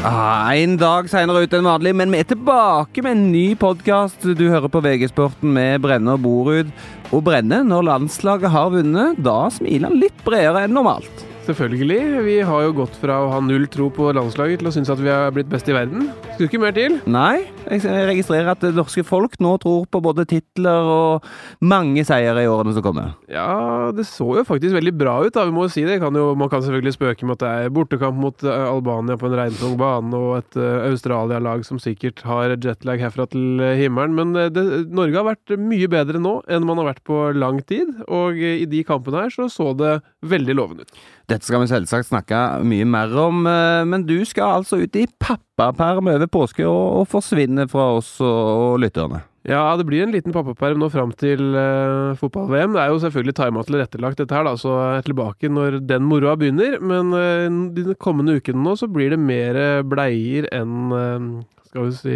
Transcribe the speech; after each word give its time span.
Ah, 0.00 0.54
en 0.56 0.78
dag 0.80 1.10
seinere 1.12 1.42
ut 1.44 1.52
enn 1.52 1.66
vanlig, 1.68 1.90
men 1.92 2.08
vi 2.08 2.22
er 2.22 2.28
tilbake 2.30 3.02
med 3.04 3.18
en 3.18 3.26
ny 3.34 3.50
podkast. 3.60 4.22
Du 4.24 4.46
hører 4.48 4.72
på 4.72 4.80
VG-sporten 4.80 5.52
med 5.52 5.82
Brenne 5.84 6.14
og 6.16 6.22
Borud. 6.24 6.70
Og 7.12 7.20
Brenne, 7.26 7.58
når 7.68 7.84
landslaget 7.84 8.48
har 8.54 8.72
vunnet, 8.72 9.20
da 9.20 9.50
smiler 9.52 9.90
han 9.90 10.00
litt 10.00 10.24
bredere 10.24 10.64
enn 10.64 10.72
normalt. 10.72 11.26
Selvfølgelig. 11.50 12.22
Vi 12.22 12.34
har 12.46 12.62
jo 12.62 12.74
gått 12.76 12.94
fra 13.00 13.16
å 13.24 13.30
ha 13.32 13.38
null 13.42 13.64
tro 13.72 13.88
på 13.90 14.10
landslaget 14.14 14.60
til 14.60 14.68
å 14.68 14.72
synes 14.74 14.90
at 14.92 15.00
vi 15.02 15.10
har 15.10 15.32
blitt 15.34 15.48
best 15.50 15.66
i 15.66 15.74
verden. 15.74 16.04
Skulle 16.36 16.46
ikke 16.46 16.60
mer 16.62 16.74
til. 16.76 16.98
Nei, 17.10 17.48
jeg 17.66 18.04
registrerer 18.06 18.52
at 18.52 18.62
det 18.62 18.70
norske 18.76 19.02
folk 19.06 19.34
nå 19.42 19.56
tror 19.62 19.88
på 19.90 20.00
både 20.04 20.28
titler 20.30 20.86
og 20.86 21.26
mange 21.58 22.04
seire 22.06 22.44
i 22.44 22.48
årene 22.50 22.74
som 22.76 22.84
kommer. 22.86 23.16
Ja, 23.32 23.90
det 23.96 24.06
så 24.06 24.28
jo 24.38 24.44
faktisk 24.46 24.76
veldig 24.76 24.94
bra 25.00 25.16
ut, 25.24 25.34
da. 25.34 25.46
Vi 25.48 25.54
må 25.56 25.66
jo 25.66 25.72
si 25.74 25.82
det. 25.88 25.98
Kan 26.04 26.14
jo, 26.14 26.28
man 26.38 26.52
kan 26.52 26.62
selvfølgelig 26.62 26.94
spøke 26.94 27.26
med 27.26 27.40
at 27.40 27.42
det 27.42 27.50
er 27.50 27.74
bortekamp 27.74 28.20
mot 28.22 28.46
uh, 28.46 28.68
Albania 28.68 29.18
på 29.18 29.26
en 29.26 29.38
regntung 29.42 29.74
bane, 29.80 30.14
og 30.14 30.38
et 30.38 30.60
uh, 30.60 30.86
Australia-lag 30.92 31.66
som 31.66 31.82
sikkert 31.82 32.22
har 32.28 32.54
jetlag 32.54 33.02
herfra 33.02 33.26
til 33.32 33.58
uh, 33.58 33.74
himmelen. 33.80 34.14
Men 34.14 34.54
det, 34.54 34.66
Norge 34.94 35.18
har 35.18 35.26
vært 35.32 35.56
mye 35.58 35.90
bedre 35.90 36.22
nå 36.22 36.38
enn 36.46 36.68
man 36.68 36.78
har 36.78 36.92
vært 36.92 37.04
på 37.10 37.24
lang 37.34 37.58
tid, 37.66 37.90
og 38.06 38.38
i 38.38 38.68
de 38.70 38.84
kampene 38.86 39.26
her 39.26 39.34
så 39.34 39.50
så 39.50 39.72
det 39.74 39.98
veldig 40.30 40.56
lovende 40.56 40.86
ut. 40.86 41.00
Dette 41.30 41.46
skal 41.46 41.62
vi 41.62 41.70
selvsagt 41.70 42.08
snakke 42.08 42.38
mye 42.66 42.86
mer 42.90 43.12
om, 43.22 43.44
eh, 43.46 43.84
men 43.86 44.02
du 44.02 44.18
skal 44.26 44.60
altså 44.60 44.80
ut 44.82 44.96
i 44.98 45.06
pappaperm 45.22 46.10
over 46.10 46.26
påske 46.26 46.64
og, 46.66 47.06
forsvinne 47.10 47.68
fra 47.70 47.92
oss 48.00 48.16
og, 48.18 48.40
og 48.64 48.80
lytterne. 48.82 49.22
Ja, 49.46 49.62
det 49.78 49.86
blir 49.88 50.02
en 50.04 50.10
liten 50.12 50.34
pappaperm 50.34 50.82
nå 50.82 50.90
fram 50.92 51.14
til 51.16 51.54
uh, 51.54 52.18
fotball-VM. 52.18 52.74
Det 52.74 52.82
er 52.82 52.90
jo 52.92 52.98
selvfølgelig 53.00 53.34
tima 53.38 53.62
tilrettelagt, 53.64 54.18
dette 54.20 54.36
her, 54.36 54.44
da, 54.44 54.52
så 54.60 54.74
jeg 54.74 54.98
er 54.98 55.06
tilbake 55.06 55.48
når 55.48 55.78
den 55.88 56.04
moroa 56.10 56.34
begynner. 56.36 56.76
Men 56.82 57.14
uh, 57.14 57.46
de 57.72 57.96
kommende 57.96 58.36
ukene 58.36 58.60
nå 58.66 58.74
så 58.76 58.90
blir 58.90 59.14
det 59.14 59.22
mer 59.22 59.56
bleier 59.88 60.50
enn 60.52 60.92
uh, 60.92 61.40
skal 61.70 61.86
vi 61.86 61.94
si, 61.94 62.14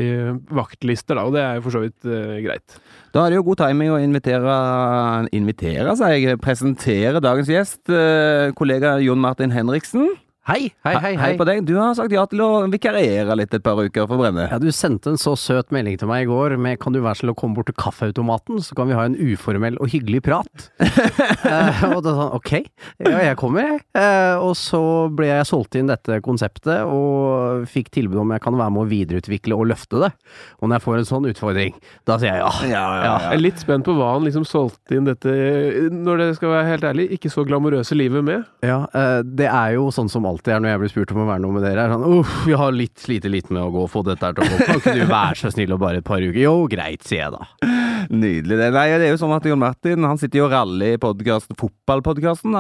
vaktlister, 0.51 1.15
da, 1.15 1.25
og 1.29 1.37
det 1.37 1.43
er 1.45 1.59
jo 1.59 1.65
for 1.69 1.77
så 1.77 1.85
vidt 1.85 2.09
uh, 2.11 2.35
greit. 2.43 2.77
Da 3.15 3.23
er 3.23 3.31
det 3.31 3.39
jo 3.39 3.47
god 3.47 3.61
timing 3.63 3.93
å 3.95 4.01
invitere, 4.03 4.57
invitere 5.37 5.95
seg, 6.01 6.27
presentere 6.43 7.23
dagens 7.23 7.53
gjest, 7.53 7.83
uh, 7.87 8.51
kollega 8.59 8.97
Jon 9.05 9.23
Martin 9.23 9.55
Henriksen. 9.55 10.11
Hei, 10.45 10.75
hei, 10.85 10.93
hei, 11.01 11.01
hei. 11.01 11.13
Hei 11.17 11.37
på 11.41 11.45
deg. 11.49 11.63
Du 11.65 11.73
har 11.79 11.95
sagt 11.97 12.13
ja 12.13 12.21
til 12.29 12.43
å 12.45 12.67
vikariere 12.69 13.33
litt 13.41 13.55
et 13.57 13.63
par 13.65 13.79
uker 13.81 14.05
for 14.05 14.21
Brenne. 14.21 14.43
Ja, 14.51 14.59
Du 14.61 14.69
sendte 14.77 15.15
en 15.15 15.17
så 15.17 15.33
søt 15.41 15.71
melding 15.73 15.97
til 15.97 16.11
meg 16.11 16.27
i 16.27 16.29
går 16.29 16.59
med 16.61 16.77
'kan 16.79 16.93
du 16.93 17.01
være 17.01 17.17
snill 17.17 17.33
å 17.33 17.35
komme 17.35 17.57
bort 17.57 17.71
til 17.71 17.75
kaffeautomaten', 17.81 18.61
så 18.61 18.77
kan 18.77 18.87
vi 18.87 18.93
ha 18.93 19.07
en 19.09 19.17
uformell 19.17 19.79
og 19.81 19.89
hyggelig 19.89 20.21
prat. 20.21 20.69
uh, 20.85 21.81
og 21.97 22.05
da 22.05 22.13
sånn 22.13 22.37
ok, 22.37 22.53
ja 23.09 23.23
jeg 23.25 23.39
kommer 23.41 23.65
jeg. 23.65 23.81
Uh, 23.97 24.37
og 24.45 24.53
så 24.53 25.09
ble 25.09 25.31
jeg 25.31 25.49
solgt 25.49 25.79
inn 25.81 25.89
dette 25.89 26.21
konseptet 26.21 26.85
og 26.85 27.65
fikk 27.65 27.89
tilbud 27.97 28.21
om 28.21 28.37
jeg 28.37 28.45
kan 28.45 28.53
være 28.53 28.71
med 28.77 28.85
å 28.85 28.91
videreutvikle 28.93 29.57
og 29.57 29.73
løfte 29.73 29.97
det. 30.05 30.13
Og 30.61 30.69
når 30.69 30.77
jeg 30.77 30.85
får 30.85 30.99
en 30.99 31.09
sånn 31.09 31.31
utfordring, 31.33 31.73
da 32.05 32.19
sier 32.21 32.37
jeg 32.37 32.45
ja. 32.45 32.53
ja, 32.69 32.69
ja, 32.69 33.01
ja. 33.01 33.17
Jeg 33.31 33.39
er 33.39 33.45
litt 33.47 33.65
spent 33.65 33.89
på 33.89 33.97
hva 33.97 34.13
han 34.19 34.29
liksom 34.29 34.45
solgte 34.45 34.93
inn 34.93 35.09
dette, 35.09 35.33
når 35.89 36.21
det 36.21 36.31
skal 36.37 36.53
være 36.53 36.69
helt 36.69 36.85
ærlig, 36.85 37.09
ikke 37.17 37.33
så 37.33 37.49
glamorøse 37.49 37.97
livet 37.97 38.21
med. 38.21 38.45
Ja, 38.61 38.85
uh, 38.93 39.25
det 39.25 39.49
er 39.49 39.79
jo 39.79 39.89
sånn 39.89 40.13
som 40.13 40.34
alltid 40.35 40.53
er 40.55 40.63
når 40.65 40.75
jeg 40.75 40.83
blir 40.83 40.93
spurt 40.93 41.15
om 41.15 41.23
å 41.25 41.29
være 41.31 41.43
noe 41.45 41.57
med 41.57 41.65
dere, 41.65 41.87
er 41.87 41.95
sånn 41.95 42.19
uff, 42.19 42.35
vi 42.49 42.59
har 42.59 42.75
litt 42.75 43.01
slite 43.01 43.31
litt 43.33 43.51
med 43.55 43.63
å 43.63 43.71
gå 43.75 43.85
og 43.87 43.91
få 43.93 44.05
dette 44.07 44.27
her 44.27 44.37
til 44.37 44.45
å 44.45 44.51
gå. 44.51 44.61
Kan 44.69 44.83
ikke 44.83 44.97
du 44.99 45.05
være 45.11 45.41
så 45.41 45.53
snill 45.55 45.75
og 45.77 45.83
bare 45.83 46.03
et 46.03 46.07
par 46.07 46.25
uker? 46.25 46.41
Jo, 46.43 46.55
greit, 46.71 47.07
sier 47.07 47.25
jeg 47.25 47.35
da. 47.35 47.73
Nydelig. 48.13 48.59
Det, 48.61 48.71
Nei, 48.75 48.87
det 49.01 49.09
er 49.09 49.15
jo 49.15 49.21
sånn 49.21 49.35
at 49.37 49.47
Jon 49.49 49.61
Martin 49.63 50.05
han 50.05 50.21
sitter 50.21 50.43
jo 50.43 50.47
og 50.49 50.55
raller 50.55 50.97
i 50.97 51.01
podcasten, 51.01 51.57
fotballpodkasten 51.61 52.57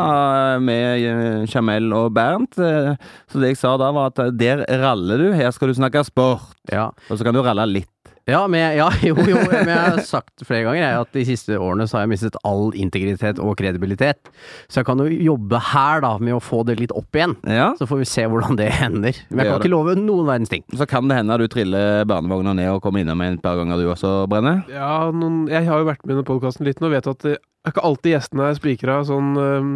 med 0.64 1.04
eh, 1.04 1.44
Jamel 1.50 1.90
og 1.96 2.12
Bernt. 2.16 2.58
Eh, 2.58 2.94
så 3.30 3.42
det 3.42 3.54
jeg 3.54 3.60
sa 3.60 3.74
da, 3.80 3.90
var 3.94 4.12
at 4.12 4.22
eh, 4.24 4.32
der 4.34 4.64
raller 4.82 5.20
du, 5.20 5.28
her 5.36 5.52
skal 5.54 5.70
du 5.70 5.76
snakke 5.76 6.04
sport. 6.06 6.54
Ja. 6.72 6.90
Og 7.10 7.18
så 7.18 7.26
kan 7.26 7.36
du 7.36 7.42
ralle 7.44 7.66
litt. 7.70 7.90
Ja, 8.24 8.46
men, 8.48 8.62
ja, 8.78 8.88
jo, 9.08 9.16
jo, 9.28 9.40
men 9.50 9.68
jeg 9.68 9.76
har 9.76 9.98
sagt 10.06 10.44
flere 10.48 10.64
ganger 10.64 10.80
jeg, 10.80 11.00
at 11.02 11.16
de 11.16 11.24
siste 11.28 11.58
årene 11.60 11.86
så 11.88 11.98
har 11.98 12.06
jeg 12.06 12.14
mistet 12.14 12.38
all 12.48 12.72
integritet 12.72 13.40
og 13.42 13.56
kredibilitet. 13.60 14.30
Så 14.68 14.80
jeg 14.80 14.88
kan 14.88 15.02
jo 15.04 15.08
jobbe 15.12 15.60
her 15.72 16.04
da 16.04 16.14
med 16.22 16.38
å 16.38 16.42
få 16.42 16.62
det 16.68 16.78
litt 16.80 16.94
opp 16.96 17.16
igjen. 17.16 17.36
Ja. 17.44 17.72
Så 17.78 17.88
får 17.90 18.00
vi 18.00 18.08
se 18.08 18.26
hvordan 18.30 18.56
det 18.60 18.70
hender. 18.78 19.20
Men 19.28 19.44
jeg 19.44 19.52
kan 19.52 19.60
ikke 19.60 19.74
love 19.74 19.96
noen 20.00 20.28
verdens 20.30 20.52
ting. 20.52 20.64
Så 20.72 20.88
kan 20.88 21.10
det 21.10 21.20
hende 21.20 21.36
at 21.36 21.44
du 21.44 21.50
triller 21.52 22.06
barnevogna 22.08 22.56
ned 22.56 22.72
og 22.72 22.80
kommer 22.84 23.04
innom 23.04 23.20
en 23.24 23.40
par 23.44 23.60
ganger 23.60 23.80
du 23.80 23.90
også, 23.92 24.14
Brenne? 24.30 24.62
Ja, 24.72 25.10
noen, 25.12 25.44
jeg 25.52 25.68
har 25.68 25.82
jo 25.82 25.90
vært 25.90 26.08
med 26.08 26.24
i 26.24 26.28
podkasten 26.28 26.68
litt 26.68 26.80
nå 26.80 26.88
og 26.88 26.96
vet 26.96 27.10
at 27.12 27.28
er 27.64 27.72
ikke 27.72 27.84
alltid 27.88 28.12
gjestene 28.12 28.46
er 28.50 28.56
spikra 28.58 28.94
sånn 29.08 29.30
øh, 29.40 29.68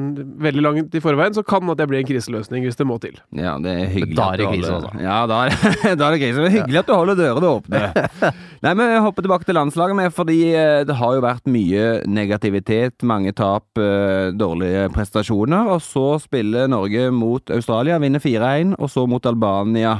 veldig 0.44 0.65
langt 0.65 0.97
i 0.99 1.00
forveien, 1.00 1.32
så 1.32 1.41
kan 1.47 1.71
at 1.72 1.78
det 1.81 1.87
blir 1.88 2.03
en 2.03 2.09
kriseløsning 2.09 2.66
hvis 2.66 2.76
det 2.76 2.87
må 2.88 2.99
til. 3.00 3.15
Ja, 3.32 3.54
det 3.65 3.72
er 3.72 3.88
hyggelig. 3.94 4.16
Da 4.19 4.26
er 4.34 4.43
det 4.43 4.49
krise, 4.50 4.75
altså. 4.76 4.91
Ja, 5.00 5.16
da 5.31 5.38
er, 5.47 5.56
da 6.00 6.09
er 6.10 6.16
det 6.16 6.21
krise. 6.21 6.43
Det 6.43 6.50
er 6.50 6.56
hyggelig 6.59 6.82
at 6.82 6.91
du 6.91 6.93
holder 6.93 7.19
dørene 7.22 7.53
åpne. 7.56 7.81
Nei, 8.66 8.75
men 8.75 8.93
jeg 8.93 9.04
hopper 9.06 9.25
tilbake 9.25 9.48
til 9.48 9.56
landslaget 9.56 9.98
med, 10.03 10.12
fordi 10.12 10.38
eh, 10.53 10.82
det 10.88 10.98
har 11.00 11.16
jo 11.16 11.25
vært 11.25 11.48
mye 11.48 11.87
negativitet, 12.04 13.06
mange 13.09 13.32
tap, 13.38 13.66
øh, 13.81 14.34
dårlige 14.37 14.84
prestasjoner. 14.93 15.72
Og 15.72 15.81
så 15.84 16.06
spiller 16.21 16.69
Norge 16.69 17.09
mot 17.15 17.56
Australia, 17.56 17.97
vinner 18.03 18.21
4-1, 18.21 18.77
og 18.77 18.93
så 18.93 19.09
mot 19.09 19.32
Albania 19.32 19.97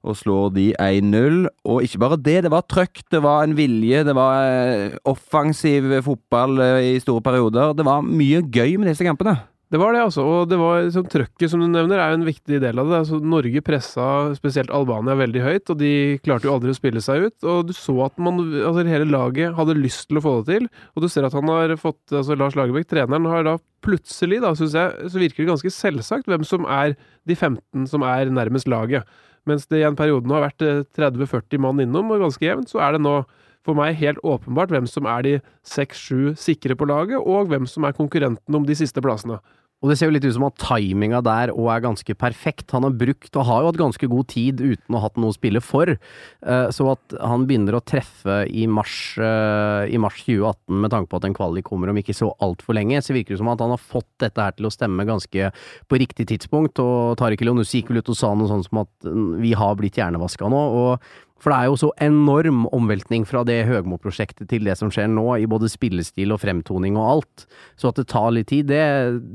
og 0.00 0.16
slår 0.16 0.54
de 0.56 0.66
1-0. 0.80 1.44
Og 1.68 1.84
ikke 1.84 2.00
bare 2.02 2.20
det, 2.20 2.38
det 2.46 2.52
var 2.52 2.66
trøkk, 2.68 3.04
det 3.12 3.22
var 3.24 3.44
en 3.44 3.56
vilje, 3.58 4.04
det 4.06 4.16
var 4.16 4.48
eh, 4.48 4.98
offensiv 5.08 5.92
fotball 6.06 6.60
eh, 6.64 6.90
i 6.94 6.98
store 7.02 7.24
perioder. 7.24 7.74
Det 7.76 7.86
var 7.86 8.04
mye 8.06 8.44
gøy 8.46 8.78
med 8.80 8.92
disse 8.92 9.06
kampene. 9.06 9.38
Det 9.70 9.78
var 9.78 9.94
det, 9.94 10.00
altså. 10.02 10.24
Og 10.26 10.48
det 10.50 10.56
var 10.58 10.88
sånn, 10.90 11.06
trøkket 11.06 11.52
som 11.52 11.60
du 11.62 11.68
nevner, 11.70 12.00
er 12.02 12.10
jo 12.10 12.18
en 12.18 12.26
viktig 12.26 12.58
del 12.58 12.80
av 12.82 12.88
det. 12.90 12.96
Altså, 13.04 13.20
Norge 13.22 13.62
pressa 13.62 14.06
spesielt 14.34 14.72
Albania 14.74 15.14
veldig 15.14 15.44
høyt, 15.44 15.70
og 15.70 15.78
de 15.78 15.92
klarte 16.24 16.48
jo 16.48 16.56
aldri 16.56 16.74
å 16.74 16.78
spille 16.78 17.02
seg 17.04 17.28
ut. 17.28 17.46
Og 17.46 17.68
du 17.68 17.74
så 17.76 17.94
at 18.08 18.18
man, 18.18 18.42
altså 18.58 18.82
hele 18.88 19.06
laget 19.06 19.54
hadde 19.54 19.78
lyst 19.78 20.08
til 20.10 20.18
å 20.18 20.24
få 20.24 20.34
det 20.40 20.56
til. 20.56 20.66
Og 20.96 21.06
du 21.06 21.08
ser 21.12 21.28
at 21.28 21.38
han 21.38 21.54
har 21.54 21.76
fått 21.78 22.02
altså 22.10 22.34
Lars 22.34 22.58
Lagerbäck, 22.58 22.90
treneren, 22.90 23.30
har 23.30 23.46
da 23.46 23.54
plutselig, 23.86 24.42
da, 24.42 24.56
syns 24.58 24.74
jeg, 24.74 25.10
så 25.14 25.22
virker 25.22 25.44
det 25.44 25.52
ganske 25.52 25.74
selvsagt 25.76 26.26
hvem 26.28 26.42
som 26.44 26.66
er 26.66 26.98
de 27.30 27.38
15 27.38 27.86
som 27.94 28.02
er 28.10 28.34
nærmest 28.34 28.66
laget. 28.68 29.06
Mens 29.50 29.66
det 29.70 29.82
i 29.82 29.86
en 29.88 29.98
periode 29.98 30.28
nå 30.28 30.38
har 30.38 30.48
vært 30.48 30.62
30-40 30.96 31.58
eh, 31.58 31.62
mann 31.66 31.82
innom, 31.82 32.12
og 32.14 32.22
ganske 32.22 32.46
jevnt, 32.46 32.70
så 32.70 32.82
er 32.86 32.96
det 32.96 33.04
nå 33.04 33.20
for 33.66 33.76
meg 33.76 33.98
helt 34.00 34.20
åpenbart 34.24 34.72
hvem 34.72 34.86
som 34.88 35.08
er 35.10 35.24
de 35.26 35.32
seks-sju 35.68 36.36
sikre 36.40 36.76
på 36.78 36.88
laget, 36.88 37.18
og 37.20 37.50
hvem 37.50 37.66
som 37.68 37.84
er 37.84 37.96
konkurrenten 37.96 38.56
om 38.56 38.64
de 38.66 38.76
siste 38.78 39.02
plassene. 39.04 39.40
Og 39.80 39.88
det 39.88 39.96
ser 39.96 40.10
jo 40.10 40.12
litt 40.12 40.26
ut 40.28 40.34
som 40.36 40.44
at 40.44 40.58
timinga 40.60 41.22
der 41.24 41.52
òg 41.54 41.70
er 41.72 41.84
ganske 41.86 42.16
perfekt. 42.20 42.68
Han 42.76 42.84
har 42.84 42.96
brukt, 43.00 43.30
og 43.32 43.46
har 43.48 43.62
jo 43.62 43.70
hatt 43.70 43.80
ganske 43.80 44.08
god 44.12 44.28
tid 44.28 44.60
uten 44.60 44.96
å 44.96 45.00
ha 45.00 45.06
hatt 45.06 45.16
noe 45.20 45.32
å 45.32 45.36
spille 45.36 45.62
for. 45.64 45.88
Eh, 45.88 46.66
så 46.76 46.88
at 46.92 47.16
han 47.16 47.46
begynner 47.48 47.78
å 47.78 47.80
treffe 47.80 48.42
i 48.44 48.66
mars, 48.68 49.16
eh, 49.16 49.88
i 49.88 50.00
mars 50.02 50.20
2018 50.26 50.82
med 50.84 50.92
tanke 50.92 51.08
på 51.08 51.20
at 51.20 51.28
en 51.30 51.36
kvalik 51.36 51.64
kommer 51.70 51.88
om 51.88 51.96
ikke 51.96 52.16
så 52.16 52.28
altfor 52.44 52.76
lenge, 52.76 53.00
så 53.00 53.16
virker 53.16 53.32
det 53.32 53.40
som 53.40 53.48
at 53.48 53.64
han 53.64 53.72
har 53.72 53.80
fått 53.80 54.10
dette 54.20 54.44
her 54.44 54.52
til 54.58 54.68
å 54.68 54.74
stemme 54.74 55.08
ganske 55.08 55.48
på 55.88 56.02
riktig 56.04 56.28
tidspunkt. 56.28 56.76
Og 56.84 57.16
Tariq 57.16 57.40
Elionussi 57.40 57.80
gikk 57.80 57.94
vel 57.94 58.04
ut 58.04 58.12
og 58.12 58.20
sa 58.20 58.34
noe 58.36 58.52
sånt 58.52 58.68
som 58.68 58.84
at 58.84 59.08
mm, 59.08 59.40
vi 59.40 59.56
har 59.56 59.80
blitt 59.80 59.96
hjernevaska 59.96 60.52
nå. 60.52 60.62
og 60.84 61.10
for 61.40 61.52
det 61.52 61.56
er 61.56 61.70
jo 61.70 61.78
så 61.80 61.88
enorm 62.04 62.66
omveltning 62.76 63.24
fra 63.28 63.40
det 63.48 63.62
Høgmo-prosjektet 63.68 64.50
til 64.50 64.66
det 64.68 64.74
som 64.76 64.90
skjer 64.92 65.08
nå, 65.08 65.24
i 65.40 65.48
både 65.48 65.70
spillestil 65.72 66.34
og 66.34 66.42
fremtoning 66.42 66.98
og 67.00 67.06
alt. 67.14 67.46
Så 67.80 67.88
at 67.88 68.00
det 68.00 68.10
tar 68.12 68.28
litt 68.36 68.50
tid, 68.52 68.68
det, 68.68 68.82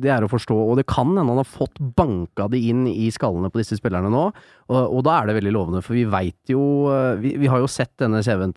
det 0.04 0.12
er 0.14 0.26
å 0.26 0.30
forstå. 0.30 0.54
Og 0.54 0.78
det 0.78 0.86
kan 0.92 1.10
hende 1.16 1.26
han 1.26 1.42
har 1.42 1.50
fått 1.50 1.82
banka 1.98 2.48
det 2.54 2.62
inn 2.70 2.86
i 2.92 3.10
skallene 3.14 3.50
på 3.50 3.62
disse 3.62 3.80
spillerne 3.80 4.12
nå, 4.14 4.28
og, 4.70 4.80
og 4.82 5.02
da 5.06 5.18
er 5.18 5.30
det 5.30 5.38
veldig 5.40 5.56
lovende. 5.58 5.84
For 5.86 5.98
vi 5.98 6.06
veit 6.10 6.54
jo 6.54 6.64
vi, 7.22 7.36
vi, 7.42 7.50
har 7.50 7.64
jo 7.64 7.70
sett 7.72 7.94
denne 8.02 8.22
CV-en 8.26 8.54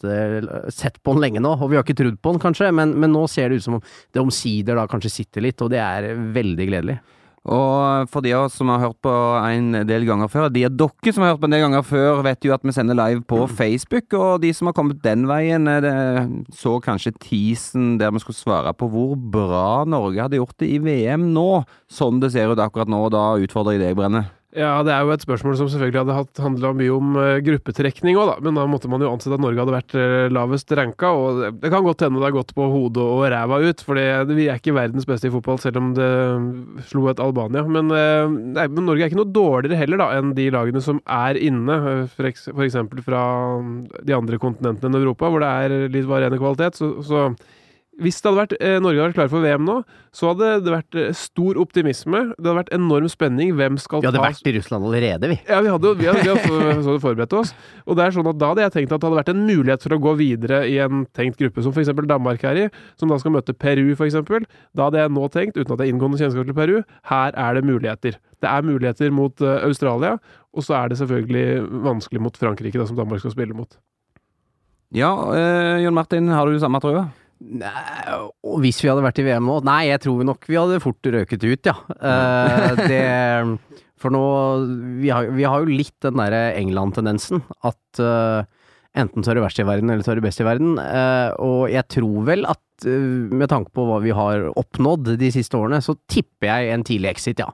Sett 0.75 1.01
på 1.03 1.15
den 1.17 1.25
lenge 1.25 1.43
nå, 1.43 1.55
og 1.57 1.71
vi 1.73 1.79
har 1.79 1.87
ikke 1.87 1.97
trodd 1.99 2.21
på 2.21 2.35
den, 2.35 2.43
kanskje, 2.43 2.69
men, 2.75 2.93
men 3.01 3.15
nå 3.15 3.25
ser 3.33 3.49
det 3.49 3.61
ut 3.61 3.65
som 3.65 3.79
om 3.79 3.87
det 4.13 4.23
omsider 4.23 4.77
da 4.77 4.85
kanskje 4.91 5.15
sitter 5.23 5.45
litt, 5.45 5.65
og 5.65 5.73
det 5.73 5.81
er 5.81 6.13
veldig 6.37 6.69
gledelig. 6.69 6.99
Og 7.49 8.09
for 8.13 8.25
de 8.25 8.35
av 8.37 8.47
oss 8.47 8.57
som 8.61 8.69
har 8.69 8.83
hørt 8.83 8.99
på 9.05 9.13
en 9.41 9.73
del 9.89 10.05
ganger 10.09 10.29
før, 10.29 10.51
de 10.53 10.67
av 10.69 10.75
dere 10.77 11.15
som 11.15 11.25
har 11.25 11.33
hørt 11.33 11.43
på 11.43 11.49
en 11.49 11.57
del 11.57 11.65
ganger 11.65 11.87
før, 11.87 12.23
vet 12.27 12.45
jo 12.45 12.55
at 12.57 12.67
vi 12.67 12.75
sender 12.77 12.99
live 12.99 13.25
på 13.29 13.41
Facebook. 13.49 14.13
Og 14.19 14.43
de 14.45 14.53
som 14.57 14.69
har 14.69 14.77
kommet 14.77 15.01
den 15.05 15.25
veien, 15.31 15.69
eh, 15.69 16.29
så 16.53 16.77
kanskje 16.85 17.17
teasen 17.17 17.97
der 18.01 18.13
vi 18.13 18.21
skulle 18.21 18.37
svare 18.37 18.75
på 18.77 18.91
hvor 18.93 19.17
bra 19.17 19.85
Norge 19.89 20.27
hadde 20.27 20.41
gjort 20.41 20.59
det 20.61 20.69
i 20.75 20.81
VM 20.83 21.31
nå. 21.33 21.65
Sånn 21.89 22.21
det 22.21 22.35
ser 22.37 22.53
ut 22.53 22.61
akkurat 22.61 22.91
nå. 22.91 23.07
Da 23.13 23.31
utfordrer 23.41 23.79
jeg 23.79 23.87
deg, 23.87 23.97
Brenne. 23.97 24.27
Ja, 24.57 24.79
det 24.81 24.95
er 24.95 25.03
jo 25.05 25.11
et 25.13 25.21
spørsmål 25.21 25.59
som 25.59 25.67
selvfølgelig 25.69 26.15
hadde 26.17 26.41
handla 26.41 26.71
mye 26.73 26.93
om 26.95 27.17
uh, 27.21 27.37
gruppetrekning 27.45 28.17
òg, 28.17 28.31
da. 28.31 28.37
Men 28.47 28.57
da 28.57 28.63
måtte 28.65 28.89
man 28.89 29.03
jo 29.05 29.11
ansett 29.13 29.35
at 29.37 29.43
Norge 29.45 29.61
hadde 29.61 29.75
vært 29.75 29.97
uh, 30.01 30.31
lavest 30.33 30.73
ranka. 30.73 31.11
Og 31.13 31.43
det, 31.61 31.69
kan 31.69 31.85
godt 31.85 32.07
hende 32.07 32.17
det 32.17 32.31
har 32.31 32.37
gått 32.39 32.55
på 32.57 32.69
hodet 32.73 33.05
og 33.05 33.27
ræva 33.29 33.59
ut, 33.61 33.85
for 33.85 34.01
vi 34.33 34.47
er 34.47 34.57
ikke 34.57 34.73
verdens 34.79 35.05
beste 35.09 35.29
i 35.29 35.35
fotball, 35.35 35.61
selv 35.61 35.83
om 35.83 35.93
det 35.99 36.09
slo 36.89 37.11
et 37.13 37.21
Albania. 37.21 37.67
Men, 37.69 37.93
nei, 37.93 38.65
men, 38.73 38.89
Norge 38.89 39.05
er 39.05 39.13
ikke 39.13 39.21
noe 39.21 39.37
dårligere 39.37 39.83
heller 39.83 40.01
da 40.01 40.09
enn 40.17 40.33
de 40.39 40.49
lagene 40.55 40.81
som 40.85 41.03
er 41.05 41.37
inne, 41.37 41.79
f.eks. 42.09 42.49
fra 43.05 43.23
de 44.01 44.17
andre 44.17 44.41
kontinentene 44.41 44.89
enn 44.89 45.03
Europa, 45.03 45.29
hvor 45.29 45.45
det 45.45 45.53
er 45.53 45.93
litt 45.93 46.09
varierende 46.09 46.41
kvalitet. 46.41 46.81
så, 46.81 46.95
så 47.05 47.29
Hvis 47.99 48.21
det 48.23 48.29
hadde 48.31 48.39
vært, 48.39 48.53
eh, 48.63 48.77
Norge 48.79 49.01
hadde 49.01 49.09
vært 49.11 49.17
klare 49.19 49.31
for 49.33 49.43
VM 49.43 49.65
nå, 49.67 49.75
så 50.15 50.29
hadde 50.31 50.49
det 50.63 50.71
vært 50.71 50.95
eh, 51.03 51.09
stor 51.19 51.59
optimisme. 51.59 52.21
Det 52.39 52.47
hadde 52.47 52.59
vært 52.61 52.71
enorm 52.77 53.09
spenning. 53.11 53.51
Hvem 53.59 53.75
skal 53.83 54.01
Vi 54.05 54.07
hadde 54.07 54.21
ta 54.21 54.29
vært 54.29 54.47
i 54.47 54.53
Russland 54.55 54.87
allerede, 54.87 55.31
vi. 55.33 55.39
Ja, 55.49 55.59
vi 55.65 55.73
hadde, 55.73 55.83
jo- 55.91 55.95
vi 55.99 56.07
hadde, 56.07 56.23
vi 56.23 56.77
hadde 56.79 57.01
forberedt 57.03 57.35
oss. 57.35 57.51
Og 57.89 57.97
det 57.99 58.05
er 58.07 58.15
sånn 58.15 58.31
at 58.31 58.39
Da 58.39 58.53
hadde 58.53 58.63
jeg 58.63 58.73
tenkt 58.77 58.93
at 58.95 59.01
det 59.03 59.09
hadde 59.11 59.19
vært 59.19 59.33
en 59.35 59.43
mulighet 59.49 59.83
for 59.83 59.97
å 59.97 60.01
gå 60.07 60.13
videre 60.21 60.61
i 60.71 60.79
en 60.85 61.03
tenkt 61.19 61.39
gruppe, 61.43 61.61
som 61.67 61.73
f.eks. 61.75 61.91
Danmark 62.07 62.45
er 62.47 62.63
i, 62.63 62.71
som 62.97 63.09
da 63.11 63.19
skal 63.19 63.35
møte 63.35 63.53
Peru, 63.59 63.91
f.eks. 63.99 64.15
Da 64.79 64.87
hadde 64.87 65.03
jeg 65.03 65.11
nå 65.19 65.27
tenkt, 65.35 65.59
uten 65.59 65.75
at 65.75 65.83
jeg 65.83 65.91
inngående 65.97 66.23
kjennskap 66.23 66.47
til 66.47 66.55
Peru, 66.55 66.83
her 67.11 67.35
er 67.35 67.55
det 67.59 67.65
muligheter. 67.67 68.15
Det 68.39 68.47
er 68.49 68.63
muligheter 68.63 69.11
mot 69.11 69.43
eh, 69.43 69.65
Australia, 69.67 70.15
og 70.55 70.63
så 70.63 70.79
er 70.85 70.89
det 70.95 70.99
selvfølgelig 71.03 71.67
vanskelig 71.83 72.23
mot 72.23 72.39
Frankrike, 72.39 72.79
da, 72.79 72.87
som 72.87 72.95
Danmark 72.97 73.19
skal 73.27 73.35
spille 73.35 73.59
mot. 73.59 73.75
Ja, 74.95 75.11
eh, 75.35 75.83
Jon 75.83 75.95
Martin, 75.99 76.29
har 76.33 76.47
du 76.47 76.59
samme 76.63 76.79
trua? 76.81 77.09
Nei, 77.39 78.19
og 78.43 78.59
hvis 78.65 78.81
vi 78.83 78.89
hadde 78.91 79.05
vært 79.05 79.21
i 79.23 79.25
VM 79.29 79.47
nå 79.47 79.61
Nei, 79.67 79.85
jeg 79.93 80.03
tror 80.03 80.25
nok 80.27 80.49
vi 80.51 80.59
hadde 80.59 80.81
fort 80.83 81.11
røket 81.15 81.45
ut, 81.47 81.69
ja. 81.71 81.77
Eh, 81.95 82.81
det 82.91 83.03
For 84.03 84.15
nå 84.15 84.23
vi 85.03 85.13
har, 85.15 85.31
vi 85.35 85.47
har 85.47 85.63
jo 85.63 85.71
litt 85.71 85.95
den 86.05 86.19
derre 86.19 86.49
England-tendensen. 86.59 87.45
At 87.67 88.03
eh, 88.03 88.43
enten 88.99 89.23
så 89.23 89.33
er 89.33 89.39
det 89.39 89.45
verst 89.47 89.63
i 89.63 89.69
verden, 89.69 89.93
eller 89.93 90.07
så 90.07 90.15
er 90.15 90.21
det 90.21 90.27
best 90.27 90.43
i 90.43 90.49
verden. 90.49 90.79
Eh, 90.83 91.31
og 91.45 91.69
jeg 91.71 91.87
tror 91.95 92.27
vel 92.27 92.47
at 92.51 92.89
eh, 92.89 93.07
med 93.31 93.51
tanke 93.53 93.71
på 93.75 93.87
hva 93.87 94.01
vi 94.03 94.15
har 94.15 94.51
oppnådd 94.59 95.15
de 95.23 95.31
siste 95.35 95.59
årene, 95.59 95.83
så 95.85 95.95
tipper 96.11 96.51
jeg 96.51 96.75
en 96.75 96.87
tidlig 96.91 97.13
exit, 97.15 97.43
ja. 97.45 97.53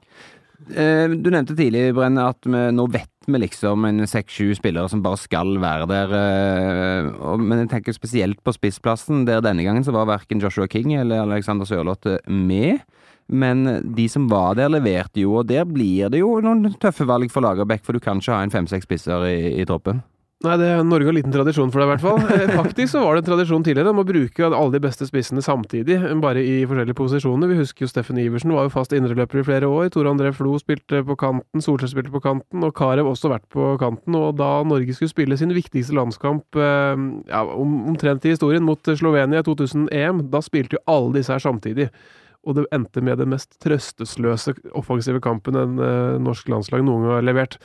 Eh, 0.71 1.11
du 1.11 1.29
nevnte 1.33 1.57
tidlig, 1.59 1.91
Brenne, 1.97 2.29
at 2.31 2.47
vi 2.47 2.61
nå 2.73 2.87
vet 2.93 3.11
vi 3.27 3.41
liksom 3.41 3.87
en 3.89 4.05
seks-sju 4.09 4.55
spillere 4.59 4.89
som 4.93 5.03
bare 5.05 5.19
skal 5.21 5.57
være 5.61 5.89
der. 5.91 6.15
eh, 6.19 7.37
men 7.41 7.65
jeg 7.65 7.71
tenker 7.73 7.97
spesielt 7.97 8.43
på 8.45 8.55
spissplassen, 8.55 9.25
der 9.27 9.43
denne 9.45 9.65
gangen 9.65 9.85
så 9.85 9.93
var 9.93 10.07
verken 10.07 10.41
Joshua 10.41 10.69
King 10.69 10.95
eller 10.95 11.25
Alexander 11.25 11.65
Sørloth 11.69 12.07
eh, 12.09 12.31
med. 12.31 12.81
Men 13.29 13.65
de 13.97 14.09
som 14.09 14.29
var 14.29 14.55
der, 14.55 14.69
leverte 14.69 15.21
jo, 15.21 15.39
og 15.41 15.49
der 15.49 15.65
blir 15.65 16.11
det 16.13 16.21
jo 16.21 16.41
noen 16.45 16.75
tøffe 16.81 17.07
valg 17.09 17.33
for 17.33 17.41
Lagerbäck, 17.41 17.85
for 17.85 17.97
du 17.97 18.01
kan 18.01 18.21
ikke 18.21 18.37
ha 18.37 18.43
en 18.45 18.53
fem-seks 18.53 18.85
spisser 18.85 19.25
i, 19.25 19.63
i 19.63 19.65
troppen. 19.65 20.03
Nei, 20.45 20.55
det, 20.61 20.69
Norge 20.85 21.09
har 21.09 21.17
liten 21.17 21.33
tradisjon 21.33 21.71
for 21.73 21.81
det, 21.81 21.87
i 21.87 21.91
hvert 21.95 22.03
fall. 22.03 22.19
Eh, 22.35 22.51
Faktisk 22.59 22.93
så 22.93 23.01
var 23.05 23.17
det 23.17 23.23
en 23.23 23.29
tradisjon 23.31 23.63
tidligere 23.65 23.95
om 23.95 24.03
å 24.03 24.07
bruke 24.07 24.45
alle 24.45 24.75
de 24.75 24.81
beste 24.85 25.07
spissene 25.09 25.41
samtidig, 25.45 25.97
bare 26.21 26.43
i 26.45 26.57
forskjellige 26.69 26.97
posisjoner. 26.99 27.49
Vi 27.49 27.61
husker 27.63 27.87
jo 27.87 27.89
Steffen 27.89 28.21
Iversen 28.21 28.53
var 28.53 28.67
jo 28.67 28.73
fast 28.75 28.93
indreløper 28.97 29.41
i 29.41 29.47
flere 29.47 29.71
år. 29.71 29.89
Tor 29.95 30.11
André 30.11 30.35
Flo 30.37 30.57
spilte 30.61 31.01
på 31.07 31.17
kanten, 31.21 31.65
Solskjær 31.65 31.95
spilte 31.95 32.13
på 32.13 32.21
kanten, 32.25 32.67
og 32.67 32.75
Carew 32.77 33.09
også 33.09 33.33
vært 33.33 33.47
på 33.55 33.71
kanten. 33.81 34.19
Og 34.19 34.35
da 34.41 34.51
Norge 34.69 34.97
skulle 34.97 35.15
spille 35.15 35.39
sin 35.41 35.55
viktigste 35.57 35.97
landskamp 35.97 36.61
eh, 36.61 37.07
ja, 37.31 37.41
omtrent 37.55 38.29
i 38.29 38.35
historien, 38.35 38.67
mot 38.69 38.93
Slovenia 38.93 39.41
i 39.41 39.49
2000-EM, 39.49 40.27
da 40.35 40.45
spilte 40.45 40.77
jo 40.77 40.85
alle 40.91 41.17
disse 41.17 41.33
her 41.33 41.43
samtidig. 41.43 41.89
Og 42.45 42.59
det 42.59 42.69
endte 42.77 43.01
med 43.01 43.23
den 43.23 43.33
mest 43.33 43.57
trøstesløse 43.65 44.53
offensive 44.77 45.25
kampen 45.25 45.57
en 45.57 45.81
eh, 45.81 46.21
norsk 46.21 46.53
landslag 46.53 46.85
noen 46.85 47.07
gang 47.07 47.19
har 47.19 47.29
levert. 47.33 47.59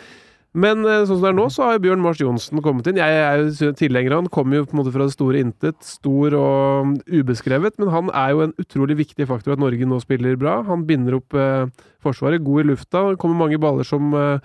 Men 0.57 0.81
eh, 0.81 1.03
sånn 1.05 1.19
som 1.19 1.25
det 1.27 1.29
er 1.29 1.37
nå, 1.37 1.47
så 1.53 1.65
har 1.65 1.75
jo 1.75 1.83
Bjørn 1.83 2.01
Mars 2.01 2.21
Johnsen 2.21 2.61
kommet 2.65 2.87
inn. 2.89 2.97
Jeg 2.97 3.17
er 3.21 3.43
jo 3.45 3.71
tilhenger 3.77 4.15
av 4.15 4.23
han. 4.23 4.29
Kommer 4.33 4.57
jo 4.59 4.67
på 4.69 4.73
en 4.73 4.81
måte 4.81 4.93
fra 4.95 5.05
det 5.05 5.13
store 5.13 5.43
intet. 5.43 5.77
Stor 5.85 6.33
og 6.39 6.95
ubeskrevet. 7.05 7.77
Men 7.81 7.91
han 7.93 8.13
er 8.17 8.33
jo 8.33 8.45
en 8.47 8.55
utrolig 8.61 8.97
viktig 9.03 9.27
faktor 9.29 9.53
at 9.53 9.61
Norge 9.61 9.89
nå 9.89 9.99
spiller 10.01 10.39
bra. 10.41 10.59
Han 10.69 10.87
binder 10.89 11.19
opp 11.19 11.37
eh, 11.37 11.67
Forsvaret. 12.01 12.41
God 12.41 12.63
i 12.63 12.71
lufta. 12.71 13.03
Det 13.11 13.21
kommer 13.21 13.43
mange 13.43 13.61
baller 13.61 13.85
som 13.85 14.09
eh, 14.17 14.39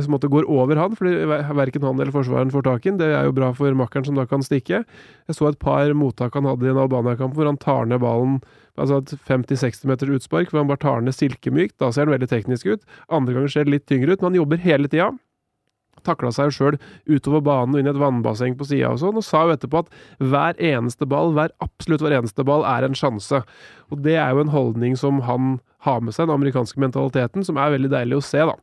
som 0.00 0.14
går 0.14 0.46
over 0.48 0.78
han, 0.78 0.94
fordi 0.96 1.24
verken 1.26 1.82
han 1.82 1.98
eller 1.98 2.12
forsvareren 2.14 2.52
får 2.52 2.62
tak 2.64 2.86
i 2.86 2.90
den. 2.90 3.00
Det 3.00 3.08
er 3.16 3.26
jo 3.26 3.34
bra 3.34 3.50
for 3.56 3.74
makkeren 3.76 4.06
som 4.06 4.16
da 4.16 4.24
kan 4.30 4.44
stikke. 4.44 4.84
Jeg 5.26 5.36
så 5.36 5.48
et 5.48 5.58
par 5.58 5.90
mottak 5.98 6.36
han 6.38 6.46
hadde 6.48 6.68
i 6.68 6.70
en 6.70 6.80
Albania-kamp 6.80 7.34
hvor 7.36 7.48
han 7.50 7.58
tar 7.60 7.88
ned 7.90 8.00
ballen 8.04 8.38
altså 8.80 9.02
et 9.02 9.12
50-60 9.28 9.84
meters 9.90 10.14
utspark, 10.16 10.50
hvor 10.50 10.62
han 10.62 10.70
bare 10.70 10.80
tar 10.80 11.02
ned 11.04 11.16
silkemykt. 11.16 11.76
Da 11.82 11.90
ser 11.92 12.06
han 12.06 12.14
veldig 12.14 12.30
teknisk 12.30 12.70
ut. 12.70 12.86
Andre 13.12 13.36
ganger 13.36 13.52
ser 13.52 13.68
det 13.68 13.74
litt 13.74 13.88
tyngre 13.90 14.14
ut, 14.14 14.22
men 14.22 14.30
han 14.30 14.40
jobber 14.40 14.62
hele 14.64 14.88
tida. 14.88 15.10
Takla 16.02 16.32
seg 16.34 16.50
sjøl 16.50 16.78
utover 17.06 17.42
banen 17.46 17.76
og 17.76 17.78
inn 17.82 17.86
i 17.86 17.92
et 17.92 18.00
vannbasseng 18.00 18.56
på 18.58 18.66
sida 18.66 18.88
og 18.90 18.98
sånn, 18.98 19.18
og 19.20 19.22
sa 19.22 19.44
jo 19.46 19.52
etterpå 19.54 19.84
at 19.84 19.92
hver 20.18 20.56
eneste 20.58 21.06
ball, 21.06 21.30
hver 21.36 21.52
absolutt 21.62 22.02
hver 22.02 22.16
eneste 22.18 22.42
ball, 22.48 22.64
er 22.66 22.82
en 22.88 22.96
sjanse. 22.98 23.42
Og 23.92 24.02
det 24.02 24.16
er 24.18 24.32
jo 24.34 24.40
en 24.42 24.50
holdning 24.50 24.96
som 24.98 25.20
han 25.28 25.60
har 25.86 26.00
med 26.02 26.14
seg, 26.14 26.26
den 26.26 26.34
amerikanske 26.34 26.78
mentaliteten, 26.82 27.44
som 27.46 27.56
er 27.58 27.70
veldig 27.76 27.90
deilig 27.92 28.18
å 28.18 28.24
se, 28.24 28.42
da. 28.46 28.54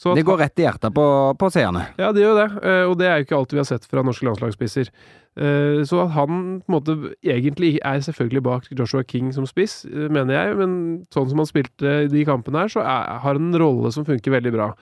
Så 0.00 0.10
at 0.12 0.16
Det 0.18 0.24
går 0.26 0.38
rett 0.40 0.58
i 0.58 0.64
hjertet 0.64 0.94
på, 0.96 1.06
på 1.38 1.48
seerne. 1.52 1.86
ja, 1.98 2.10
det 2.16 2.22
gjør 2.22 2.36
det, 2.40 2.48
eh, 2.64 2.84
og 2.88 2.94
det 2.98 3.06
er 3.06 3.18
jo 3.18 3.24
ikke 3.26 3.38
alt 3.38 3.52
vi 3.54 3.58
har 3.60 3.68
sett 3.68 3.86
fra 3.90 4.02
norske 4.06 4.26
landslagsspisser. 4.26 4.90
Eh, 5.36 5.82
Så 5.86 6.00
at 6.02 6.14
han 6.16 6.62
på 6.62 6.70
en 6.72 6.74
måte 6.74 6.94
egentlig 7.22 7.78
er 7.84 8.00
selvfølgelig 8.02 8.42
bak 8.42 8.70
Joshua 8.74 9.04
King 9.06 9.30
som 9.36 9.46
spiss, 9.46 9.84
eh, 9.84 10.08
mener 10.08 10.34
jeg, 10.34 10.56
men 10.56 11.04
sånn 11.14 11.28
som 11.28 11.38
han 11.42 11.46
spilte 11.50 12.06
i 12.06 12.08
de 12.10 12.24
kampene 12.24 12.64
her, 12.64 12.72
så 12.72 12.80
er, 12.82 13.18
har 13.20 13.34
han 13.34 13.52
en 13.52 13.60
rolle 13.60 13.92
som 13.92 14.06
funker 14.06 14.30
veldig 14.40 14.52
bra. 14.56 14.72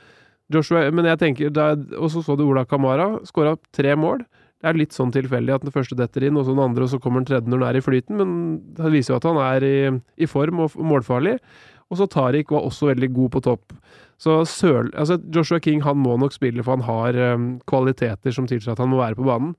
Joshua, 0.52 0.86
men 0.90 1.04
jeg 1.04 1.20
tenker, 1.20 1.52
Og 1.98 2.10
så 2.10 2.22
så 2.24 2.36
du 2.36 2.46
Ola 2.46 2.64
Kamara, 2.64 3.18
skåra 3.24 3.56
tre 3.72 3.94
mål. 3.96 4.24
Det 4.58 4.66
er 4.66 4.78
litt 4.78 4.92
sånn 4.96 5.12
tilfeldig 5.14 5.54
at 5.54 5.62
den 5.62 5.74
første 5.74 5.94
detter 5.94 6.24
inn, 6.26 6.36
og 6.36 6.46
så 6.46 6.54
den 6.54 6.64
andre, 6.64 6.84
og 6.84 6.90
så 6.90 6.98
kommer 6.98 7.22
den 7.22 7.28
tredje 7.30 7.50
når 7.50 7.60
den 7.60 7.68
er 7.68 7.78
i 7.78 7.84
flyten, 7.84 8.18
men 8.18 8.30
det 8.74 8.90
viser 8.90 9.14
jo 9.14 9.18
at 9.20 9.28
han 9.28 9.38
er 9.38 9.66
i, 9.66 9.78
i 10.18 10.26
form 10.26 10.64
og 10.64 10.74
målfarlig. 10.82 11.36
Og 11.88 12.00
så 12.00 12.08
Tariq 12.10 12.50
var 12.52 12.66
også 12.66 12.90
veldig 12.90 13.08
god 13.14 13.30
på 13.36 13.42
topp. 13.46 13.76
Så 14.20 14.40
Søl, 14.50 14.90
altså 14.98 15.16
Joshua 15.34 15.60
King 15.62 15.84
han 15.86 16.00
må 16.02 16.16
nok 16.18 16.34
spille, 16.34 16.64
for 16.64 16.76
han 16.76 16.84
har 16.88 17.36
um, 17.36 17.46
kvaliteter 17.70 18.34
som 18.34 18.48
tilsier 18.50 18.74
at 18.74 18.82
han 18.82 18.90
må 18.90 18.98
være 18.98 19.16
på 19.16 19.28
banen. 19.28 19.54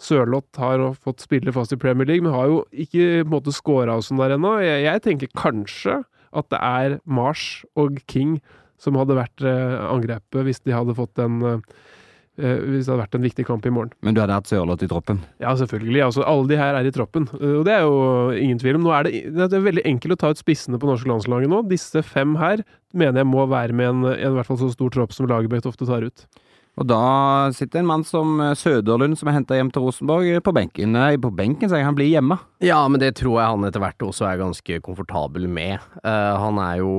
Sørloth 0.00 0.58
har 0.58 0.82
fått 1.02 1.22
spille 1.22 1.52
fast 1.54 1.74
i 1.74 1.78
Premier 1.78 2.06
League, 2.06 2.22
men 2.24 2.34
har 2.34 2.48
jo 2.50 2.62
ikke 2.70 3.24
på 3.24 3.28
en 3.28 3.34
måte 3.34 3.54
sånn 3.54 4.22
der 4.22 4.36
ennå. 4.36 4.56
Jeg, 4.62 4.84
jeg 4.86 5.02
tenker 5.02 5.34
kanskje 5.38 6.02
at 6.34 6.50
det 6.50 6.60
er 6.62 6.98
Mars 7.04 7.64
og 7.78 8.00
King 8.10 8.40
som 8.84 9.00
hadde 9.00 9.18
vært 9.18 9.44
eh, 9.46 9.74
angrepet 9.88 10.46
hvis 10.46 10.62
de 10.64 10.74
hadde 10.76 10.96
fått 10.98 11.20
en 11.22 11.40
eh, 11.48 11.74
eh, 12.38 12.60
hvis 12.60 12.84
det 12.84 12.92
hadde 12.92 13.00
vært 13.00 13.18
en 13.18 13.24
viktig 13.24 13.46
kamp 13.48 13.66
i 13.66 13.72
morgen. 13.74 13.94
Men 14.04 14.16
du 14.16 14.22
hadde 14.22 14.36
hatt 14.36 14.50
Sørloth 14.50 14.84
i 14.84 14.90
troppen? 14.90 15.22
Ja, 15.42 15.54
selvfølgelig. 15.58 16.02
Altså, 16.06 16.24
alle 16.28 16.50
de 16.50 16.60
her 16.60 16.78
er 16.78 16.88
i 16.88 16.94
troppen, 16.94 17.28
og 17.34 17.64
det 17.68 17.76
er 17.78 17.84
jo 17.86 18.30
ingen 18.36 18.60
tvil 18.62 18.78
om. 18.78 18.86
Nå 18.86 18.94
er 18.96 19.08
det, 19.08 19.24
det 19.34 19.50
er 19.50 19.68
veldig 19.68 19.86
enkelt 19.94 20.16
å 20.16 20.20
ta 20.24 20.32
ut 20.34 20.42
spissene 20.42 20.80
på 20.80 20.90
norske 20.90 21.10
landslaget 21.10 21.52
nå. 21.52 21.64
Disse 21.72 22.04
fem 22.06 22.36
her 22.40 22.64
mener 22.94 23.24
jeg 23.24 23.32
må 23.32 23.46
være 23.50 23.76
med 23.76 23.92
en, 23.92 24.08
en 24.14 24.32
i 24.32 24.34
hvert 24.38 24.50
fall 24.50 24.60
så 24.62 24.72
stor 24.74 24.94
tropp 24.94 25.16
som 25.16 25.30
Lagerbäck 25.30 25.66
ofte 25.70 25.88
tar 25.88 26.06
ut. 26.06 26.26
Og 26.74 26.86
da 26.90 27.02
sitter 27.54 27.80
en 27.80 27.88
mann 27.88 28.04
som 28.06 28.40
eh, 28.42 28.54
Søderlund, 28.58 29.14
som 29.18 29.30
er 29.30 29.36
henta 29.36 29.58
hjem 29.58 29.70
til 29.74 29.84
Rosenborg, 29.84 30.26
eh, 30.26 30.42
på 30.42 30.54
benken. 30.56 30.94
Nei, 30.96 31.14
på 31.22 31.30
benken, 31.34 31.70
sier 31.70 31.80
jeg. 31.80 31.86
Han 31.86 31.98
blir 31.98 32.10
hjemme. 32.10 32.38
Ja, 32.64 32.80
men 32.90 33.02
det 33.02 33.12
tror 33.20 33.38
jeg 33.38 33.52
han 33.52 33.68
etter 33.68 33.84
hvert 33.84 34.06
også 34.06 34.26
er 34.26 34.40
ganske 34.42 34.80
komfortabel 34.82 35.46
med. 35.46 35.78
Uh, 36.02 36.34
han 36.42 36.58
er 36.62 36.80
jo 36.82 36.94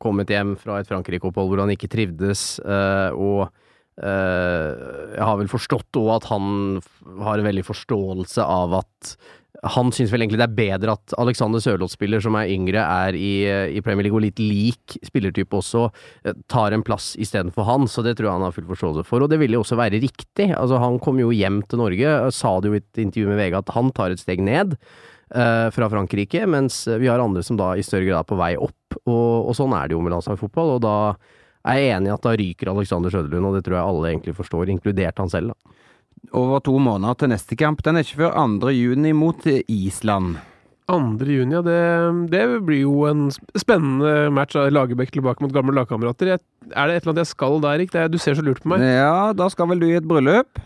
kommet 0.00 0.32
hjem 0.32 0.54
fra 0.60 0.80
et 0.80 0.88
Frankrike-opphold 0.88 1.52
hvor 1.52 1.64
han 1.64 1.74
ikke 1.74 1.90
trivdes, 1.92 2.46
uh, 2.64 3.12
og 3.12 3.42
uh, 4.00 4.70
jeg 5.12 5.24
har 5.28 5.38
vel 5.42 5.52
forstått 5.52 6.00
òg 6.00 6.12
at 6.16 6.28
han 6.32 6.80
har 7.26 7.40
en 7.40 7.48
veldig 7.50 7.66
forståelse 7.68 8.46
av 8.46 8.78
at 8.80 9.16
han 9.62 9.92
syns 9.94 10.10
vel 10.12 10.24
egentlig 10.24 10.40
det 10.40 10.48
er 10.48 10.56
bedre 10.56 10.94
at 10.96 11.14
Alexander 11.20 11.62
Sørloth-spiller, 11.62 12.22
som 12.24 12.34
er 12.38 12.50
yngre, 12.52 12.82
er 12.82 13.16
i, 13.16 13.46
i 13.78 13.82
Premier 13.84 14.08
League 14.08 14.18
og 14.18 14.24
litt 14.24 14.42
lik 14.42 14.96
spillertype 15.06 15.56
også, 15.60 15.86
eh, 16.26 16.36
tar 16.50 16.74
en 16.74 16.84
plass 16.86 17.12
istedenfor 17.20 17.68
han, 17.68 17.86
så 17.90 18.02
det 18.04 18.16
tror 18.18 18.28
jeg 18.28 18.38
han 18.38 18.46
har 18.48 18.56
full 18.56 18.68
forståelse 18.72 19.06
for. 19.08 19.24
Og 19.24 19.30
det 19.30 19.38
vil 19.40 19.54
jo 19.54 19.62
også 19.62 19.78
være 19.78 20.02
riktig. 20.02 20.50
Altså, 20.50 20.80
han 20.82 20.98
kom 21.02 21.22
jo 21.22 21.30
hjem 21.34 21.62
til 21.70 21.80
Norge, 21.80 22.16
sa 22.34 22.56
det 22.60 22.70
jo 22.72 22.78
i 22.78 22.82
et 22.82 23.02
intervju 23.06 23.30
med 23.30 23.40
VG 23.40 23.58
at 23.62 23.74
han 23.76 23.94
tar 23.94 24.14
et 24.14 24.22
steg 24.22 24.42
ned 24.44 24.74
uh, 24.74 25.70
fra 25.74 25.88
Frankrike, 25.92 26.44
mens 26.50 26.82
vi 27.00 27.08
har 27.10 27.22
andre 27.22 27.44
som 27.46 27.58
da 27.60 27.72
i 27.78 27.86
større 27.86 28.08
grad 28.08 28.24
er 28.24 28.28
på 28.28 28.40
vei 28.40 28.52
opp, 28.58 28.98
og, 29.06 29.48
og 29.50 29.56
sånn 29.56 29.74
er 29.78 29.88
det 29.88 29.96
jo 29.96 30.02
med 30.04 30.16
landslagsfotball, 30.16 30.76
og 30.76 30.84
da 30.84 30.96
er 31.70 31.80
jeg 31.80 31.94
enig 31.96 32.10
i 32.10 32.14
at 32.14 32.26
da 32.26 32.34
ryker 32.36 32.74
Alexander 32.74 33.14
Søderlund, 33.14 33.48
og 33.48 33.56
det 33.56 33.64
tror 33.64 33.78
jeg 33.78 33.88
alle 33.88 34.10
egentlig 34.10 34.36
forstår, 34.36 34.74
inkludert 34.74 35.22
han 35.22 35.32
selv. 35.32 35.54
da. 35.54 35.80
Over 36.32 36.60
to 36.64 36.78
måneder 36.78 37.14
til 37.20 37.28
neste 37.34 37.56
kamp. 37.58 37.82
Den 37.84 37.96
er 37.96 38.04
ikke 38.06 38.22
før 38.24 38.34
2. 38.60 38.70
juni 38.74 39.12
mot 39.12 39.44
Island. 39.68 40.36
2. 40.90 40.98
juni, 41.24 41.54
ja, 41.56 41.62
det, 41.64 42.30
det 42.32 42.42
blir 42.66 42.82
jo 42.82 43.06
en 43.08 43.30
spennende 43.56 44.30
match. 44.34 44.56
av 44.56 44.70
Lagerbäck 44.72 45.10
tilbake 45.14 45.40
mot 45.40 45.52
gamle 45.52 45.72
lagkamerater. 45.78 46.34
Er 46.36 46.38
det 46.88 46.96
et 46.96 47.02
eller 47.06 47.12
annet 47.14 47.22
jeg 47.24 47.30
skal 47.32 47.60
der, 47.64 47.78
Rik? 47.80 47.94
Er- 47.94 48.08
Du 48.12 48.18
ser 48.18 48.34
så 48.34 48.42
lurt 48.44 48.60
på 48.62 48.68
meg. 48.68 48.80
Ja, 48.84 49.32
da 49.32 49.48
skal 49.48 49.68
vel 49.68 49.80
du 49.80 49.86
i 49.88 49.96
et 49.96 50.04
bryllup? 50.08 50.60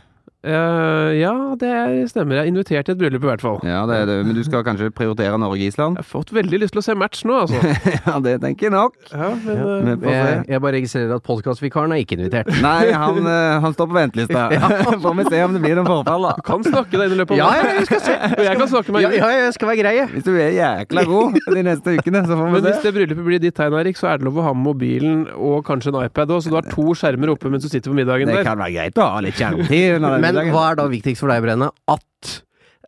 Eh, 0.46 1.18
ja, 1.18 1.32
det 1.58 1.70
stemmer. 2.12 2.36
Jeg 2.38 2.46
er 2.46 2.50
invitert 2.52 2.86
til 2.86 2.94
et 2.94 2.98
bryllup, 3.00 3.24
i 3.24 3.26
hvert 3.26 3.42
fall. 3.42 3.56
Ja, 3.66 3.80
det 3.90 3.96
er 3.98 4.04
det. 4.06 4.16
Men 4.28 4.36
du 4.36 4.42
skal 4.46 4.62
kanskje 4.62 4.86
prioritere 4.94 5.34
Norge-Island? 5.42 5.96
Jeg 5.98 6.04
har 6.04 6.06
fått 6.06 6.30
veldig 6.36 6.60
lyst 6.62 6.76
til 6.76 6.78
å 6.78 6.84
se 6.86 6.94
match 6.94 7.24
nå, 7.26 7.40
altså. 7.42 7.58
ja, 8.06 8.14
det 8.22 8.36
tenker 8.44 8.68
jeg 8.68 8.74
nok. 8.76 8.94
Ja, 9.10 9.32
men, 9.34 9.56
eh, 9.58 9.72
men. 9.88 10.04
Jeg, 10.06 10.44
jeg 10.52 10.62
bare 10.62 10.74
registrerer 10.78 11.16
at 11.16 11.24
podkastvikaren 11.26 11.90
er 11.96 12.04
ikke 12.04 12.14
invitert. 12.20 12.52
Nei, 12.68 12.92
han, 12.94 13.18
eh, 13.26 13.56
han 13.64 13.74
står 13.74 13.90
på 13.90 13.96
ventelista. 13.98 14.44
Får 15.08 15.16
vi 15.18 15.26
se 15.26 15.40
om 15.48 15.56
det 15.58 15.62
blir 15.64 15.74
noen 15.80 15.90
forfall, 15.90 16.28
da. 16.28 16.36
du 16.38 16.46
kan 16.46 16.62
snakke 16.68 16.94
deg 16.94 17.08
inn 17.10 17.16
i 17.16 17.20
løpet 17.24 17.34
av 17.34 17.42
Ja, 17.42 17.50
ja, 17.58 17.74
jeg 17.80 17.88
skal 17.90 18.04
se. 18.06 18.16
Og 18.38 18.44
jeg 18.46 18.62
kan 18.62 18.72
snakke 18.76 18.94
meg 18.94 19.08
inn. 19.08 19.18
ja, 19.18 19.32
jeg 19.42 19.58
skal 19.58 19.72
være 19.72 19.80
grei. 19.82 19.96
Hvis 20.14 20.28
du 20.28 20.32
er 20.38 20.54
jækla 20.54 21.06
god 21.10 21.40
de 21.58 21.66
neste 21.66 21.96
ukene, 21.98 22.22
så 22.30 22.38
får 22.38 22.46
Men 22.46 22.56
vi 22.60 22.64
hvis 22.68 22.80
det 22.86 22.94
bryllupet 22.94 23.26
blir 23.32 23.42
ditt 23.42 23.58
tegn, 23.58 23.74
Erik, 23.82 23.98
så 23.98 24.12
er 24.14 24.22
det 24.22 24.30
lov 24.30 24.38
å 24.38 24.46
ha 24.46 24.54
med 24.54 24.68
mobilen 24.70 25.26
og 25.34 25.66
kanskje 25.66 25.90
en 25.90 26.00
iPad 26.06 26.30
òg, 26.38 26.46
så 26.46 26.54
du 26.54 26.58
har 26.60 26.70
to 26.70 26.94
skjermer 26.94 27.34
oppe 27.34 27.50
mens 27.50 27.66
du 27.66 27.70
sitter 27.74 27.90
på 27.90 27.98
middagen 27.98 28.30
Det 28.30 28.38
der. 28.38 28.46
kan 28.46 28.62
være 28.62 28.76
greit 28.78 29.02
å 29.02 29.10
ha 29.16 29.20
litt 29.26 29.34
skjermtid. 29.42 30.27
Men 30.34 30.52
hva 30.54 30.68
er 30.72 30.78
da 30.80 30.86
viktigst 30.90 31.24
for 31.24 31.32
deg, 31.32 31.42
Brenne? 31.46 31.72
At 31.88 32.04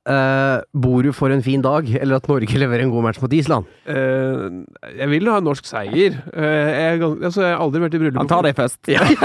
Uh, 0.09 0.65
bor 0.73 1.05
du 1.05 1.11
for 1.13 1.29
en 1.29 1.43
fin 1.45 1.61
dag, 1.61 1.85
eller 2.01 2.17
at 2.17 2.29
Norge 2.31 2.59
leverer 2.63 2.87
en 2.87 2.93
god 2.93 3.05
match 3.05 3.21
mot 3.21 3.33
Island? 3.37 3.67
Uh, 3.85 4.65
jeg 4.97 5.09
vil 5.13 5.29
ha 5.29 5.37
en 5.39 5.45
norsk 5.45 5.69
seier. 5.69 6.17
Uh, 6.33 6.41
jeg, 6.41 7.03
altså, 7.05 7.43
jeg, 7.45 7.53
har 7.53 7.61
aldri 7.61 7.83
vært 7.85 7.99
i 7.99 8.01
bryllup 8.01 8.23
Han 8.23 8.31
tar 8.31 8.47
det 8.49 8.55
først. 8.57 8.81
Ja. 8.89 9.05
jeg 9.11 9.19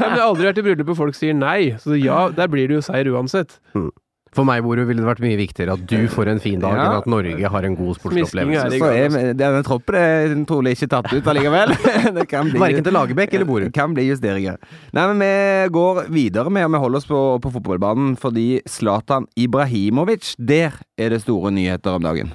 har 0.00 0.24
aldri 0.24 0.48
vært 0.48 0.62
i 0.62 0.64
bryllup 0.64 0.88
hvor 0.90 0.98
folk 1.02 1.18
sier 1.18 1.36
nei, 1.36 1.74
så 1.82 1.98
ja, 2.00 2.30
der 2.34 2.48
blir 2.50 2.72
det 2.72 2.80
jo 2.80 2.86
seier 2.86 3.12
uansett. 3.12 3.58
Hmm. 3.76 3.92
For 4.34 4.46
meg, 4.48 4.64
Boru, 4.66 4.82
ville 4.88 5.02
det 5.02 5.06
vært 5.06 5.22
mye 5.22 5.38
viktigere 5.38 5.76
at 5.78 5.84
du 5.90 6.08
får 6.10 6.32
en 6.32 6.42
fin 6.42 6.58
dag, 6.62 6.74
ja. 6.74 6.84
enn 6.88 6.98
at 7.02 7.08
Norge 7.10 7.50
har 7.54 7.68
en 7.68 7.76
god 7.78 7.98
sportsopplevelse. 8.00 8.80
Så 8.82 8.90
er 8.90 9.34
denne 9.38 9.62
troppen 9.66 9.98
er 10.00 10.36
trolig 10.48 10.74
ikke 10.74 10.90
tatt 10.96 11.10
ut 11.12 11.30
allikevel. 11.30 11.74
det 12.18 12.26
Verken 12.30 12.86
til 12.86 12.96
Lagerbäck 12.96 13.34
eller 13.38 13.48
Boru. 13.48 13.68
Kan 13.74 13.94
bli 13.96 14.08
justeringer. 14.10 14.58
Nei, 14.96 15.08
men 15.12 15.22
vi 15.22 15.74
går 15.74 16.04
videre 16.14 16.50
med, 16.50 16.66
og 16.66 16.74
vi 16.74 16.84
holder 16.86 17.02
oss 17.02 17.10
på, 17.10 17.24
på 17.44 17.54
fotballbanen, 17.58 18.14
fordi 18.20 18.48
Zlatan 18.70 19.30
Ibrahimovic, 19.38 20.34
der 20.38 20.80
er 20.98 21.14
det 21.14 21.22
store 21.22 21.54
nyheter 21.54 22.00
om 22.00 22.10
dagen. 22.10 22.34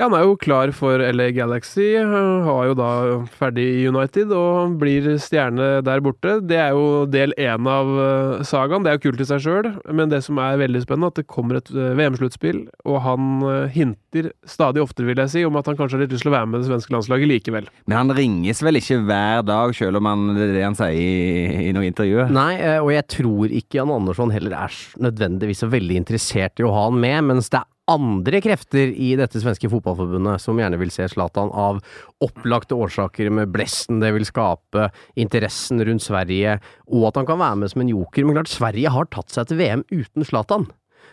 Ja, 0.00 0.06
han 0.06 0.14
er 0.16 0.22
jo 0.24 0.38
klar 0.40 0.70
for 0.72 1.02
LA 1.04 1.26
Galaxy. 1.36 1.90
Har 2.00 2.62
jo 2.64 2.76
da 2.78 2.92
ferdig 3.36 3.66
i 3.82 3.82
United 3.92 4.30
og 4.32 4.78
blir 4.80 5.04
stjerne 5.20 5.82
der 5.84 6.00
borte. 6.00 6.38
Det 6.48 6.56
er 6.56 6.70
jo 6.72 7.04
del 7.12 7.34
én 7.36 7.68
av 7.68 7.90
eh, 8.00 8.44
sagaen. 8.48 8.86
Det 8.86 8.88
er 8.88 8.96
jo 8.96 9.02
kult 9.04 9.20
i 9.20 9.26
seg 9.28 9.42
sjøl, 9.44 9.68
men 9.92 10.08
det 10.08 10.22
som 10.24 10.40
er 10.40 10.56
veldig 10.62 10.80
spennende, 10.86 11.10
at 11.12 11.20
det 11.20 11.26
kommer 11.28 11.60
et 11.60 11.68
eh, 11.76 11.92
VM-sluttspill, 11.98 12.62
og 12.88 12.96
han 13.04 13.44
eh, 13.50 13.66
hinter 13.74 14.30
stadig 14.48 14.80
oftere, 14.80 15.10
vil 15.10 15.20
jeg 15.20 15.34
si, 15.34 15.44
om 15.44 15.60
at 15.60 15.68
han 15.68 15.76
kanskje 15.76 15.98
har 15.98 16.04
litt 16.06 16.16
lyst 16.16 16.24
til 16.24 16.32
å 16.32 16.36
være 16.38 16.48
med 16.48 16.64
det 16.64 16.70
svenske 16.70 16.96
landslaget 16.96 17.28
likevel. 17.28 17.68
Men 17.84 17.98
han 18.00 18.16
ringes 18.16 18.64
vel 18.64 18.80
ikke 18.80 19.02
hver 19.04 19.44
dag, 19.44 19.76
sjøl 19.76 20.00
om 20.00 20.08
han, 20.08 20.24
det 20.38 20.48
er 20.48 20.56
det 20.56 20.64
han 20.70 20.78
sier 20.78 20.96
i, 20.96 21.68
i 21.68 21.76
noe 21.76 21.84
intervju? 21.90 22.30
Nei, 22.32 22.54
og 22.80 22.94
jeg 22.96 23.10
tror 23.18 23.52
ikke 23.60 23.82
Jan 23.82 23.92
Andersson 23.92 24.32
heller 24.32 24.56
er 24.64 24.80
nødvendigvis 25.04 25.60
så 25.66 25.68
veldig 25.68 26.00
interessert 26.00 26.64
i 26.64 26.64
å 26.64 26.72
ha 26.72 26.88
han 26.88 26.96
med, 27.04 27.28
mens 27.28 27.52
det 27.52 27.60
er 27.60 27.68
andre 27.90 28.40
krefter 28.44 28.92
i 28.94 29.12
dette 29.18 29.40
svenske 29.42 29.70
fotballforbundet 29.72 30.42
som 30.42 30.58
gjerne 30.60 30.78
vil 30.80 30.92
se 30.94 31.08
Zlatan 31.10 31.50
av 31.50 31.80
opplagte 32.22 32.78
årsaker 32.78 33.32
med 33.34 33.50
blesten 33.54 34.02
det 34.02 34.12
vil 34.14 34.26
skape, 34.28 34.90
interessen 35.18 35.82
rundt 35.82 36.04
Sverige, 36.04 36.58
og 36.86 37.08
at 37.10 37.18
han 37.18 37.26
kan 37.28 37.40
være 37.42 37.58
med 37.62 37.72
som 37.72 37.82
en 37.82 37.90
joker. 37.90 38.26
Men 38.26 38.38
klart, 38.38 38.52
Sverige 38.52 38.92
har 38.94 39.10
tatt 39.10 39.34
seg 39.34 39.50
til 39.50 39.60
VM 39.60 39.84
uten 39.90 40.28
Zlatan. 40.28 40.68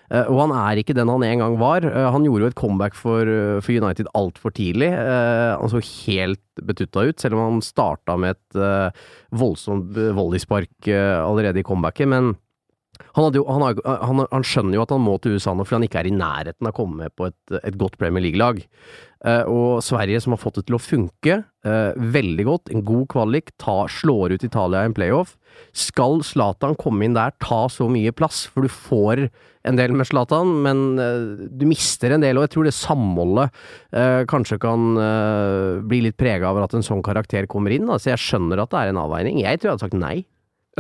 Uh, 0.10 0.26
og 0.26 0.40
han 0.42 0.54
er 0.58 0.82
ikke 0.82 0.96
den 0.98 1.10
han 1.12 1.24
en 1.26 1.44
gang 1.44 1.56
var. 1.62 1.86
Uh, 1.86 2.10
han 2.14 2.26
gjorde 2.26 2.48
jo 2.48 2.52
et 2.52 2.58
comeback 2.58 2.98
for, 2.98 3.30
uh, 3.30 3.62
for 3.62 3.76
United 3.78 4.10
altfor 4.18 4.54
tidlig. 4.58 4.90
han 4.90 5.72
så 5.72 5.82
helt 5.82 6.42
betutta 6.66 7.06
ut, 7.06 7.20
selv 7.22 7.38
om 7.38 7.46
han 7.46 7.64
starta 7.66 8.18
med 8.20 8.36
et 8.36 8.94
voldsomt 9.32 9.96
volleyspark 10.18 10.90
allerede 10.90 11.62
i 11.62 11.66
comebacket. 11.66 12.10
Men 12.10 12.34
han, 13.16 13.34
jo, 13.34 13.44
han, 13.50 13.66
har, 13.66 13.82
han, 14.06 14.24
han, 14.30 14.46
skjønner 14.46 14.78
jo 14.78 14.86
at 14.86 14.94
han 14.94 15.04
må 15.04 15.18
til 15.22 15.38
USA 15.38 15.54
nå, 15.56 15.66
fordi 15.66 15.80
han 15.80 15.88
ikke 15.90 16.02
er 16.02 16.10
i 16.10 16.16
nærheten 16.16 16.68
av 16.68 16.74
å 16.74 16.80
komme 16.80 17.06
med 17.06 17.16
på 17.18 17.30
et, 17.30 17.38
et 17.64 17.78
godt 17.80 17.98
Premier 18.02 18.24
League-lag. 18.26 18.62
Uh, 19.20 19.44
og 19.52 19.82
Sverige, 19.84 20.22
som 20.24 20.32
har 20.32 20.40
fått 20.40 20.62
det 20.62 20.70
til 20.70 20.78
å 20.78 20.80
funke 20.80 21.42
uh, 21.68 21.92
veldig 22.16 22.46
godt, 22.48 22.70
en 22.72 22.86
god 22.88 23.10
kvalik, 23.12 23.52
ta, 23.60 23.82
slår 23.92 24.38
ut 24.38 24.46
Italia 24.48 24.86
i 24.86 24.88
en 24.88 24.96
playoff. 24.96 25.34
Skal 25.76 26.22
Zlatan 26.24 26.78
komme 26.80 27.04
inn 27.04 27.18
der, 27.18 27.36
ta 27.44 27.66
så 27.68 27.90
mye 27.92 28.14
plass? 28.16 28.46
For 28.48 28.64
du 28.64 28.72
får 28.72 29.26
en 29.68 29.76
del 29.76 29.92
med 29.92 30.08
Zlatan, 30.08 30.54
men 30.64 30.86
uh, 31.02 31.44
du 31.52 31.68
mister 31.68 32.16
en 32.16 32.24
del, 32.24 32.40
og 32.40 32.48
jeg 32.48 32.56
tror 32.56 32.70
det 32.70 32.76
samholdet 32.78 33.60
kanskje 34.32 34.56
kan 34.62 34.84
bli 35.90 36.00
litt 36.06 36.18
prega 36.20 36.50
av 36.50 36.60
at 36.62 36.74
en 36.78 36.86
sånn 36.86 37.02
karakter 37.04 37.48
kommer 37.50 37.74
inn. 37.76 37.90
Altså, 37.90 38.14
jeg 38.14 38.24
skjønner 38.24 38.62
at 38.64 38.72
det 38.72 38.82
er 38.82 38.94
en 38.94 39.02
avveining. 39.02 39.42
Jeg 39.44 39.60
tror 39.60 39.72
jeg 39.72 39.76
hadde 39.76 39.88
sagt 39.90 40.00
nei. 40.00 40.18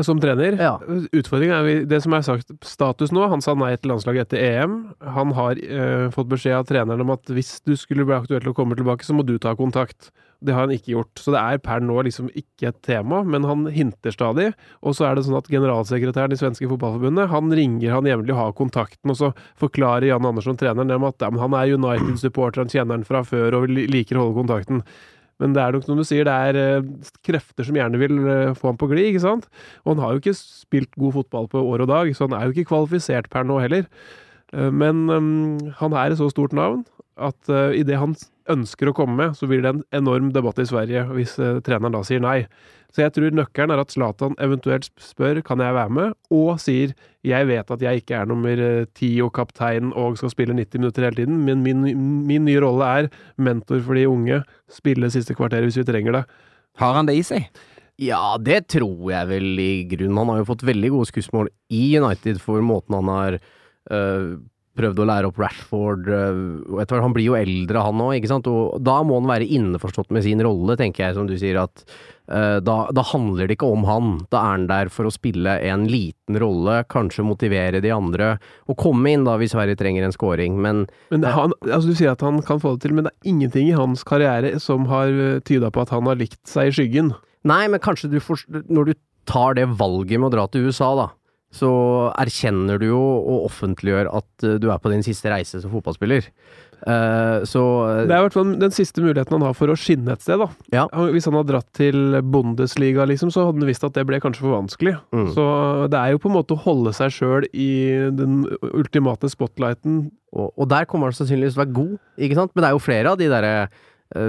Som 0.05 0.21
trener? 0.21 0.55
Ja. 0.59 0.75
Utfordringen 1.15 1.55
er 1.55 1.83
det 1.89 2.01
som 2.05 2.15
er 2.15 2.25
sagt 2.25 2.53
status 2.65 3.13
nå. 3.15 3.25
Han 3.31 3.43
sa 3.43 3.55
nei 3.57 3.73
til 3.77 3.93
landslaget 3.93 4.29
etter 4.29 4.41
EM. 4.45 4.79
Han 5.17 5.35
har 5.37 5.59
eh, 5.59 6.07
fått 6.13 6.31
beskjed 6.31 6.61
av 6.61 6.69
treneren 6.69 7.03
om 7.05 7.13
at 7.15 7.29
hvis 7.33 7.57
du 7.67 7.75
skulle 7.79 8.07
bli 8.07 8.17
aktuell 8.17 8.43
til 8.43 8.53
å 8.53 8.57
komme 8.57 8.77
tilbake, 8.79 9.05
så 9.07 9.15
må 9.17 9.25
du 9.27 9.37
ta 9.41 9.55
kontakt. 9.59 10.11
Det 10.39 10.53
har 10.55 10.63
han 10.67 10.73
ikke 10.73 10.93
gjort. 10.93 11.19
Så 11.19 11.33
det 11.35 11.41
er 11.41 11.59
per 11.63 11.83
nå 11.83 11.97
liksom 12.07 12.29
ikke 12.31 12.69
et 12.71 12.79
tema, 12.85 13.21
men 13.27 13.47
han 13.47 13.67
hinter 13.75 14.15
stadig. 14.15 14.49
Og 14.79 14.95
så 14.95 15.09
er 15.09 15.17
det 15.17 15.25
sånn 15.27 15.39
at 15.39 15.51
generalsekretæren 15.51 16.35
i 16.35 16.39
svenske 16.39 16.69
fotballforbundet, 16.71 17.27
han 17.33 17.51
ringer 17.59 17.97
han 17.97 18.07
jevnlig 18.07 18.35
og 18.35 18.41
har 18.43 18.57
kontakten, 18.57 19.11
og 19.11 19.19
så 19.19 19.31
forklarer 19.59 20.07
Jan 20.13 20.27
Andersson, 20.29 20.59
treneren, 20.59 20.91
dem 20.91 21.07
at 21.07 21.19
ja, 21.25 21.31
han 21.43 21.57
er 21.59 21.75
United-supporter, 21.75 22.63
han 22.63 22.71
kjenner 22.71 22.99
han 22.99 23.07
fra 23.07 23.25
før 23.27 23.59
og 23.59 23.71
liker 23.75 24.19
å 24.19 24.27
holde 24.27 24.39
kontakten. 24.39 24.83
Men 25.39 25.55
det 25.55 25.63
er 25.63 25.75
nok 25.75 25.85
som 25.87 25.99
du 25.99 26.05
sier, 26.07 26.27
det 26.27 26.35
er 26.35 26.79
uh, 26.83 27.11
krefter 27.25 27.67
som 27.67 27.77
gjerne 27.79 27.99
vil 28.01 28.17
uh, 28.25 28.55
få 28.57 28.71
ham 28.71 28.79
på 28.79 28.89
glid, 28.91 29.11
ikke 29.11 29.23
sant? 29.23 29.47
Og 29.85 29.93
han 29.93 30.03
har 30.03 30.13
jo 30.13 30.23
ikke 30.23 30.35
spilt 30.37 30.91
god 30.99 31.15
fotball 31.21 31.47
på 31.51 31.63
år 31.63 31.85
og 31.85 31.91
dag, 31.91 32.11
så 32.15 32.27
han 32.27 32.35
er 32.37 32.47
jo 32.47 32.55
ikke 32.55 32.71
kvalifisert 32.73 33.29
per 33.31 33.47
nå 33.47 33.61
heller. 33.63 33.87
Uh, 34.51 34.67
men 34.71 35.05
um, 35.07 35.29
han 35.79 35.95
er 35.95 36.11
et 36.11 36.19
så 36.19 36.29
stort 36.33 36.55
navn 36.57 36.83
at 37.19 37.49
i 37.75 37.81
det 37.83 37.97
han 37.99 38.13
ønsker 38.47 38.87
å 38.87 38.93
komme 38.95 39.17
med, 39.17 39.33
så 39.35 39.43
blir 39.43 39.59
det 39.59 39.73
en 39.73 39.81
enorm 39.97 40.29
debatt 40.31 40.61
i 40.63 40.63
Sverige 40.63 41.01
hvis 41.11 41.33
treneren 41.65 41.91
da 41.91 41.99
sier 42.07 42.21
nei. 42.23 42.45
Så 42.89 43.03
jeg 43.03 43.13
tror 43.13 43.35
nøkkelen 43.37 43.73
er 43.73 43.81
at 43.83 43.93
Zlatan 43.93 44.35
eventuelt 44.41 44.89
spør 45.03 45.43
kan 45.45 45.61
jeg 45.61 45.75
være 45.77 45.93
med, 45.93 46.13
og 46.33 46.57
sier 46.61 46.95
jeg 47.27 47.49
vet 47.49 47.73
at 47.75 47.83
jeg 47.83 48.01
ikke 48.01 48.17
er 48.17 48.29
nummer 48.29 48.61
eh, 48.65 48.87
ti 48.97 49.11
og 49.21 49.33
kaptein 49.35 49.91
og 49.93 50.17
skal 50.17 50.33
spille 50.33 50.55
90 50.57 50.81
minutter 50.81 51.05
hele 51.05 51.21
tiden, 51.21 51.41
men 51.45 51.61
min, 51.65 51.83
min 52.25 52.47
nye 52.47 52.61
rolle 52.63 52.87
er 53.01 53.09
mentor 53.37 53.83
for 53.85 53.99
de 53.99 54.07
unge, 54.09 54.41
spille 54.71 55.11
siste 55.13 55.37
kvarter 55.37 55.67
hvis 55.67 55.77
vi 55.81 55.85
trenger 55.89 56.17
det. 56.21 56.23
Har 56.79 56.95
han 56.97 57.09
det 57.09 57.19
i 57.19 57.25
seg? 57.27 57.49
Ja, 57.99 58.37
det 58.39 58.69
tror 58.71 59.09
jeg 59.11 59.27
vel 59.27 59.59
i 59.59 59.73
grunnen. 59.91 60.17
Han 60.21 60.31
har 60.31 60.39
jo 60.41 60.51
fått 60.53 60.63
veldig 60.67 60.93
gode 60.93 61.09
skussmål 61.09 61.49
i 61.75 61.83
United 61.99 62.39
for 62.41 62.63
måten 62.63 62.95
han 62.95 63.11
har 63.11 63.37
øh, 63.91 64.37
prøvd 64.79 65.01
å 65.03 65.07
lære 65.09 65.29
opp 65.29 65.41
Rashford 65.41 66.07
øh, 66.07 66.39
etter 66.79 66.95
hvert, 66.95 67.03
Han 67.03 67.15
blir 67.15 67.27
jo 67.27 67.35
eldre, 67.35 67.83
han 67.83 68.03
òg, 68.05 68.13
ikke 68.17 68.31
sant. 68.31 68.47
Og 68.47 68.79
da 68.85 69.01
må 69.03 69.19
han 69.19 69.27
være 69.29 69.49
innforstått 69.57 70.13
med 70.15 70.23
sin 70.25 70.43
rolle, 70.45 70.77
tenker 70.79 71.07
jeg, 71.07 71.17
som 71.17 71.27
du 71.27 71.35
sier, 71.39 71.59
at 71.59 71.83
da, 72.29 72.75
da, 72.93 73.03
handler 73.09 73.49
det 73.49 73.55
ikke 73.57 73.71
om 73.73 73.85
han. 73.87 74.11
Da 74.29 74.41
er 74.41 74.51
han 74.53 74.67
der 74.69 74.91
for 74.93 75.09
å 75.09 75.13
spille 75.13 75.55
en 75.65 75.87
liten 75.89 76.37
rolle, 76.41 76.83
kanskje 76.91 77.25
motivere 77.25 77.81
de 77.81 77.93
andre, 77.95 78.35
og 78.69 78.77
komme 78.81 79.13
inn 79.13 79.25
da 79.25 79.37
hvis 79.41 79.55
Sverige 79.55 79.79
trenger 79.79 80.05
en 80.05 80.13
scoring, 80.13 80.59
men 80.61 80.85
Men 81.09 81.25
han, 81.25 81.55
altså 81.65 81.89
Du 81.89 81.97
sier 81.97 82.13
at 82.13 82.21
han 82.25 82.41
kan 82.45 82.61
få 82.61 82.75
det 82.75 82.85
til, 82.85 82.93
men 82.93 83.07
det 83.07 83.13
er 83.15 83.31
ingenting 83.33 83.71
i 83.71 83.77
hans 83.77 84.05
karriere 84.05 84.59
som 84.61 84.85
har 84.91 85.41
tyda 85.47 85.71
på 85.73 85.81
at 85.81 85.93
han 85.95 86.05
har 86.05 86.19
likt 86.19 86.41
seg 86.47 86.69
i 86.69 86.75
skyggen. 86.75 87.13
Nei, 87.49 87.65
men 87.71 87.81
kanskje 87.81 88.11
du 88.11 88.19
får 88.19 88.45
Når 88.67 88.91
du 88.91 88.93
tar 89.29 89.55
det 89.55 89.69
valget 89.79 90.19
med 90.19 90.29
å 90.29 90.35
dra 90.37 90.45
til 90.51 90.69
USA, 90.69 90.93
da 90.97 91.09
så 91.49 91.69
erkjenner 92.19 92.77
du 92.77 92.91
jo 92.91 92.99
og 93.01 93.47
offentliggjør 93.47 94.11
at 94.19 94.45
eh, 94.45 94.57
du 94.61 94.69
er 94.69 94.81
på 94.81 94.91
din 94.93 95.05
siste 95.05 95.31
reise 95.33 95.61
som 95.61 95.73
fotballspiller. 95.73 96.27
Uh, 96.85 97.43
så 97.49 97.61
Det 98.07 98.13
er 98.13 98.21
i 98.21 98.25
hvert 98.27 98.37
fall 98.37 98.53
den 98.61 98.75
siste 98.75 99.03
muligheten 99.03 99.35
han 99.35 99.45
har 99.47 99.57
for 99.57 99.71
å 99.71 99.77
skinne 99.79 100.15
et 100.15 100.23
sted, 100.23 100.39
da. 100.41 100.47
Ja. 100.75 100.85
Hvis 101.13 101.27
han 101.29 101.37
hadde 101.39 101.53
dratt 101.53 101.69
til 101.77 102.19
Bundesliga, 102.23 103.07
liksom, 103.09 103.33
så 103.33 103.47
hadde 103.47 103.63
han 103.63 103.69
visst 103.69 103.85
at 103.87 103.97
det 103.97 104.05
ble 104.09 104.21
kanskje 104.23 104.45
for 104.45 104.55
vanskelig. 104.55 104.95
Mm. 105.15 105.27
Så 105.35 105.49
det 105.91 105.99
er 105.99 106.13
jo 106.13 106.23
på 106.23 106.31
en 106.31 106.37
måte 106.39 106.55
å 106.55 106.63
holde 106.63 106.95
seg 106.95 107.13
sjøl 107.15 107.49
i 107.51 107.71
den 108.15 108.45
ultimate 108.71 109.31
spotlighten. 109.31 110.07
Og, 110.29 110.51
og 110.53 110.67
der 110.69 110.85
kommer 110.85 111.09
han 111.09 111.17
sannsynligvis 111.17 111.55
til 111.55 111.61
å 111.61 111.65
være 111.65 111.77
god, 111.79 111.93
ikke 112.21 112.37
sant? 112.37 112.51
Men 112.53 112.63
det 112.63 112.69
er 112.69 112.77
jo 112.77 112.83
flere 112.85 113.13
av 113.13 113.19
de 113.19 113.29
derre 113.31 113.53
Eh, 113.59 113.77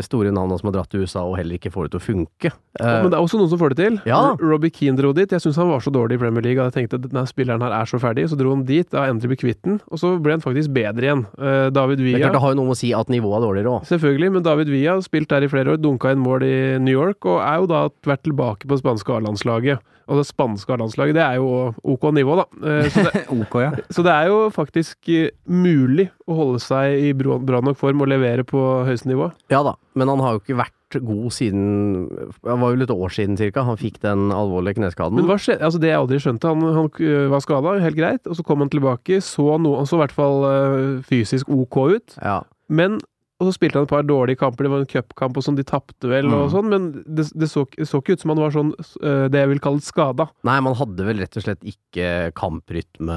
store 0.04 0.32
navn 0.34 0.52
som 0.58 0.68
har 0.68 0.74
dratt 0.76 0.90
til 0.92 1.06
USA 1.06 1.22
og 1.24 1.38
heller 1.38 1.56
ikke 1.56 1.72
får 1.72 1.86
det 1.86 1.94
til 1.94 2.00
å 2.00 2.04
funke. 2.04 2.50
Ja, 2.78 3.00
men 3.00 3.10
det 3.10 3.16
er 3.16 3.24
også 3.24 3.38
noen 3.40 3.50
som 3.50 3.60
får 3.60 3.72
det 3.72 3.78
til. 3.80 3.96
Ja. 4.08 4.20
Robbie 4.38 4.72
Keane 4.74 4.98
dro 4.98 5.12
dit. 5.16 5.32
Jeg 5.32 5.42
syns 5.42 5.58
han 5.60 5.70
var 5.70 5.82
så 5.84 5.92
dårlig 5.94 6.18
i 6.18 6.20
Premier 6.20 6.44
League, 6.44 6.60
og 6.60 6.68
jeg 6.68 6.76
tenkte 6.76 7.00
at 7.00 7.06
denne 7.08 7.24
spilleren 7.28 7.64
her 7.64 7.74
er 7.74 7.88
så 7.88 8.00
ferdig. 8.02 8.26
Så 8.30 8.38
dro 8.38 8.52
han 8.54 8.66
dit, 8.68 8.86
da 8.92 9.06
endte 9.08 9.30
ble 9.30 9.38
kvitt 9.40 9.62
den, 9.66 9.80
og 9.88 10.02
så 10.02 10.12
ble 10.22 10.36
han 10.36 10.44
faktisk 10.44 10.74
bedre 10.76 11.08
igjen. 11.08 11.24
Uh, 11.40 11.68
David 11.74 12.02
Villa 12.04 12.18
Det 12.18 12.22
er 12.22 12.26
klart 12.28 12.38
det 12.38 12.44
har 12.44 12.54
jo 12.54 12.60
noe 12.60 12.70
med 12.70 12.76
å 12.76 12.80
si 12.82 12.92
at 12.96 13.12
nivået 13.12 13.38
er 13.38 13.46
dårligere 13.46 13.76
òg. 13.76 13.86
Selvfølgelig, 13.90 14.34
men 14.36 14.46
David 14.46 14.72
Villa 14.72 14.96
har 14.96 15.06
spilt 15.06 15.32
der 15.32 15.46
i 15.46 15.52
flere 15.52 15.74
år, 15.74 15.80
dunka 15.82 16.12
inn 16.14 16.22
mål 16.24 16.44
i 16.46 16.58
New 16.82 16.94
York, 16.94 17.24
og 17.24 17.40
er 17.44 17.62
jo 17.62 17.70
da 17.70 17.86
vært 18.06 18.26
tilbake 18.28 18.70
på 18.70 18.80
spanske 18.80 19.16
A-landslaget. 19.16 19.86
Og 20.10 20.18
det 20.18 20.26
spanske 20.26 20.74
A-landslaget, 20.74 21.16
det 21.18 21.24
er 21.24 21.38
jo 21.38 21.70
OK 21.86 22.08
nivå, 22.16 22.38
da. 22.42 22.46
Uh, 22.60 22.86
så, 22.92 23.06
det, 23.06 23.24
OK, 23.40 23.60
ja. 23.64 23.72
så 23.90 24.04
det 24.06 24.14
er 24.14 24.30
jo 24.30 24.40
faktisk 24.54 25.12
mulig 25.48 26.10
å 26.30 26.38
holde 26.38 26.60
seg 26.62 26.98
i 27.08 27.14
bra 27.16 27.60
nok 27.64 27.78
form 27.80 28.04
og 28.04 28.10
levere 28.12 28.44
på 28.46 28.60
høyeste 28.86 29.10
nivå. 29.10 29.30
Ja 29.52 29.64
da, 29.66 29.76
men 29.98 30.12
han 30.12 30.22
har 30.24 30.36
jo 30.36 30.44
ikke 30.44 30.60
vært 30.60 30.76
god 30.98 31.30
siden 31.30 32.08
Det 32.10 32.54
var 32.58 32.72
jo 32.72 32.78
litt 32.80 32.90
år 32.90 33.12
siden 33.14 33.36
cirka 33.38 33.62
han 33.62 33.78
fikk 33.78 34.00
den 34.02 34.32
alvorlige 34.34 34.80
kneskaden. 34.80 35.20
Men 35.20 35.28
hva 35.28 35.36
skjedde? 35.38 35.62
Altså, 35.66 35.78
det 35.82 35.92
jeg 35.92 36.00
aldri 36.00 36.18
skjønte, 36.22 36.50
han, 36.50 36.64
han 36.74 36.90
var 37.30 37.44
skada, 37.44 37.76
helt 37.84 37.98
greit, 37.98 38.26
og 38.26 38.38
så 38.38 38.46
kom 38.46 38.64
han 38.64 38.72
tilbake, 38.72 39.20
så 39.22 39.54
no, 39.62 39.76
han 39.78 39.86
så 39.86 40.00
i 40.00 40.02
hvert 40.02 40.16
fall 40.16 40.42
uh, 40.48 41.06
fysisk 41.06 41.50
OK 41.54 41.78
ut. 41.94 42.18
Ja. 42.18 42.40
Men 42.70 42.98
og 43.40 43.48
så 43.48 43.54
spilte 43.56 43.80
han 43.80 43.86
et 43.86 43.92
par 43.92 44.04
dårlige 44.04 44.36
kamper, 44.42 44.66
det 44.66 44.70
var 44.70 44.82
en 44.82 44.90
cupkamp 44.90 45.38
og 45.40 45.44
sånn, 45.46 45.56
de 45.56 45.64
tapte 45.64 46.10
vel 46.10 46.28
og 46.28 46.42
mm. 46.42 46.50
sånn, 46.52 46.66
men 46.68 46.88
det, 47.06 47.24
det, 47.32 47.48
så, 47.48 47.64
det, 47.72 47.86
så, 47.88 48.02
ikke 48.02 48.18
ut 48.18 48.24
som 48.24 48.34
han 48.34 48.42
var 48.42 48.52
sånn 48.52 48.74
uh, 48.76 49.26
det 49.32 49.40
jeg 49.40 49.50
vil 49.54 49.62
kalle 49.64 49.84
skada. 49.84 50.26
Nei, 50.44 50.58
man 50.66 50.76
hadde 50.76 51.06
vel 51.06 51.22
rett 51.24 51.38
og 51.40 51.46
slett 51.46 51.64
ikke 51.64 52.10
kamprytme, 52.36 53.16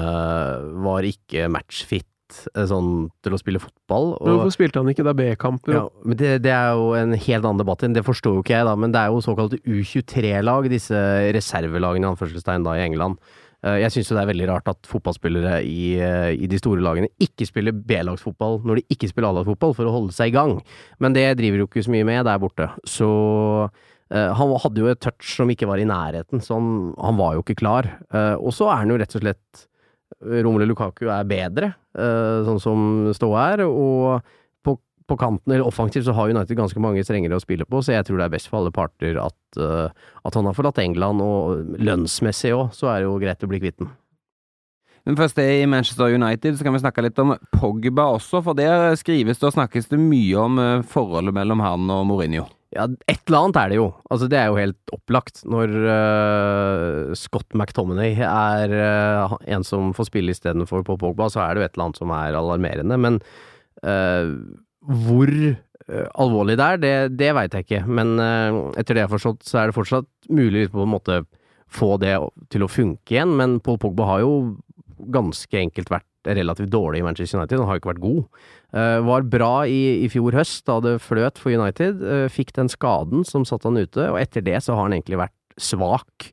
var 0.86 1.04
ikke 1.04 1.50
matchfit 1.52 2.08
Eh, 2.54 2.66
sånn 2.70 3.08
til 3.24 3.36
å 3.36 3.40
spille 3.40 3.60
fotball. 3.62 4.12
Og, 4.16 4.26
men 4.26 4.38
hvorfor 4.38 4.56
spilte 4.56 4.82
han 4.82 4.90
ikke 4.92 5.06
da 5.06 5.14
B-kamper? 5.16 5.76
Ja, 5.76 5.84
det, 6.14 6.32
det, 6.44 6.52
er 6.54 6.74
jo 6.78 6.90
en 6.98 7.14
helt 7.14 7.40
annen 7.44 7.62
debatt. 7.62 7.86
Det 7.94 8.04
forstår 8.06 8.38
jo 8.38 8.44
ikke 8.44 8.56
jeg, 8.56 8.68
da, 8.68 8.74
men 8.80 8.94
det 8.94 9.00
er 9.00 9.14
jo 9.14 9.24
såkalte 9.24 9.60
U23-lag, 9.62 10.68
disse 10.72 11.00
reservelagene 11.36 12.08
i 12.08 12.12
anførselstegn 12.12 12.66
da 12.66 12.76
i 12.78 12.84
England. 12.84 13.18
Eh, 13.64 13.78
jeg 13.84 13.94
syns 13.94 14.10
jo 14.10 14.18
det 14.18 14.24
er 14.24 14.32
veldig 14.32 14.50
rart 14.52 14.70
at 14.74 14.90
fotballspillere 14.90 15.58
i, 15.64 15.96
eh, 16.02 16.30
i 16.36 16.50
de 16.50 16.60
store 16.60 16.84
lagene 16.84 17.10
ikke 17.22 17.48
spiller 17.48 17.76
B-lagsfotball 17.76 18.60
når 18.66 18.80
de 18.80 18.86
ikke 18.96 19.10
spiller 19.10 19.30
A-lagsfotball 19.30 19.76
for 19.78 19.88
å 19.88 19.96
holde 19.96 20.16
seg 20.16 20.32
i 20.32 20.36
gang, 20.36 20.58
men 21.00 21.16
det 21.16 21.30
driver 21.40 21.64
jo 21.64 21.70
ikke 21.70 21.86
så 21.86 21.94
mye 21.94 22.08
med 22.08 22.24
der 22.28 22.40
borte. 22.42 22.70
Så 22.88 23.08
han 24.14 24.50
hadde 24.62 24.78
jo 24.78 24.86
et 24.92 25.00
touch 25.02 25.30
som 25.32 25.48
ikke 25.50 25.66
var 25.66 25.80
i 25.80 25.86
nærheten, 25.88 26.38
så 26.44 26.54
han, 26.54 26.92
han 27.00 27.16
var 27.18 27.32
jo 27.34 27.40
ikke 27.42 27.56
klar. 27.58 27.88
Og 28.12 28.52
så 28.54 28.68
er 28.68 28.82
han 28.82 28.92
jo 28.92 28.98
rett 29.00 29.16
og 29.16 29.24
slett 29.24 29.64
Romelu 30.24 30.70
Lukaku 30.70 31.08
er 31.12 31.28
bedre, 31.28 31.74
eh, 31.98 32.44
sånn 32.46 32.62
som 32.62 32.86
ståa 33.16 33.44
er, 33.54 33.64
og 33.68 34.24
på, 34.64 34.76
på 35.08 35.18
kanten, 35.20 35.52
eller 35.52 35.66
offensivt, 35.68 36.06
så 36.06 36.14
har 36.16 36.32
United 36.32 36.58
ganske 36.58 36.80
mange 36.82 37.04
strengere 37.06 37.38
å 37.38 37.42
spille 37.42 37.66
på, 37.68 37.82
så 37.84 37.96
jeg 37.96 38.08
tror 38.08 38.20
det 38.20 38.28
er 38.28 38.36
best 38.36 38.50
for 38.50 38.62
alle 38.62 38.74
parter 38.74 39.20
at, 39.20 39.60
eh, 39.60 40.08
at 40.24 40.38
han 40.38 40.48
har 40.48 40.56
forlatt 40.56 40.80
England, 40.82 41.22
og 41.24 41.76
lønnsmessig 41.78 42.54
òg, 42.56 42.72
så 42.76 42.90
er 42.92 43.02
det 43.02 43.10
jo 43.10 43.20
greit 43.22 43.44
å 43.44 43.52
bli 43.52 43.62
kvitt 43.62 43.78
den. 43.82 43.92
Men 45.04 45.18
først 45.20 45.36
det 45.36 45.44
i 45.60 45.66
Manchester 45.68 46.14
United, 46.16 46.56
så 46.56 46.64
kan 46.64 46.72
vi 46.72 46.80
snakke 46.80 47.02
litt 47.04 47.18
om 47.20 47.34
Pogba 47.52 48.06
også, 48.16 48.40
for 48.44 48.56
der 48.56 48.94
skrives 48.96 49.40
det 49.40 49.50
og 49.50 49.56
snakkes 49.58 49.90
det 49.90 50.00
mye 50.00 50.46
om 50.46 50.60
eh, 50.62 50.84
forholdet 50.88 51.36
mellom 51.36 51.60
han 51.60 51.90
og 51.92 52.06
Mourinho. 52.08 52.46
Ja, 52.74 52.88
et 53.10 53.20
eller 53.28 53.38
annet 53.38 53.58
er 53.60 53.70
det 53.70 53.76
jo. 53.78 53.86
Altså, 54.10 54.28
det 54.30 54.38
er 54.38 54.48
jo 54.50 54.58
helt 54.58 54.94
opplagt. 54.94 55.42
Når 55.46 55.74
uh, 55.84 57.12
Scott 57.18 57.54
McTominay 57.54 58.16
er 58.26 58.74
uh, 58.74 59.36
en 59.56 59.66
som 59.66 59.92
får 59.94 60.08
spille 60.10 60.34
istedenfor 60.34 60.82
Paul 60.86 60.98
Pogba, 61.00 61.28
så 61.30 61.44
er 61.44 61.54
det 61.54 61.62
jo 61.62 61.68
et 61.68 61.76
eller 61.76 61.86
annet 61.86 62.00
som 62.02 62.14
er 62.16 62.38
alarmerende. 62.40 62.98
Men 63.06 63.20
uh, 63.86 64.34
hvor 65.04 65.30
alvorlig 66.16 66.54
det 66.56 66.64
er, 66.64 66.78
det, 66.80 66.92
det 67.20 67.30
veit 67.36 67.52
jeg 67.52 67.66
ikke. 67.66 67.82
Men 67.84 68.14
etter 68.16 68.96
det 68.96 69.02
jeg 69.02 69.04
har 69.04 69.12
forstått, 69.12 69.42
så 69.44 69.58
er 69.60 69.68
det 69.68 69.76
fortsatt 69.76 70.06
mulig 70.32 70.62
på 70.72 70.80
en 70.80 70.92
måte 70.94 71.18
få 71.68 71.98
det 72.00 72.14
til 72.54 72.64
å 72.64 72.70
funke 72.72 73.12
igjen. 73.12 73.34
Men 73.36 73.58
Paul 73.60 73.76
Pogba 73.82 74.06
har 74.08 74.22
jo 74.22 74.32
ganske 75.12 75.60
enkelt 75.60 75.92
vært 75.92 76.08
relativt 76.24 76.72
dårlig 76.72 77.00
i 77.00 77.04
Manchester 77.06 77.38
United. 77.38 77.60
Han 77.60 77.68
har 77.68 77.78
jo 77.78 77.82
ikke 77.82 77.92
vært 77.92 78.04
god. 78.04 78.42
Uh, 78.74 78.98
var 79.06 79.28
bra 79.30 79.52
i, 79.70 79.80
i, 80.04 80.10
fjor 80.12 80.36
høst, 80.38 80.64
da 80.68 80.80
det 80.82 80.96
fløt 81.04 81.40
for 81.40 81.54
United. 81.54 82.00
Uh, 82.02 82.26
fikk 82.32 82.54
den 82.56 82.70
skaden 82.72 83.24
som 83.28 83.46
satte 83.48 83.70
han 83.70 83.80
ute, 83.80 84.08
og 84.10 84.18
etter 84.20 84.44
det 84.44 84.58
så 84.64 84.74
har 84.74 84.88
han 84.88 84.96
egentlig 84.96 85.20
vært 85.20 85.36
svak. 85.60 86.30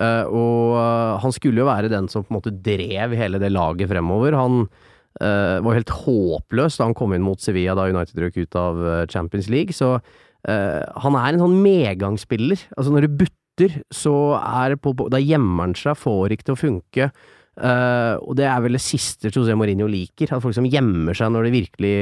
Uh, 0.00 0.24
og 0.30 0.78
han 1.20 1.34
skulle 1.34 1.60
jo 1.60 1.68
være 1.68 1.90
den 1.92 2.06
som 2.08 2.24
på 2.24 2.32
en 2.32 2.38
måte 2.38 2.54
drev 2.64 3.16
hele 3.18 3.40
det 3.42 3.50
laget 3.52 3.90
fremover. 3.90 4.38
Han 4.38 4.64
var 5.20 5.74
helt 5.74 5.90
håpløs 5.90 6.76
da 6.78 6.86
han 6.86 6.94
kom 6.96 7.10
inn 7.12 7.24
mot 7.26 7.42
Sevilla 7.42 7.74
da 7.74 7.88
United 7.90 8.14
røk 8.22 8.36
ut 8.38 8.56
av 8.56 8.78
Champions 9.10 9.48
League. 9.50 9.74
Så 9.74 9.96
han 10.46 11.16
er 11.18 11.34
en 11.34 11.42
sånn 11.42 11.56
medgangsspiller. 11.60 12.62
Altså 12.78 12.94
når 12.94 13.04
det 13.04 13.18
butter, 13.24 13.74
så 13.92 14.14
er 14.38 14.78
på, 14.78 14.94
da 15.10 15.18
gjemmer 15.18 15.66
han 15.66 15.74
seg, 15.76 15.98
får 15.98 16.36
ikke 16.36 16.46
til 16.46 16.54
å 16.54 16.60
funke. 16.62 17.10
Uh, 17.58 18.14
og 18.22 18.36
det 18.38 18.46
er 18.46 18.60
vel 18.62 18.78
det 18.78 18.82
siste 18.82 19.28
José 19.34 19.56
Mourinho 19.58 19.88
liker, 19.90 20.30
at 20.30 20.42
folk 20.42 20.54
som 20.56 20.68
gjemmer 20.70 21.16
seg 21.18 21.32
når 21.34 21.48
det 21.48 21.54
virkelig, 21.56 21.94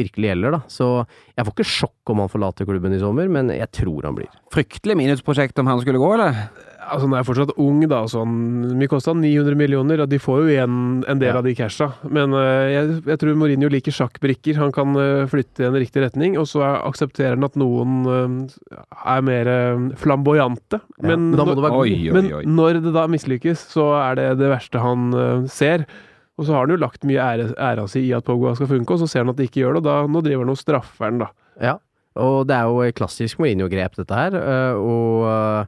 virkelig 0.00 0.32
gjelder, 0.32 0.56
da. 0.58 0.60
Så 0.72 0.88
jeg 1.32 1.46
får 1.46 1.54
ikke 1.54 1.68
sjokk 1.70 2.12
om 2.12 2.24
han 2.24 2.32
forlater 2.32 2.68
klubben 2.68 2.96
i 2.96 3.00
sommer, 3.00 3.30
men 3.32 3.52
jeg 3.54 3.70
tror 3.78 4.08
han 4.08 4.18
blir. 4.18 4.32
Fryktelig 4.52 4.98
minusprosjekt 4.98 5.62
om 5.62 5.70
han 5.70 5.80
skulle 5.84 6.02
gå, 6.02 6.10
eller? 6.18 6.42
Altså, 6.86 7.06
han 7.08 7.14
er 7.18 7.26
fortsatt 7.26 7.52
ung, 7.62 7.80
da. 7.90 8.00
Sånn, 8.10 8.32
mye 8.78 8.90
kosta 8.90 9.14
900 9.16 9.58
millioner, 9.58 10.02
og 10.04 10.10
de 10.10 10.18
får 10.22 10.42
jo 10.42 10.50
igjen 10.52 10.78
en 11.08 11.20
del 11.20 11.32
ja. 11.32 11.40
av 11.40 11.46
de 11.46 11.54
casha. 11.58 11.88
Men 12.06 12.34
uh, 12.36 12.66
jeg, 12.70 12.98
jeg, 13.06 13.20
tror 13.22 13.38
Mourinho 13.40 13.70
liker 13.72 13.94
sjakkbrikker. 13.94 14.58
Han 14.60 14.74
kan 14.74 14.96
uh, 14.98 15.26
flytte 15.30 15.64
i 15.64 15.68
en 15.68 15.78
riktig 15.78 16.04
retning, 16.04 16.36
og 16.40 16.48
så 16.50 16.64
aksepterer 16.76 17.36
han 17.36 17.46
at 17.46 17.58
noen 17.60 17.96
uh, 18.06 18.82
er 19.16 19.24
mer 19.26 19.52
flamboyante. 20.00 20.80
Ja. 20.98 21.08
Men, 21.12 21.30
men, 21.32 21.40
når, 21.40 21.64
oi, 21.70 21.86
oi, 21.86 22.10
oi. 22.10 22.12
men 22.16 22.58
når 22.58 22.82
det 22.84 22.94
da 22.96 23.06
mislykkes, 23.10 23.66
så 23.74 23.90
er 24.02 24.20
det 24.20 24.28
det 24.42 24.52
verste 24.52 24.82
han 24.82 25.08
ser. 25.52 25.88
Og 26.36 26.44
så 26.44 26.52
har 26.52 26.66
han 26.66 26.74
jo 26.74 26.82
lagt 26.82 27.06
mye 27.08 27.22
ære, 27.22 27.48
æra 27.56 27.86
si 27.88 28.04
i 28.06 28.14
at 28.14 28.26
Pogba 28.26 28.52
skal 28.58 28.68
funke, 28.70 28.94
og 28.94 29.00
så 29.02 29.08
ser 29.10 29.24
han 29.24 29.32
at 29.32 29.40
det 29.40 29.48
ikke 29.48 29.64
gjør 29.64 29.78
det, 29.78 29.82
og 29.82 29.88
da, 29.88 29.98
nå 30.12 30.22
driver 30.24 30.44
han 30.44 30.52
og 30.52 30.60
straffer 30.60 31.08
han, 31.08 31.22
da. 31.24 31.32
Ja, 31.62 31.78
og 32.20 32.46
det 32.48 32.56
er 32.56 32.68
jo 32.68 32.96
klassisk 32.96 33.40
Mourinho-grep, 33.40 33.96
dette 33.98 34.20
her. 34.20 34.36
og 34.76 35.26
Eh, 35.26 35.64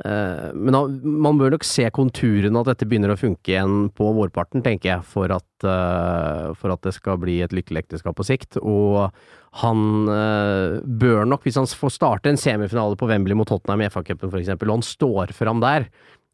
men 0.00 0.76
man 1.04 1.36
bør 1.36 1.52
nok 1.52 1.64
se 1.66 1.84
konturene 1.92 2.62
at 2.62 2.70
dette 2.70 2.86
begynner 2.88 3.12
å 3.12 3.18
funke 3.20 3.52
igjen 3.52 3.90
på 3.92 4.06
vårparten, 4.16 4.62
tenker 4.64 4.94
jeg, 4.94 5.04
for 5.04 5.32
at, 5.34 5.66
eh, 5.66 6.52
for 6.56 6.72
at 6.72 6.80
det 6.86 6.94
skal 6.96 7.18
bli 7.20 7.40
et 7.44 7.52
lykkelig 7.52 7.82
ekteskap 7.84 8.16
på 8.16 8.24
sikt. 8.24 8.56
Og 8.62 9.10
han 9.60 9.82
eh, 10.08 10.78
bør 10.80 11.28
nok, 11.28 11.44
hvis 11.44 11.58
han 11.60 11.68
får 11.68 11.92
starte 11.98 12.32
en 12.32 12.40
semifinale 12.40 12.96
på 12.96 13.10
Wembley 13.10 13.36
mot 13.36 13.48
Tottenham 13.50 13.84
i 13.84 13.90
FA-cupen 13.92 14.32
f.eks., 14.32 14.54
og 14.56 14.72
han 14.72 14.86
står 14.86 15.34
fram 15.36 15.60
der 15.60 15.90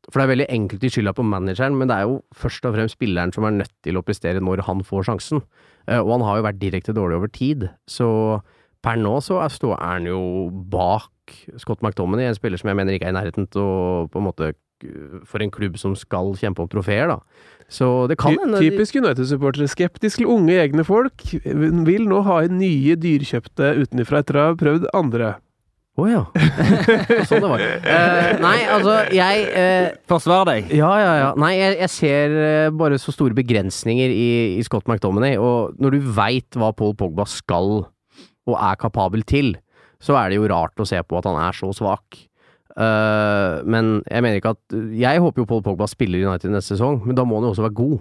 For 0.07 0.21
det 0.21 0.27
er 0.27 0.35
veldig 0.37 0.51
enkelt 0.55 0.85
i 0.87 0.93
skylda 0.93 1.17
på 1.17 1.27
manageren, 1.27 1.75
men 1.75 1.91
det 1.91 1.97
er 1.97 2.07
jo 2.07 2.21
først 2.39 2.69
og 2.69 2.77
fremst 2.77 2.95
spilleren 2.95 3.35
som 3.35 3.49
er 3.49 3.57
nødt 3.57 3.75
til 3.83 3.99
å 3.99 4.05
prestere 4.07 4.39
når 4.39 4.63
han 4.69 4.85
får 4.87 5.09
sjansen. 5.09 5.43
Og 5.91 6.11
han 6.13 6.23
har 6.23 6.39
jo 6.39 6.45
vært 6.47 6.61
direkte 6.63 6.95
dårlig 6.95 7.19
over 7.19 7.31
tid, 7.35 7.67
så 7.91 8.39
per 8.87 9.01
nå 9.03 9.17
så 9.25 9.41
er 9.43 9.83
han 9.83 10.07
jo 10.07 10.21
bak 10.71 11.11
Scott 11.61 11.83
McTominay, 11.83 12.29
en 12.31 12.39
spiller 12.39 12.61
som 12.61 12.71
jeg 12.71 12.79
mener 12.79 12.97
ikke 12.97 13.09
er 13.09 13.15
i 13.15 13.19
nærheten 13.19 13.49
til 13.51 13.63
å 13.63 14.07
på 14.13 14.23
en 14.23 14.29
måte 14.29 14.53
for 15.25 15.41
en 15.41 15.53
klubb 15.53 15.79
som 15.81 15.95
skal 15.97 16.35
kjempe 16.37 16.61
om 16.61 16.69
trofeer, 16.69 17.09
da. 17.09 17.21
Så 17.73 18.07
det 18.11 18.19
kan 18.21 18.37
hende 18.39 18.61
Typisk 18.63 18.99
United-supportere. 19.01 19.67
Skeptisk 19.71 20.21
til 20.21 20.31
unge 20.31 20.55
egne 20.61 20.85
folk. 20.87 21.25
Vil 21.43 22.07
nå 22.07 22.21
ha 22.27 22.43
inn 22.47 22.61
nye 22.61 22.95
dyrkjøpte 23.01 23.73
utenfra 23.81 24.23
etter 24.23 24.39
å 24.39 24.47
ha 24.51 24.55
prøvd 24.61 24.87
andre. 24.95 25.33
Å 25.97 26.05
oh, 26.05 26.09
ja. 26.13 26.23
sånn 27.29 27.41
det 27.41 27.49
var. 27.49 27.63
Uh, 27.65 28.31
nei, 28.45 28.57
altså, 28.69 28.97
jeg 29.17 29.47
uh, 29.49 29.87
Forsvar 30.13 30.45
deg. 30.51 30.69
Ja, 30.77 30.91
ja, 31.01 31.13
ja. 31.23 31.31
Nei, 31.41 31.55
jeg, 31.57 31.79
jeg 31.81 31.93
ser 31.95 32.35
uh, 32.37 32.75
bare 32.77 33.01
så 33.01 33.15
store 33.17 33.37
begrensninger 33.39 34.13
i, 34.13 34.29
i 34.61 34.67
Scott 34.67 34.85
McTominay, 34.85 35.39
og 35.41 35.73
når 35.81 35.97
du 35.97 36.11
veit 36.19 36.61
hva 36.61 36.75
Paul 36.77 36.93
Pogba 37.01 37.25
skal 37.31 37.87
og 38.47 38.59
er 38.61 38.77
kapabel 38.79 39.25
til, 39.27 39.55
så 40.03 40.17
er 40.21 40.31
det 40.31 40.41
jo 40.41 40.49
rart 40.51 40.81
å 40.81 40.87
se 40.89 40.99
på 41.03 41.19
at 41.19 41.29
han 41.29 41.39
er 41.41 41.57
så 41.57 41.71
svak. 41.77 42.19
Uh, 42.77 43.63
men 43.65 44.03
jeg 44.05 44.21
mener 44.21 44.37
ikke 44.37 44.51
at 44.53 44.75
Jeg 45.01 45.21
håper 45.25 45.41
jo 45.41 45.47
Paul 45.49 45.63
Pogba 45.65 45.87
spiller 45.89 46.27
United 46.27 46.53
neste 46.53 46.75
sesong, 46.75 46.99
men 47.07 47.17
da 47.17 47.25
må 47.25 47.39
han 47.39 47.47
jo 47.49 47.55
også 47.55 47.65
være 47.65 47.79
god. 47.79 47.97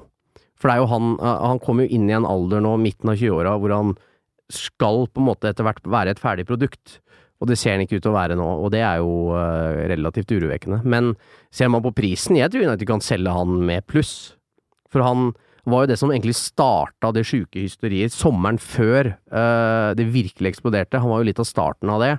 For 0.59 0.67
det 0.67 0.75
er 0.75 0.81
jo 0.81 0.89
han 0.91 1.13
uh, 1.21 1.45
Han 1.47 1.61
kommer 1.63 1.85
jo 1.85 1.95
inn 1.95 2.09
i 2.09 2.17
en 2.17 2.27
alder 2.27 2.63
nå, 2.63 2.75
midten 2.83 3.13
av 3.13 3.19
20-åra, 3.21 3.55
hvor 3.61 3.75
han 3.75 3.95
skal 4.51 5.07
på 5.09 5.21
en 5.21 5.29
måte 5.29 5.49
etter 5.49 5.65
hvert 5.65 5.87
være 5.89 6.13
et 6.13 6.21
ferdig 6.21 6.45
produkt. 6.49 6.99
Og 7.39 7.49
det 7.49 7.57
ser 7.59 7.75
han 7.75 7.83
ikke 7.83 7.99
ut 7.99 8.05
til 8.05 8.13
å 8.13 8.17
være 8.17 8.37
nå, 8.39 8.45
og 8.63 8.69
det 8.75 8.83
er 8.85 8.99
jo 9.03 9.31
uh, 9.35 9.79
relativt 9.91 10.31
urovekkende. 10.35 10.81
Men 10.87 11.13
ser 11.55 11.71
man 11.71 11.83
på 11.83 11.95
prisen, 11.95 12.37
jeg 12.39 12.51
tror 12.51 12.67
United 12.67 12.87
kan 12.89 13.03
selge 13.03 13.33
han 13.35 13.57
med 13.67 13.87
pluss. 13.91 14.35
For 14.91 15.03
han 15.03 15.33
var 15.73 15.85
jo 15.85 15.89
det 15.91 15.97
som 15.99 16.11
egentlig 16.13 16.35
starta 16.37 17.11
det 17.15 17.25
sjuke 17.27 17.61
hysteriet 17.61 18.13
sommeren 18.13 18.59
før 18.61 19.13
uh, 19.33 19.93
det 19.97 20.07
virkelig 20.13 20.53
eksploderte. 20.53 21.01
Han 21.01 21.11
var 21.11 21.23
jo 21.23 21.29
litt 21.29 21.41
av 21.41 21.49
starten 21.49 21.91
av 21.93 22.03
det. 22.03 22.11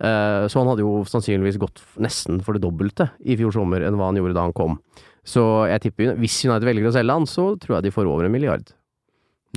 Uh, 0.00 0.48
så 0.48 0.60
han 0.60 0.70
hadde 0.72 0.84
jo 0.84 1.00
sannsynligvis 1.08 1.60
gått 1.60 1.80
nesten 2.00 2.40
for 2.44 2.56
det 2.56 2.64
dobbelte 2.64 3.10
i 3.20 3.36
fjor 3.40 3.54
sommer 3.56 3.84
enn 3.84 3.96
hva 4.00 4.10
han 4.10 4.20
gjorde 4.20 4.36
da 4.36 4.48
han 4.48 4.56
kom. 4.56 4.80
Så 5.26 5.44
jeg 5.68 5.84
tipper, 5.84 6.14
hvis 6.20 6.42
United 6.46 6.68
velger 6.68 6.90
å 6.90 6.94
selge 6.96 7.16
han, 7.16 7.28
så 7.28 7.52
tror 7.60 7.78
jeg 7.78 7.88
de 7.88 7.94
får 7.94 8.08
over 8.08 8.28
en 8.28 8.34
milliard. 8.34 8.68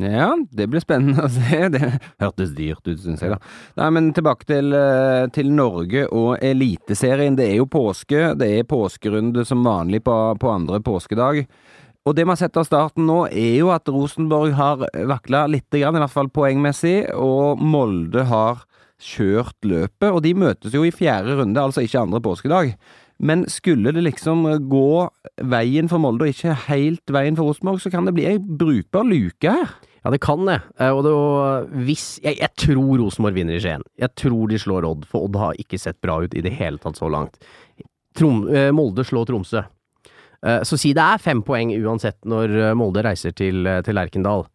Ja, 0.02 0.32
det 0.50 0.66
blir 0.72 0.82
spennende 0.82 1.28
å 1.28 1.30
se. 1.30 1.68
Det 1.70 1.90
hørtes 2.22 2.56
dyrt 2.58 2.88
ut, 2.88 2.98
syns 3.04 3.22
jeg, 3.22 3.36
da. 3.36 3.38
Nei, 3.78 3.90
men 3.94 4.10
tilbake 4.18 4.48
til, 4.50 4.74
eh, 4.74 5.28
til, 5.36 5.52
Norge 5.54 6.08
og 6.10 6.42
Eliteserien. 6.42 7.38
Det 7.38 7.46
er 7.52 7.60
jo 7.60 7.70
påske. 7.70 8.32
Det 8.40 8.50
er 8.58 8.66
påskerunde 8.70 9.46
som 9.46 9.62
vanlig 9.66 10.02
på, 10.04 10.16
på 10.42 10.50
andre 10.50 10.82
påskedag. 10.82 11.44
Og 12.04 12.16
det 12.18 12.26
vi 12.26 12.34
har 12.34 12.40
sett 12.40 12.58
av 12.60 12.66
starten 12.68 13.06
nå, 13.08 13.22
er 13.32 13.62
jo 13.62 13.70
at 13.72 13.88
Rosenborg 13.88 14.58
har 14.58 14.82
vakla 15.08 15.46
litt, 15.48 15.70
i 15.72 15.86
hvert 15.86 16.12
fall 16.12 16.28
poengmessig, 16.36 16.98
og 17.16 17.62
Molde 17.64 18.26
har 18.28 18.66
kjørt 19.00 19.56
løpet. 19.64 20.10
Og 20.10 20.20
de 20.26 20.34
møtes 20.36 20.76
jo 20.76 20.84
i 20.84 20.92
fjerde 20.92 21.38
runde, 21.40 21.64
altså 21.64 21.86
ikke 21.86 22.02
andre 22.04 22.20
påskedag. 22.24 22.74
Men 23.24 23.46
skulle 23.48 23.94
det 23.96 24.04
liksom 24.04 24.44
gå 24.68 24.90
veien 25.48 25.88
for 25.92 26.04
Molde, 26.04 26.28
og 26.28 26.34
ikke 26.34 26.58
helt 26.68 27.14
veien 27.16 27.40
for 27.40 27.48
Rosenborg, 27.48 27.80
så 27.80 27.92
kan 27.94 28.10
det 28.10 28.16
bli 28.18 28.28
ei 28.34 28.42
brukbar 28.42 29.08
luke 29.08 29.56
her. 29.56 29.72
Ja, 30.04 30.12
det 30.12 30.20
kan 30.26 30.44
det. 30.50 30.60
Eh, 30.84 30.92
og 30.92 31.06
det 31.08 31.14
hvis, 31.88 32.18
jeg, 32.26 32.36
jeg, 32.42 32.52
tror 32.60 32.98
Rosenborg 33.00 33.38
vinner 33.38 33.56
i 33.56 33.62
Skien. 33.64 33.86
Jeg 34.00 34.12
tror 34.20 34.52
de 34.52 34.60
slår 34.60 34.90
Odd, 34.90 35.08
for 35.08 35.30
Odd 35.30 35.40
har 35.40 35.62
ikke 35.62 35.80
sett 35.80 36.02
bra 36.04 36.20
ut 36.26 36.36
i 36.36 36.44
det 36.44 36.52
hele 36.58 36.82
tatt 36.84 37.00
så 37.00 37.08
langt. 37.08 37.40
Trom, 38.18 38.44
eh, 38.52 38.74
Molde 38.76 39.08
slår 39.08 39.32
Tromsø. 39.32 39.64
Eh, 40.44 40.64
så 40.68 40.78
si 40.80 40.92
det 40.96 41.04
er 41.04 41.22
fem 41.24 41.42
poeng 41.46 41.72
uansett 41.78 42.20
når 42.28 42.58
eh, 42.58 42.74
Molde 42.78 43.04
reiser 43.06 43.36
til, 43.36 43.64
eh, 43.70 43.82
til 43.86 43.96
Lerkendal, 43.96 44.46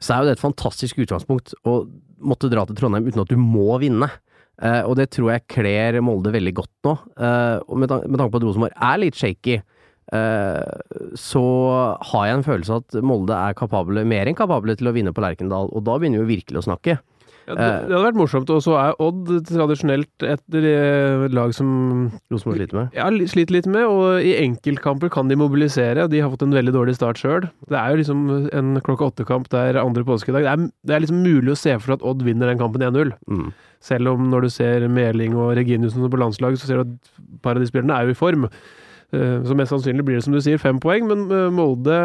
så 0.00 0.14
er 0.14 0.22
jo 0.22 0.30
det 0.30 0.38
et 0.38 0.42
fantastisk 0.42 1.02
utgangspunkt 1.04 1.54
å 1.68 1.84
måtte 2.24 2.50
dra 2.52 2.64
til 2.66 2.78
Trondheim 2.78 3.06
uten 3.06 3.22
at 3.22 3.30
du 3.30 3.38
må 3.40 3.76
vinne. 3.80 4.08
og 4.60 4.94
det 4.96 5.06
tror 5.12 5.30
jeg 5.32 5.46
kler 5.48 5.96
Molde 6.04 6.32
veldig 6.32 6.52
godt 6.56 6.72
nå. 6.84 6.92
og 7.64 7.76
med, 7.80 7.88
tanke 7.88 8.32
på 8.32 8.40
at 8.40 8.44
Rosenborg 8.44 8.74
er 8.76 8.98
litt 9.00 9.16
shaky, 9.16 9.58
så 11.16 11.44
har 12.10 12.26
jeg 12.26 12.36
en 12.38 12.44
følelse 12.44 12.76
av 12.76 12.84
at 12.84 12.98
Molde 13.04 13.36
er 13.36 13.56
kapable, 13.56 14.04
mer 14.04 14.28
enn 14.28 14.36
kapable 14.36 14.76
til 14.76 14.88
å 14.88 14.94
vinne 14.96 15.14
på 15.16 15.24
Lerkendal, 15.24 15.68
og 15.72 15.84
da 15.84 15.96
begynner 15.96 16.20
vi 16.20 16.24
jo 16.24 16.32
virkelig 16.32 16.60
å 16.60 16.66
snakke. 16.68 16.98
Ja, 17.50 17.56
det, 17.58 17.68
det 17.88 17.96
hadde 17.96 18.06
vært 18.06 18.20
morsomt. 18.20 18.50
Og 18.54 18.62
så 18.64 18.76
er 18.80 18.98
Odd 19.02 19.30
tradisjonelt 19.48 20.26
et 20.26 20.58
eh, 20.60 21.26
lag 21.34 21.54
som 21.56 21.70
Rosenborg 22.32 22.60
sliter 22.60 22.78
med. 22.78 22.96
ja, 22.96 23.08
sliter 23.32 23.56
litt 23.58 23.68
med, 23.70 23.86
og 23.90 24.24
i 24.26 24.36
enkeltkamper 24.40 25.12
kan 25.12 25.30
de 25.30 25.38
mobilisere. 25.40 26.08
De 26.10 26.22
har 26.22 26.32
fått 26.32 26.46
en 26.46 26.56
veldig 26.56 26.74
dårlig 26.76 26.96
start 26.98 27.20
sjøl. 27.20 27.48
Det 27.70 27.78
er 27.78 27.94
jo 27.94 28.02
liksom 28.02 28.26
en 28.56 28.74
klokka 28.86 29.10
åtte-kamp 29.10 29.50
der 29.52 29.80
andre 29.82 30.06
påskedag. 30.06 30.46
Det 30.46 30.52
er, 30.54 30.68
det 30.86 30.96
er 30.96 31.04
liksom 31.04 31.24
mulig 31.26 31.54
å 31.54 31.58
se 31.58 31.74
for 31.78 31.90
seg 31.90 31.98
at 32.00 32.06
Odd 32.12 32.24
vinner 32.26 32.52
den 32.52 32.60
kampen 32.60 32.84
1-0. 32.86 33.14
Mm. 33.30 33.48
Selv 33.84 34.12
om 34.12 34.28
når 34.32 34.46
du 34.46 34.52
ser 34.52 34.86
Meling 34.92 35.34
og 35.38 35.54
Reginiussen 35.58 36.04
på 36.12 36.20
landslaget, 36.20 36.60
så 36.60 36.68
ser 36.68 36.80
du 36.80 36.86
at 36.88 36.94
et 36.94 37.42
par 37.44 37.56
av 37.56 37.64
de 37.64 37.70
spillerne 37.70 37.96
er 37.96 38.08
jo 38.08 38.14
i 38.14 38.18
form. 38.18 38.46
Eh, 39.12 39.40
Så 39.42 39.56
mest 39.58 39.72
sannsynlig 39.74 40.04
blir 40.06 40.20
det 40.20 40.24
som 40.26 40.34
du 40.36 40.40
sier, 40.44 40.60
fem 40.62 40.78
poeng, 40.82 41.08
men 41.10 41.26
eh, 41.34 41.48
Molde 41.50 41.96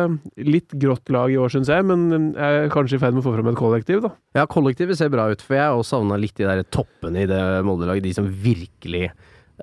litt 0.41 0.73
grått 0.81 1.11
lag 1.13 1.29
i 1.29 1.37
år, 1.37 1.53
syns 1.53 1.69
jeg, 1.69 1.85
men 1.85 2.33
er 2.33 2.71
kanskje 2.73 2.97
i 2.97 3.03
ferd 3.03 3.13
med 3.13 3.21
å 3.21 3.27
få 3.27 3.35
fram 3.37 3.51
et 3.51 3.59
kollektiv, 3.59 4.01
da. 4.07 4.15
Ja, 4.37 4.47
kollektivet 4.49 4.97
ser 4.97 5.13
bra 5.13 5.29
ut, 5.29 5.43
for 5.45 5.57
jeg 5.57 5.67
har 5.67 5.77
også 5.77 5.99
savna 5.99 6.17
litt 6.17 6.35
de 6.39 6.49
der 6.49 6.65
toppene 6.73 7.23
i 7.23 7.29
det 7.29 7.41
Molde-laget. 7.67 8.05
De 8.07 8.13
som 8.17 8.29
virkelig 8.29 9.09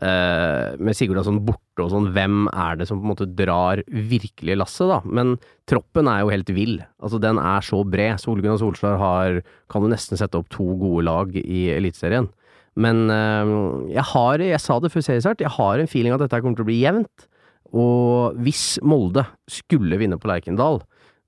Uh, 0.00 0.72
Med 0.80 0.96
Sigurdarsson 0.96 1.42
borte 1.44 1.84
og 1.84 1.90
sånn, 1.92 2.06
hvem 2.14 2.46
er 2.48 2.78
det 2.80 2.86
som 2.88 2.96
på 2.96 3.04
en 3.04 3.10
måte 3.10 3.26
drar 3.36 3.82
virkelig 3.92 4.54
lasset, 4.56 4.88
da? 4.88 5.02
Men 5.04 5.34
troppen 5.68 6.08
er 6.08 6.22
jo 6.22 6.30
helt 6.32 6.52
vill. 6.56 6.78
Altså, 6.96 7.20
den 7.20 7.36
er 7.36 7.60
så 7.60 7.82
bred. 7.84 8.16
Solgunn 8.22 8.54
og 8.54 8.62
Solskjær 8.62 8.96
har 8.96 9.42
Kan 9.68 9.84
jo 9.84 9.90
nesten 9.92 10.16
sette 10.16 10.40
opp 10.40 10.48
to 10.48 10.64
gode 10.80 11.04
lag 11.04 11.36
i 11.36 11.66
Eliteserien. 11.74 12.30
Men 12.72 13.04
uh, 13.12 13.84
jeg 13.92 14.06
har, 14.14 14.40
jeg 14.40 14.64
sa 14.64 14.78
det 14.80 14.94
før 14.94 15.04
seriestart, 15.04 15.44
jeg 15.44 15.52
har 15.58 15.84
en 15.84 15.92
feeling 15.92 16.16
at 16.16 16.24
dette 16.24 16.40
kommer 16.40 16.56
til 16.56 16.64
å 16.64 16.70
bli 16.72 16.80
jevnt. 16.80 17.28
Og 17.72 18.34
hvis 18.44 18.78
Molde 18.84 19.24
skulle 19.50 19.96
vinne 20.00 20.18
på 20.20 20.28
Lerkendal, 20.28 20.82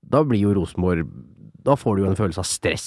da 0.05 0.21
blir 0.23 0.43
jo 0.45 0.53
Rosenborg 0.59 1.07
Da 1.65 1.73
får 1.73 1.95
du 1.97 2.03
jo 2.03 2.09
en 2.11 2.17
følelse 2.19 2.37
av 2.37 2.45
stress 2.45 2.83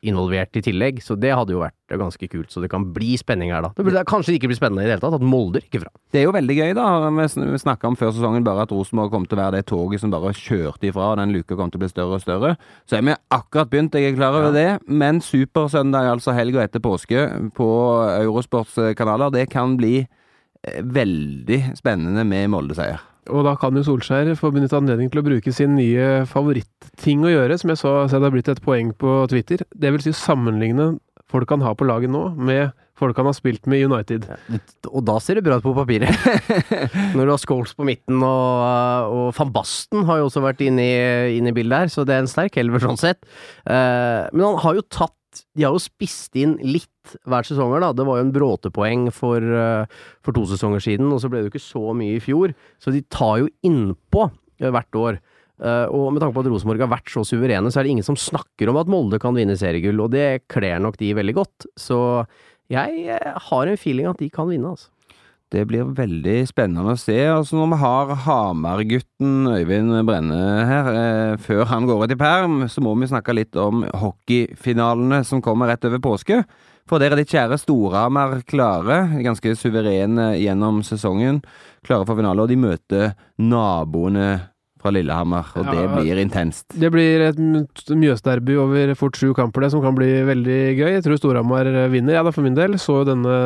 involvert 0.00 0.56
i 0.56 0.62
tillegg, 0.64 1.02
så 1.04 1.12
det 1.20 1.34
hadde 1.36 1.52
jo 1.52 1.58
vært 1.60 1.74
ganske 2.00 2.28
kult. 2.32 2.48
Så 2.48 2.62
det 2.64 2.70
kan 2.72 2.86
bli 2.94 3.10
spenning 3.20 3.50
her, 3.52 3.60
da. 3.60 3.68
Det 3.76 3.84
burde 3.84 4.00
kanskje 4.08 4.38
ikke 4.38 4.48
bli 4.48 4.56
spennende 4.56 4.80
i 4.80 4.88
det 4.88 4.94
hele 4.94 5.02
tatt, 5.04 5.18
at 5.18 5.26
Molde 5.28 5.60
rykker 5.60 5.82
fra. 5.82 5.90
Det 6.14 6.22
er 6.22 6.24
jo 6.24 6.32
veldig 6.32 6.56
gøy, 6.56 6.70
da. 6.78 6.86
Vi 7.12 7.26
sn- 7.28 7.52
snakka 7.60 7.90
om 7.90 7.98
før 8.00 8.14
sesongen 8.16 8.46
bare 8.46 8.64
at 8.64 8.72
Rosenborg 8.72 9.12
kom 9.12 9.26
til 9.28 9.36
å 9.36 9.42
være 9.42 9.58
det 9.58 9.66
toget 9.68 10.00
som 10.00 10.14
bare 10.14 10.32
kjørte 10.32 10.88
ifra, 10.88 11.10
og 11.12 11.20
den 11.20 11.34
luka 11.36 11.58
kom 11.60 11.68
til 11.74 11.76
å 11.76 11.84
bli 11.84 11.90
større 11.92 12.16
og 12.16 12.24
større. 12.24 12.54
Så 12.88 12.96
har 12.96 13.04
vi 13.04 13.18
akkurat 13.36 13.68
begynt, 13.74 14.00
jeg 14.00 14.14
er 14.14 14.16
klar 14.16 14.38
over 14.40 14.56
det. 14.56 14.66
Men 14.88 15.20
Supersøndag, 15.20 16.08
altså 16.14 16.32
helga 16.32 16.64
etter 16.64 16.80
påske, 16.80 17.26
på 17.52 17.68
Eurosports 18.16 18.78
eh, 18.80 18.94
kanaler, 18.96 19.28
det 19.36 19.50
kan 19.52 19.76
bli 19.76 20.06
veldig 20.62 21.62
spennende 21.78 22.26
med 22.28 22.50
Molde-seier. 22.52 23.00
Og 23.30 23.44
da 23.46 23.54
kan 23.58 23.76
jo 23.78 23.84
Solskjær 23.86 24.32
få 24.38 24.50
benytte 24.54 24.78
anledning 24.78 25.10
til 25.12 25.20
å 25.20 25.26
bruke 25.26 25.52
sin 25.54 25.76
nye 25.78 26.24
favoritting 26.26 27.22
å 27.22 27.30
gjøre, 27.30 27.58
som 27.60 27.70
jeg 27.70 27.78
så, 27.78 27.94
så 28.10 28.18
det 28.18 28.26
har 28.26 28.34
blitt 28.34 28.50
et 28.50 28.62
poeng 28.64 28.90
på 28.98 29.20
Twitter. 29.30 29.62
Det 29.70 29.92
vil 29.94 30.02
si 30.02 30.14
sammenligne 30.16 30.96
folk 31.30 31.52
han 31.54 31.62
har 31.64 31.76
på 31.78 31.86
laget 31.88 32.10
nå, 32.12 32.24
med 32.34 32.72
folk 32.98 33.18
han 33.18 33.28
har 33.30 33.36
spilt 33.36 33.66
med 33.70 33.82
i 33.82 33.86
United. 33.86 34.26
Og 34.90 35.06
da 35.06 35.16
ser 35.22 35.38
det 35.38 35.46
bra 35.46 35.58
ut 35.58 35.64
på 35.64 35.74
papiret. 35.76 36.10
Når 37.16 37.22
du 37.22 37.32
har 37.32 37.40
Scholes 37.42 37.74
på 37.78 37.86
midten, 37.86 38.20
og, 38.26 39.14
og 39.14 39.32
van 39.38 39.54
Basten 39.54 40.04
har 40.10 40.20
jo 40.20 40.28
også 40.28 40.42
vært 40.44 40.62
inne 40.66 40.84
i, 40.84 41.00
inne 41.38 41.54
i 41.54 41.56
bildet 41.56 41.84
her, 41.84 41.94
så 41.94 42.06
det 42.06 42.16
er 42.16 42.24
en 42.24 42.30
sterk 42.30 42.58
elver 42.62 42.82
sånn 42.82 43.00
sett. 43.00 43.22
Eh, 43.64 44.28
men 44.34 44.46
han 44.48 44.62
har 44.66 44.78
jo 44.78 44.86
tatt 44.90 45.16
De 45.56 45.64
har 45.64 45.74
jo 45.74 45.82
spist 45.82 46.36
inn 46.38 46.56
litt 46.60 47.16
hver 47.28 47.46
sesonger, 47.46 47.82
da. 47.82 47.90
Det 47.96 48.06
var 48.06 48.18
jo 48.18 48.26
en 48.26 48.34
bråtepoeng 48.34 49.06
for, 49.14 49.42
eh, 49.42 50.00
for 50.22 50.36
to 50.36 50.44
sesonger 50.50 50.82
siden, 50.84 51.10
og 51.12 51.20
så 51.22 51.30
ble 51.30 51.40
det 51.40 51.48
jo 51.48 51.52
ikke 51.54 51.64
så 51.64 51.94
mye 51.96 52.16
i 52.16 52.22
fjor. 52.22 52.54
Så 52.82 52.92
de 52.94 53.02
tar 53.02 53.42
jo 53.42 53.50
innpå 53.64 54.28
eh, 54.60 54.70
hvert 54.70 54.98
år. 54.98 55.20
Eh, 55.62 55.86
og 55.88 56.12
med 56.12 56.22
tanke 56.22 56.36
på 56.36 56.44
at 56.44 56.50
Rosenborg 56.52 56.84
har 56.84 56.92
vært 56.92 57.12
så 57.12 57.24
suverene, 57.26 57.72
så 57.72 57.80
er 57.80 57.88
det 57.88 57.94
ingen 57.96 58.06
som 58.06 58.18
snakker 58.18 58.70
om 58.70 58.80
at 58.80 58.90
Molde 58.90 59.20
kan 59.22 59.34
vinne 59.34 59.56
seriegull, 59.58 60.00
og 60.04 60.12
det 60.14 60.48
kler 60.52 60.82
nok 60.82 60.98
de 61.00 61.12
veldig 61.16 61.36
godt. 61.38 61.68
Så 61.78 61.98
jeg 62.72 63.18
har 63.48 63.66
en 63.66 63.80
feeling 63.80 64.08
at 64.10 64.18
de 64.22 64.30
kan 64.32 64.48
vinne, 64.50 64.74
altså. 64.74 64.90
Det 65.52 65.66
blir 65.68 65.90
veldig 65.92 66.46
spennende 66.48 66.94
å 66.94 67.00
se. 67.00 67.18
Altså 67.28 67.58
når 67.58 67.72
vi 67.74 67.78
har 67.82 68.12
Hamar-gutten 68.24 69.50
Øyvind 69.52 69.98
Brenne 70.08 70.38
her, 70.64 70.86
eh, 70.96 71.36
før 71.36 71.66
han 71.68 71.84
går 71.86 72.06
ut 72.06 72.14
i 72.14 72.16
perm, 72.16 72.62
så 72.72 72.80
må 72.80 72.94
vi 72.96 73.10
snakke 73.10 73.34
litt 73.36 73.56
om 73.60 73.82
hockeyfinalene 73.84 75.20
som 75.28 75.42
kommer 75.44 75.68
rett 75.68 75.84
over 75.84 76.00
påske. 76.00 76.44
For 76.88 76.98
der 76.98 77.12
er 77.12 77.20
ditt 77.20 77.30
kjære 77.34 77.60
Storhamar 77.60 78.40
klare, 78.48 79.20
ganske 79.22 79.52
suverene 79.54 80.32
gjennom 80.40 80.80
sesongen. 80.82 81.42
Klare 81.84 82.06
for 82.08 82.16
finale, 82.16 82.40
og 82.40 82.48
de 82.48 82.56
møter 82.56 83.12
naboene 83.38 84.51
fra 84.82 84.92
Lillehammer, 84.94 85.46
og 85.58 85.68
det 85.70 85.82
blir 85.92 86.20
intenst. 86.22 86.66
Det 86.74 86.90
blir 86.92 87.22
et 87.28 87.38
Mjøsderby 87.38 88.56
over 88.60 88.94
fort 88.98 89.18
sju 89.18 89.30
kamper, 89.36 89.64
det, 89.64 89.72
som 89.74 89.82
kan 89.84 89.96
bli 89.96 90.10
veldig 90.26 90.60
gøy. 90.78 90.88
Jeg 90.96 91.04
tror 91.06 91.20
Storhamar 91.20 91.70
vinner, 91.92 92.16
jeg 92.16 92.26
da, 92.26 92.32
for 92.34 92.46
min 92.46 92.58
del. 92.58 92.74
Så 92.82 93.00
jo 93.00 93.08
denne 93.08 93.36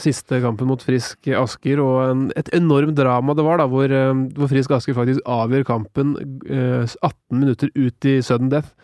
siste 0.00 0.40
kampen 0.42 0.70
mot 0.70 0.82
Frisk 0.82 1.30
Asker, 1.38 1.82
og 1.84 2.00
en, 2.08 2.24
et 2.38 2.50
enormt 2.56 2.96
drama 2.98 3.36
det 3.38 3.46
var, 3.46 3.62
da, 3.62 3.68
hvor, 3.70 3.86
eh, 3.86 4.24
hvor 4.36 4.50
Frisk 4.50 4.74
Asker 4.74 4.98
faktisk 4.98 5.22
avgjør 5.30 5.68
kampen 5.68 6.16
eh, 6.50 6.82
18 6.82 7.14
minutter 7.38 7.70
ut 7.78 8.10
i 8.10 8.18
sudden 8.24 8.50
death. 8.52 8.74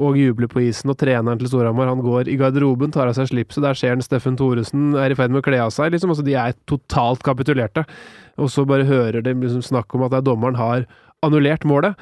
Og 0.00 0.16
jubler 0.16 0.48
på 0.48 0.62
isen, 0.64 0.88
og 0.88 0.96
treneren 0.96 1.36
til 1.36 1.50
Storhamar 1.50 1.90
han 1.90 2.00
går 2.00 2.30
i 2.32 2.38
garderoben, 2.40 2.94
tar 2.94 3.10
av 3.10 3.18
seg 3.18 3.28
slipset. 3.28 3.60
Der 3.60 3.76
ser 3.76 3.92
han 3.92 4.04
Steffen 4.04 4.38
Thoresen 4.40 4.94
er 4.96 5.12
i 5.12 5.18
ferd 5.18 5.34
med 5.34 5.42
å 5.42 5.44
kle 5.44 5.60
av 5.60 5.72
seg. 5.74 5.92
liksom, 5.92 6.14
altså 6.14 6.24
De 6.24 6.32
er 6.40 6.56
totalt 6.64 7.20
kapitulerte. 7.26 7.84
Og 8.40 8.48
så 8.48 8.64
bare 8.64 8.88
hører 8.88 9.20
de 9.20 9.34
liksom 9.36 9.60
snakk 9.60 9.92
om 9.92 10.06
at 10.06 10.16
er 10.16 10.24
dommeren 10.24 10.56
har 10.56 10.86
annullert 11.22 11.66
målet. 11.68 11.98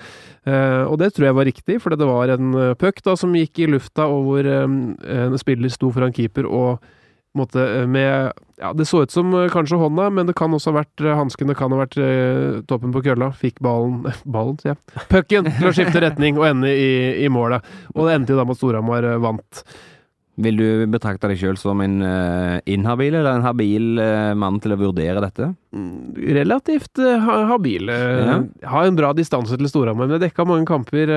Eh, 0.48 0.84
og 0.88 0.96
det 1.00 1.12
tror 1.14 1.28
jeg 1.28 1.36
var 1.36 1.48
riktig, 1.48 1.80
for 1.82 1.92
det 1.92 2.08
var 2.08 2.32
en 2.32 2.54
eh, 2.56 2.76
puck 2.80 3.02
da 3.04 3.16
som 3.18 3.34
gikk 3.36 3.60
i 3.60 3.68
lufta, 3.74 4.08
og 4.08 4.24
hvor 4.28 4.48
eh, 4.48 4.64
en 4.64 5.40
spiller 5.40 5.72
sto 5.72 5.92
foran 5.92 6.14
keeper 6.16 6.48
og 6.48 6.80
måtte 7.36 7.62
med 7.86 8.32
Ja, 8.58 8.72
det 8.74 8.88
så 8.90 9.04
ut 9.06 9.12
som 9.14 9.30
kanskje 9.52 9.78
hånda, 9.78 10.08
men 10.10 10.26
det 10.26 10.34
kan 10.36 10.52
også 10.52 10.72
ha 10.72 10.80
vært 10.80 11.04
hansken, 11.16 11.48
det 11.48 11.54
kan 11.56 11.70
ha 11.72 11.78
vært 11.78 11.94
toppen 12.68 12.90
på 12.92 13.00
kølla. 13.06 13.30
Fikk 13.32 13.62
ballen 13.64 14.02
Ballen, 14.34 14.58
sier 14.60 14.74
jeg. 14.74 15.04
Pucken 15.12 15.46
til 15.46 15.70
å 15.70 15.72
skifte 15.76 16.02
retning 16.02 16.40
og 16.40 16.48
ende 16.50 16.72
i, 16.74 16.90
i 17.22 17.30
målet. 17.32 17.64
Og 17.94 18.08
det 18.08 18.18
endte 18.18 18.34
jo 18.34 18.40
da 18.40 18.44
med 18.44 18.58
at 18.58 18.60
Storhamar 18.60 19.06
vant. 19.22 19.62
Vil 20.40 20.56
du 20.56 20.66
betrakte 20.90 21.28
deg 21.30 21.38
sjøl 21.40 21.58
som 21.60 21.80
en 21.84 21.98
uh, 22.00 22.58
inhabil 22.70 23.12
eller 23.18 23.36
en 23.38 23.44
habil 23.44 23.98
uh, 24.00 24.32
mann 24.38 24.56
til 24.62 24.72
å 24.74 24.78
vurdere 24.80 25.20
dette? 25.24 25.50
Mm, 25.76 26.16
Relativt 26.38 27.00
uh, 27.02 27.18
ha- 27.26 27.44
habil. 27.50 27.90
Ja. 27.92 28.38
Har 28.72 28.88
en 28.88 28.96
bra 28.98 29.12
distanse 29.16 29.58
til 29.60 29.68
Storhamar, 29.70 30.08
men 30.08 30.16
jeg 30.16 30.24
dekka 30.28 30.46
mange 30.48 30.68
kamper 30.68 31.12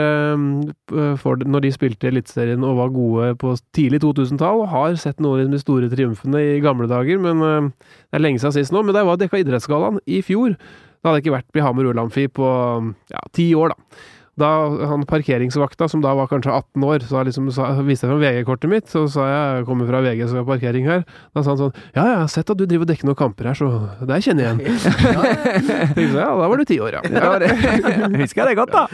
for 1.22 1.44
når 1.48 1.64
de 1.66 1.72
spilte 1.76 2.10
Eliteserien 2.10 2.64
og 2.68 2.78
var 2.82 2.92
gode 2.94 3.30
på 3.42 3.54
tidlig 3.76 4.02
2000-tall. 4.04 4.64
og 4.66 4.72
Har 4.74 4.98
sett 5.02 5.22
noen 5.24 5.48
av 5.48 5.54
de 5.56 5.62
store 5.62 5.90
triumfene 5.92 6.42
i 6.56 6.64
gamle 6.64 6.90
dager, 6.92 7.22
men 7.24 7.44
det 7.72 8.18
er 8.20 8.24
lenge 8.26 8.42
siden 8.44 8.58
sist 8.60 8.76
nå. 8.76 8.84
Men 8.84 8.96
da 8.96 9.04
jeg 9.04 9.12
var 9.12 9.22
dekka 9.22 9.42
Idrettsgallaen 9.44 10.02
i 10.06 10.20
fjor, 10.26 10.58
da 11.04 11.10
hadde 11.12 11.20
jeg 11.22 11.26
ikke 11.28 11.38
vært 11.38 11.60
i 11.60 11.64
Hamar 11.66 11.90
Olamfi 11.92 12.28
på 12.32 12.50
ja, 13.12 13.24
ti 13.36 13.50
år, 13.60 13.74
da. 13.74 14.04
Da 14.40 14.50
han 14.90 15.04
parkeringsvakta, 15.06 15.86
som 15.92 16.02
da 16.02 16.16
var 16.18 16.30
kanskje 16.32 16.50
18 16.50 16.84
år, 16.88 17.04
så 17.06 17.22
liksom 17.28 17.52
sa, 17.54 17.68
viste 17.86 18.08
jeg 18.08 18.14
fram 18.14 18.22
VG-kortet 18.24 18.72
mitt, 18.72 18.88
så 18.90 19.04
sa 19.12 19.28
jeg 19.30 19.42
jeg 19.60 19.66
kommer 19.68 19.90
fra 19.92 20.00
VG, 20.02 20.24
så 20.26 20.40
jeg 20.40 20.42
har 20.42 20.48
parkering 20.48 20.88
her. 20.90 21.04
Da 21.36 21.44
sa 21.44 21.54
han 21.54 21.60
sånn 21.60 21.76
Ja, 21.94 22.02
ja, 22.02 22.08
jeg 22.16 22.22
har 22.24 22.32
sett 22.34 22.50
at 22.50 22.58
du 22.58 22.64
driver 22.66 22.88
og 22.88 22.90
dekker 22.90 23.10
noen 23.10 23.20
kamper 23.20 23.52
her, 23.52 23.60
så 23.60 23.70
det 24.10 24.18
kjenner 24.26 24.48
jeg 24.48 24.56
igjen. 24.58 24.80
Ja, 25.14 25.22
ja. 25.28 26.08
ja, 26.24 26.30
da 26.40 26.48
var 26.50 26.58
du 26.58 26.66
ti 26.66 26.80
år, 26.82 26.98
ja. 26.98 27.04
Ja, 27.14 27.36
det, 27.44 27.52
husker 28.24 28.42
jeg 28.44 28.50
det 28.50 28.58
godt, 28.58 28.74
da. 28.74 28.88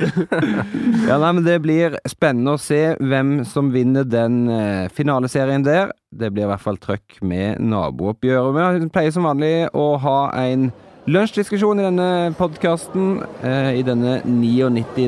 Ja, 1.07 1.19
nei, 1.21 1.31
men 1.37 1.45
Det 1.47 1.55
blir 1.63 1.95
spennende 2.09 2.57
å 2.57 2.61
se 2.61 2.81
hvem 2.99 3.39
som 3.47 3.71
vinner 3.71 4.03
den 4.07 4.41
eh, 4.51 4.91
finaleserien 4.91 5.63
der. 5.63 5.93
Det 6.09 6.33
blir 6.33 6.47
i 6.47 6.51
hvert 6.51 6.63
fall 6.65 6.79
trøkk 6.81 7.19
med 7.23 7.63
nabooppgjøret. 7.63 8.83
Vi 8.83 8.91
pleier 8.91 9.15
som 9.15 9.27
vanlig 9.29 9.69
å 9.77 9.93
ha 10.03 10.19
en 10.41 10.69
lunsjdiskusjon 11.09 11.79
i 11.81 11.85
denne 11.87 12.07
podkasten. 12.37 13.23
Eh, 13.41 13.79
I 13.79 13.83
denne 13.85 14.19
99. 14.25 15.07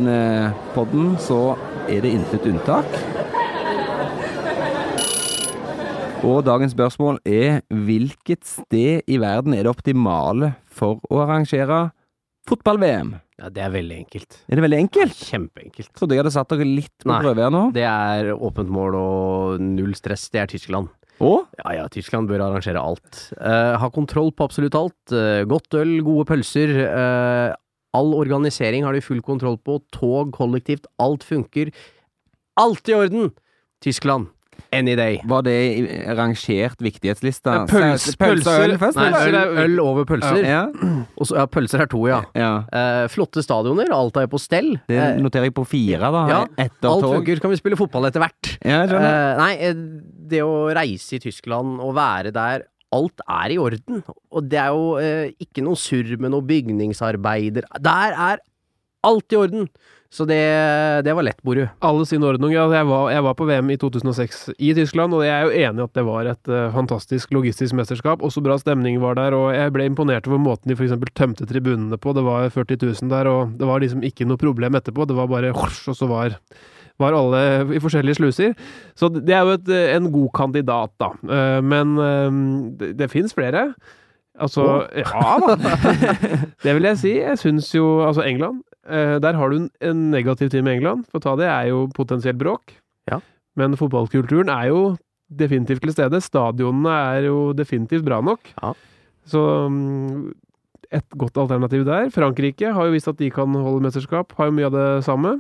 podden 0.73 1.13
så 1.21 1.55
er 1.91 2.01
det 2.01 2.13
intet 2.15 2.47
unntak. 2.49 2.87
Og 6.25 6.43
dagens 6.45 6.73
spørsmål 6.73 7.19
er 7.25 7.61
hvilket 7.69 8.45
sted 8.45 9.05
i 9.09 9.17
verden 9.21 9.53
er 9.57 9.65
det 9.65 9.73
optimale 9.73 10.55
for 10.69 11.01
å 11.09 11.21
arrangere 11.23 11.89
fotball-VM? 12.49 13.15
Ja, 13.41 13.49
det 13.53 13.63
er 13.65 13.73
veldig 13.73 13.97
enkelt. 14.03 14.39
Er 14.49 14.57
det 14.57 14.65
veldig 14.65 14.81
enkelt? 14.83 15.21
Kjempeenkelt. 15.29 15.89
Trodde 15.97 16.13
jeg 16.17 16.21
hadde 16.21 16.33
satt 16.33 16.53
dere 16.53 16.65
litt 16.65 16.93
på 17.01 17.09
prøve 17.13 17.45
her 17.45 17.53
nå. 17.53 17.67
Det 17.73 17.85
er 17.85 18.33
åpent 18.33 18.69
mål 18.73 18.97
og 18.97 19.63
null 19.65 19.93
stress. 19.97 20.27
Det 20.33 20.43
er 20.43 20.49
Tyskland. 20.49 20.89
Og 21.21 21.45
Ja 21.61 21.75
ja, 21.77 21.87
Tyskland 21.91 22.29
bør 22.29 22.47
arrangere 22.47 22.81
alt. 22.81 23.27
Uh, 23.37 23.77
ha 23.77 23.89
kontroll 23.93 24.31
på 24.33 24.47
absolutt 24.47 24.77
alt. 24.77 25.13
Uh, 25.13 25.45
godt 25.49 25.77
øl, 25.77 25.99
gode 26.05 26.25
pølser. 26.29 26.73
Uh, 26.89 27.53
all 27.93 28.15
organisering 28.17 28.85
har 28.87 28.95
de 28.95 29.03
full 29.05 29.21
kontroll 29.21 29.59
på. 29.61 29.77
Tog, 29.93 30.33
kollektivt, 30.33 30.89
alt 30.99 31.25
funker. 31.27 31.73
Alt 32.59 32.89
i 32.89 32.97
orden! 32.97 33.31
Tyskland. 33.81 34.31
Any 34.73 34.93
day. 34.95 35.17
Var 35.27 35.41
det 35.43 35.53
i 35.75 35.81
rangert 36.15 36.79
viktighetslista? 36.79 37.67
Så- 37.67 37.75
Pølser 37.75 38.15
øl 38.15 38.39
pølser- 38.39 38.77
først, 38.79 38.95
Nei, 38.95 39.27
øl, 39.27 39.57
øl 39.65 39.79
over 39.83 40.05
pølser. 40.07 40.45
Ja. 40.47 40.61
Og 41.19 41.27
så, 41.27 41.35
ja, 41.41 41.45
pølser 41.51 41.81
er 41.83 41.89
to, 41.91 42.05
ja. 42.07 42.21
ja. 42.33 42.51
Eh, 42.71 43.07
flotte 43.11 43.43
stadioner, 43.43 43.91
alt 43.91 44.15
er 44.21 44.27
på 44.31 44.39
stell. 44.39 44.77
Det 44.87 44.95
Eh, 44.97 45.17
noterer 45.19 45.49
jeg 45.49 45.53
på 45.57 45.65
fire, 45.67 45.99
da. 45.99 46.23
ja, 46.31 46.41
Etter 46.57 46.87
alt 46.89 47.01
tog. 47.03 47.15
funker, 47.19 47.41
kan 47.43 47.51
vi 47.51 47.57
spille 47.59 47.75
fotball 47.75 48.05
etter 48.07 48.23
hvert. 48.23 48.53
Ja. 48.63 48.83
Eh, 48.87 49.37
nei, 49.41 49.51
eh, 49.59 49.73
det 50.31 50.39
å 50.45 50.71
reise 50.73 51.15
i 51.15 51.19
Tyskland 51.19 51.79
og 51.81 51.93
være 51.95 52.31
der 52.31 52.67
Alt 52.93 53.21
er 53.23 53.51
i 53.53 53.55
orden, 53.55 54.01
og 54.35 54.49
det 54.51 54.59
er 54.59 54.67
jo 54.75 54.97
eh, 54.99 55.29
ikke 55.39 55.63
noe 55.63 55.75
surr 55.79 56.17
med 56.19 56.29
noe 56.33 56.41
bygningsarbeider. 56.43 57.63
Der 57.79 58.11
er 58.11 58.41
alt 59.07 59.31
i 59.31 59.37
orden! 59.39 59.69
Så 60.11 60.25
det, 60.27 60.41
det 61.07 61.13
var 61.15 61.23
lett, 61.23 61.39
Boru. 61.39 61.61
Alle 61.87 62.05
sin 62.05 62.23
ordning. 62.27 62.51
Ja, 62.51 62.65
jeg, 62.67 62.83
var, 62.89 63.05
jeg 63.13 63.23
var 63.23 63.35
på 63.39 63.45
VM 63.47 63.69
i 63.71 63.77
2006 63.79 64.41
i 64.59 64.73
Tyskland, 64.75 65.15
og 65.15 65.23
jeg 65.23 65.31
er 65.31 65.45
jo 65.45 65.53
enig 65.69 65.79
i 65.79 65.85
at 65.85 65.93
det 65.95 66.03
var 66.03 66.27
et 66.27 66.49
uh, 66.51 66.65
fantastisk 66.73 67.31
logistisk 67.31 67.77
mesterskap. 67.79 68.25
Også 68.27 68.43
bra 68.43 68.57
stemning 68.59 68.99
var 68.99 69.15
der, 69.15 69.31
og 69.37 69.53
jeg 69.55 69.71
ble 69.71 69.85
imponert 69.87 70.27
over 70.27 70.41
måten 70.43 70.67
de 70.67 70.75
f.eks. 70.75 70.97
tømte 71.15 71.47
tribunene 71.47 71.95
på. 71.95 72.11
Det 72.17 72.25
var 72.27 72.51
40 72.51 72.81
000 72.91 73.13
der, 73.13 73.29
og 73.31 73.55
det 73.55 73.69
var 73.69 73.79
liksom 73.79 74.03
ikke 74.03 74.27
noe 74.27 74.41
problem 74.41 74.75
etterpå. 74.75 75.07
Det 75.07 75.15
var 75.15 75.31
bare 75.31 75.53
og 75.55 75.95
så 75.95 76.09
var 76.11 76.35
var 76.99 77.15
alle 77.17 77.39
i 77.73 77.79
forskjellige 77.81 78.19
sluser. 78.19 78.51
Så 78.99 79.07
det 79.15 79.33
er 79.33 79.47
jo 79.47 79.55
et, 79.55 79.69
eh, 79.73 79.95
en 79.95 80.11
god 80.13 80.27
kandidat, 80.37 80.91
da. 81.01 81.07
Eh, 81.23 81.61
Men 81.63 81.95
det, 82.77 82.91
det 82.99 83.09
fins 83.09 83.33
flere. 83.33 83.71
Altså 84.37 84.85
Ja 84.95 85.37
da. 85.41 85.55
det 86.63 86.75
vil 86.75 86.89
jeg 86.91 86.99
si. 86.99 87.15
Jeg 87.17 87.39
syns 87.39 87.71
jo 87.73 88.03
Altså, 88.05 88.27
England. 88.27 88.61
Eh, 88.87 89.17
Der 89.19 89.37
har 89.37 89.49
du 89.49 89.69
en, 89.79 90.11
negativ 90.11 90.49
tid 90.49 90.63
med 90.63 90.79
England. 90.79 91.07
For 91.09 91.19
å 91.19 91.25
ta 91.25 91.35
det 91.39 91.49
er 91.49 91.71
jo 91.71 91.87
potensielt 91.95 92.39
bråk. 92.41 92.75
Ja. 93.11 93.21
Men 93.59 93.77
fotballkulturen 93.79 94.51
er 94.53 94.69
jo 94.71 94.81
definitivt 95.31 95.83
til 95.85 95.93
stede. 95.95 96.21
Stadionene 96.23 96.95
er 97.17 97.29
jo 97.29 97.51
definitivt 97.57 98.05
bra 98.07 98.21
nok. 98.21 98.53
Ja. 98.61 98.73
Så 99.29 99.41
mm, 99.69 100.31
et 100.91 101.17
godt 101.19 101.37
alternativ 101.39 101.85
der. 101.87 102.09
Frankrike 102.11 102.73
har 102.73 102.87
jo 102.87 102.95
vist 102.95 103.09
at 103.11 103.19
de 103.21 103.29
kan 103.31 103.53
holde 103.55 103.83
mesterskap. 103.85 104.33
Har 104.37 104.49
jo 104.49 104.57
mye 104.57 104.67
av 104.67 104.75
det 104.75 104.89
samme. 105.07 105.37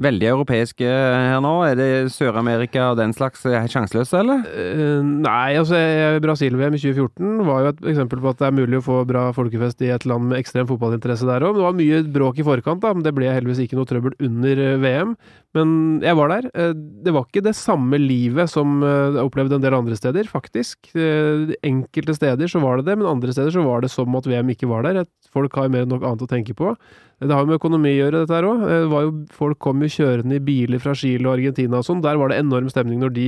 Veldig 0.00 0.28
europeiske 0.30 0.86
her 0.88 1.40
nå. 1.44 1.52
Er 1.68 1.76
det 1.76 1.88
Sør-Amerika 2.14 2.86
og 2.92 3.00
den 3.00 3.12
slags 3.16 3.42
eh, 3.48 3.66
sjanseløse, 3.68 4.22
eller? 4.22 4.46
Uh, 4.48 5.04
nei, 5.26 5.58
altså 5.60 5.76
Brasil-VM 6.24 6.78
i 6.78 6.80
2014 6.80 7.42
var 7.48 7.66
jo 7.66 7.72
et 7.74 7.82
eksempel 7.92 8.22
på 8.22 8.32
at 8.32 8.40
det 8.40 8.48
er 8.48 8.56
mulig 8.56 8.80
å 8.80 8.86
få 8.86 9.02
bra 9.08 9.26
folkefest 9.36 9.84
i 9.84 9.92
et 9.92 10.06
land 10.08 10.30
med 10.30 10.40
ekstrem 10.40 10.68
fotballinteresse 10.70 11.28
der 11.28 11.44
òg. 11.44 11.58
Det 11.58 11.66
var 11.66 11.76
mye 11.76 12.00
bråk 12.16 12.40
i 12.40 12.46
forkant, 12.46 12.80
da, 12.84 12.94
men 12.96 13.04
det 13.04 13.12
ble 13.16 13.28
heldigvis 13.28 13.60
ikke 13.66 13.76
noe 13.76 13.90
trøbbel 13.90 14.16
under 14.30 14.64
eh, 14.64 14.78
VM. 14.80 15.14
Men 15.56 15.74
jeg 16.04 16.16
var 16.18 16.30
der. 16.30 16.48
Eh, 16.54 16.72
Det 17.04 17.14
var 17.14 17.26
ikke 17.26 17.44
det 17.44 17.56
samme 17.58 17.98
livet 18.00 18.50
som 18.52 18.80
eh, 18.86 19.16
jeg 19.18 19.26
opplevde 19.26 19.58
en 19.58 19.64
del 19.64 19.76
andre 19.76 19.98
steder, 19.98 20.28
faktisk. 20.30 20.92
Eh, 20.94 21.52
Enkelte 21.66 22.14
steder 22.16 22.50
så 22.50 22.62
var 22.62 22.78
det 22.80 22.88
det, 22.90 22.98
men 23.00 23.10
andre 23.10 23.34
steder 23.34 23.52
så 23.54 23.64
var 23.66 23.82
det 23.82 23.90
som 23.92 24.14
at 24.16 24.28
VM 24.30 24.54
ikke 24.54 24.70
var 24.70 24.86
der. 24.86 25.04
Folk 25.34 25.54
har 25.58 25.70
mer 25.72 25.86
enn 25.86 25.92
nok 25.92 26.06
annet 26.06 26.26
å 26.26 26.30
tenke 26.30 26.54
på. 26.56 26.74
Det 27.20 27.34
har 27.34 27.44
jo 27.44 27.50
med 27.50 27.58
økonomi 27.60 27.90
å 27.92 27.98
gjøre, 27.98 28.22
dette 28.22 28.36
her 28.36 28.46
òg. 28.48 29.18
Folk 29.36 29.58
kom 29.60 29.82
jo 29.84 29.90
kjørende 29.92 30.38
i 30.38 30.44
biler 30.44 30.80
fra 30.80 30.94
Chile 30.96 31.28
og 31.28 31.34
Argentina 31.36 31.80
og 31.80 31.84
sånn. 31.84 32.00
Der 32.04 32.16
var 32.20 32.32
det 32.32 32.40
enorm 32.40 32.70
stemning 32.72 33.02
når 33.02 33.12
de 33.16 33.26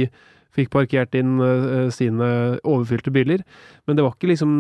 fikk 0.57 0.73
parkert 0.73 1.17
inn 1.17 1.37
eh, 1.41 1.91
sine 1.93 2.31
overfylte 2.61 3.13
biler. 3.13 3.45
Men 3.87 3.99
det 3.99 4.07
var 4.07 4.17
ikke 4.17 4.33
liksom 4.33 4.55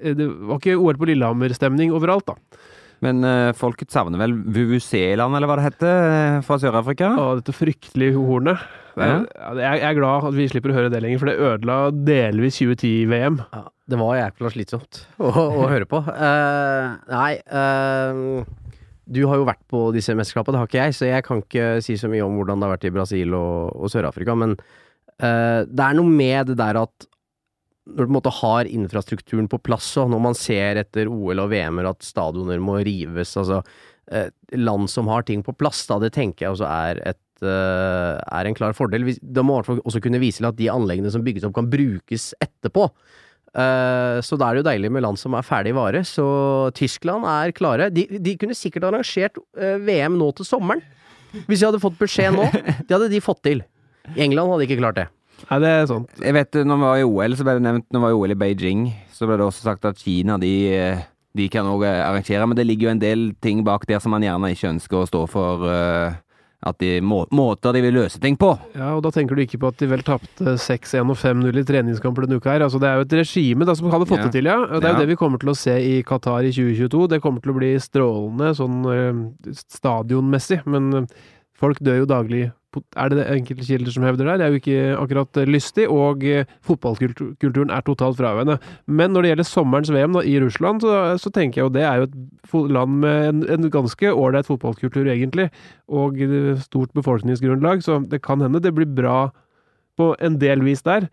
eh, 0.00 0.14
Det 0.16 0.28
var 0.28 0.60
ikke 0.60 0.78
OL 0.80 1.00
på 1.00 1.08
Lillehammer-stemning 1.10 1.94
overalt, 1.96 2.28
da. 2.28 2.60
Men 3.00 3.24
uh, 3.24 3.50
folket 3.56 3.92
savner 3.92 4.20
vel 4.20 4.34
Vuvuzeland, 4.52 5.36
eller 5.36 5.48
hva 5.48 5.56
det 5.56 5.70
heter, 5.70 6.06
eh, 6.10 6.38
fra 6.44 6.58
Sør-Afrika? 6.60 7.14
Å, 7.16 7.30
dette 7.38 7.54
fryktelige 7.56 8.20
hornet. 8.20 8.60
Ja, 9.00 9.22
jeg 9.56 9.78
jeg 9.80 9.84
er 9.88 9.96
glad 9.96 10.26
at 10.28 10.36
vi 10.36 10.48
slipper 10.50 10.74
å 10.74 10.76
høre 10.76 10.90
det 10.92 11.00
lenger, 11.00 11.22
for 11.22 11.30
det 11.30 11.38
ødela 11.40 11.78
delvis 11.94 12.58
2010-VM. 12.60 13.38
Ja, 13.54 13.62
det 13.90 13.98
var 13.98 14.18
jækla 14.18 14.52
slitsomt 14.54 15.02
å, 15.18 15.30
å 15.30 15.68
høre 15.70 15.88
på. 15.90 16.00
Uh, 16.06 16.96
nei 17.10 17.32
uh, 17.50 18.42
Du 19.10 19.22
har 19.28 19.40
jo 19.40 19.48
vært 19.48 19.62
på 19.70 19.88
disse 19.96 20.14
mesterskapene, 20.16 20.56
det 20.56 20.62
har 20.62 20.70
ikke 20.70 20.84
jeg, 20.84 20.96
så 20.96 21.10
jeg 21.10 21.26
kan 21.26 21.42
ikke 21.42 21.68
si 21.84 21.98
så 22.00 22.10
mye 22.10 22.24
om 22.26 22.38
hvordan 22.38 22.60
det 22.60 22.68
har 22.68 22.76
vært 22.76 22.88
i 22.90 22.94
Brasil 22.94 23.36
og, 23.36 23.72
og 23.74 23.92
Sør-Afrika, 23.92 24.36
men 24.38 24.56
uh, 24.56 25.62
det 25.66 25.86
er 25.86 25.96
noe 25.98 26.10
med 26.10 26.52
det 26.52 26.58
der 26.60 26.82
at 26.84 27.08
når 27.90 28.04
du 28.04 28.06
på 28.06 28.10
en 28.12 28.18
måte 28.20 28.36
har 28.36 28.68
infrastrukturen 28.70 29.48
på 29.50 29.58
plass, 29.66 29.88
og 29.98 30.12
når 30.12 30.20
man 30.22 30.36
ser 30.38 30.78
etter 30.78 31.08
OL 31.10 31.42
og 31.42 31.48
VM-er 31.50 31.88
at 31.90 32.06
stadioner 32.06 32.60
må 32.62 32.78
rives, 32.86 33.34
altså 33.40 33.64
Land 34.58 34.90
som 34.90 35.06
har 35.06 35.22
ting 35.22 35.42
på 35.46 35.52
plass, 35.54 35.84
da, 35.86 36.00
det 36.02 36.08
tenker 36.16 36.44
jeg 36.44 36.54
også 36.56 36.66
er 36.66 36.98
et 37.12 37.18
er 37.46 38.44
en 38.44 38.56
klar 38.58 38.74
fordel. 38.76 39.06
Da 39.22 39.44
må 39.46 39.60
man 39.60 39.82
også 39.86 40.00
kunne 40.02 40.20
vise 40.20 40.42
til 40.42 40.48
at 40.48 40.58
de 40.58 40.66
anleggene 40.72 41.12
som 41.14 41.22
bygges 41.24 41.46
opp, 41.46 41.54
kan 41.56 41.70
brukes 41.72 42.30
etterpå. 42.42 42.88
Eh, 43.50 44.20
så 44.22 44.38
da 44.38 44.48
er 44.50 44.56
det 44.58 44.62
jo 44.62 44.68
deilig 44.68 44.90
med 44.94 45.02
land 45.02 45.18
som 45.18 45.34
er 45.34 45.46
ferdig 45.46 45.72
vare. 45.74 46.02
Så 46.06 46.24
Tyskland 46.78 47.26
er 47.26 47.54
klare. 47.56 47.88
De, 47.94 48.06
de 48.22 48.36
kunne 48.38 48.56
sikkert 48.56 48.86
arrangert 48.90 49.40
eh, 49.58 49.78
VM 49.82 50.18
nå 50.20 50.30
til 50.38 50.46
sommeren. 50.46 50.82
Hvis 51.46 51.60
de 51.62 51.68
hadde 51.68 51.82
fått 51.82 51.98
beskjed 52.00 52.34
nå. 52.34 52.46
Det 52.86 52.94
hadde 52.96 53.10
de 53.12 53.22
fått 53.22 53.42
til. 53.46 53.64
I 54.16 54.24
England 54.26 54.50
hadde 54.50 54.64
de 54.64 54.70
ikke 54.70 54.80
klart 54.82 54.98
det. 54.98 55.06
Nei, 55.48 55.58
det 55.62 55.68
er 55.72 55.86
sånt. 55.88 56.10
Jeg 56.20 56.36
vet, 56.36 56.58
når 56.68 56.76
vi 56.80 56.84
var 56.84 56.98
i 57.00 57.04
OL, 57.06 57.36
så 57.38 57.44
ble 57.46 57.54
det 57.56 57.62
nevnt 57.64 57.86
Når 57.88 58.00
vi 58.02 58.04
var 58.04 58.12
i 58.12 58.18
OL 58.18 58.34
i 58.34 58.40
Beijing, 58.42 58.82
så 59.14 59.28
ble 59.28 59.38
det 59.40 59.46
også 59.46 59.64
sagt 59.64 59.86
at 59.88 60.00
Kina 60.02 60.36
de, 60.42 60.50
eh, 60.74 61.04
de 61.38 61.46
kan 61.52 61.68
òg 61.70 61.86
arrangere, 61.88 62.44
men 62.50 62.58
det 62.58 62.66
ligger 62.68 62.88
jo 62.90 62.92
en 62.96 63.00
del 63.00 63.22
ting 63.40 63.62
bak 63.64 63.86
der 63.88 64.02
som 64.04 64.12
man 64.12 64.26
gjerne 64.26 64.50
ikke 64.52 64.72
ønsker 64.74 65.00
å 65.00 65.06
stå 65.08 65.22
for. 65.32 65.64
eh, 65.70 66.18
at 66.62 66.76
de 66.78 67.00
må, 67.00 67.22
måter 67.32 67.72
de 67.72 67.80
vil 67.80 67.94
løse 67.96 68.20
ting 68.20 68.36
på. 68.36 68.50
Ja, 68.76 68.90
og 68.96 69.02
da 69.06 69.08
tenker 69.14 69.34
du 69.34 69.40
ikke 69.46 69.58
på 69.62 69.70
at 69.72 69.78
de 69.80 69.86
vel 69.88 70.02
tapte 70.04 70.56
6-1 70.60 71.08
og 71.08 71.16
5-0 71.16 71.56
i 71.56 71.64
treningskamper 71.64 72.26
denne 72.26 72.36
uka 72.36 72.50
her. 72.52 72.64
Altså, 72.66 72.78
det 72.82 72.88
er 72.90 72.98
jo 73.00 73.06
et 73.06 73.14
regime 73.22 73.64
da, 73.64 73.74
som 73.78 73.88
hadde 73.90 74.08
fått 74.10 74.18
Ja. 74.20 74.26
det 74.28 74.32
til, 74.36 74.44
ja. 74.50 74.58
Det 74.66 74.84
er 74.84 74.92
jo 74.92 74.98
Ja. 74.98 74.98
det 75.00 75.08
vi 75.08 75.16
kommer 75.16 75.40
til 75.40 75.48
å 75.48 75.56
se 75.56 75.72
i 75.80 76.02
Qatar 76.02 76.44
i 76.44 76.52
2022. 76.52 77.08
Det 77.08 77.22
kommer 77.22 77.40
til 77.40 77.52
å 77.54 77.58
bli 77.58 77.72
strålende 77.80 78.52
sånn 78.60 78.84
eh, 78.92 79.54
stadionmessig, 79.56 80.60
men 80.66 81.06
folk 81.60 81.80
dør 81.84 82.02
jo 82.02 82.08
daglig. 82.08 82.48
Er 82.94 83.10
det 83.10 83.18
det 83.18 83.26
enkelte 83.34 83.66
kilder 83.66 83.90
som 83.90 84.04
hevder 84.06 84.28
der? 84.28 84.38
Det 84.38 84.44
er 84.46 84.52
jo 84.52 84.60
ikke 84.60 84.82
akkurat 85.00 85.40
eh, 85.42 85.48
lystig, 85.50 85.88
og 85.90 86.22
eh, 86.22 86.46
fotballkulturen 86.66 87.72
er 87.74 87.82
totalt 87.86 88.20
fraværende. 88.20 88.60
Men 88.86 89.10
når 89.10 89.26
det 89.26 89.32
gjelder 89.32 89.48
sommerens 89.48 89.90
VM 89.90 90.14
da, 90.14 90.22
i 90.22 90.38
Russland, 90.42 90.84
så, 90.86 90.94
så 91.18 91.32
tenker 91.34 91.60
jeg 91.60 91.66
jo 91.66 91.74
det 91.74 91.84
er 91.88 92.00
jo 92.00 92.08
et 92.08 92.72
land 92.76 93.02
med 93.02 93.28
en, 93.28 93.44
en 93.58 93.70
ganske 93.74 94.14
ålreit 94.14 94.46
fotballkultur, 94.46 95.10
egentlig, 95.10 95.50
og 95.90 96.22
stort 96.62 96.94
befolkningsgrunnlag, 96.94 97.82
så 97.82 97.98
det 98.06 98.22
kan 98.22 98.42
hende 98.44 98.62
det 98.62 98.74
blir 98.76 98.86
bra 98.86 99.32
på 99.98 100.12
en 100.22 100.38
del 100.40 100.62
vis 100.64 100.86
der. 100.86 101.10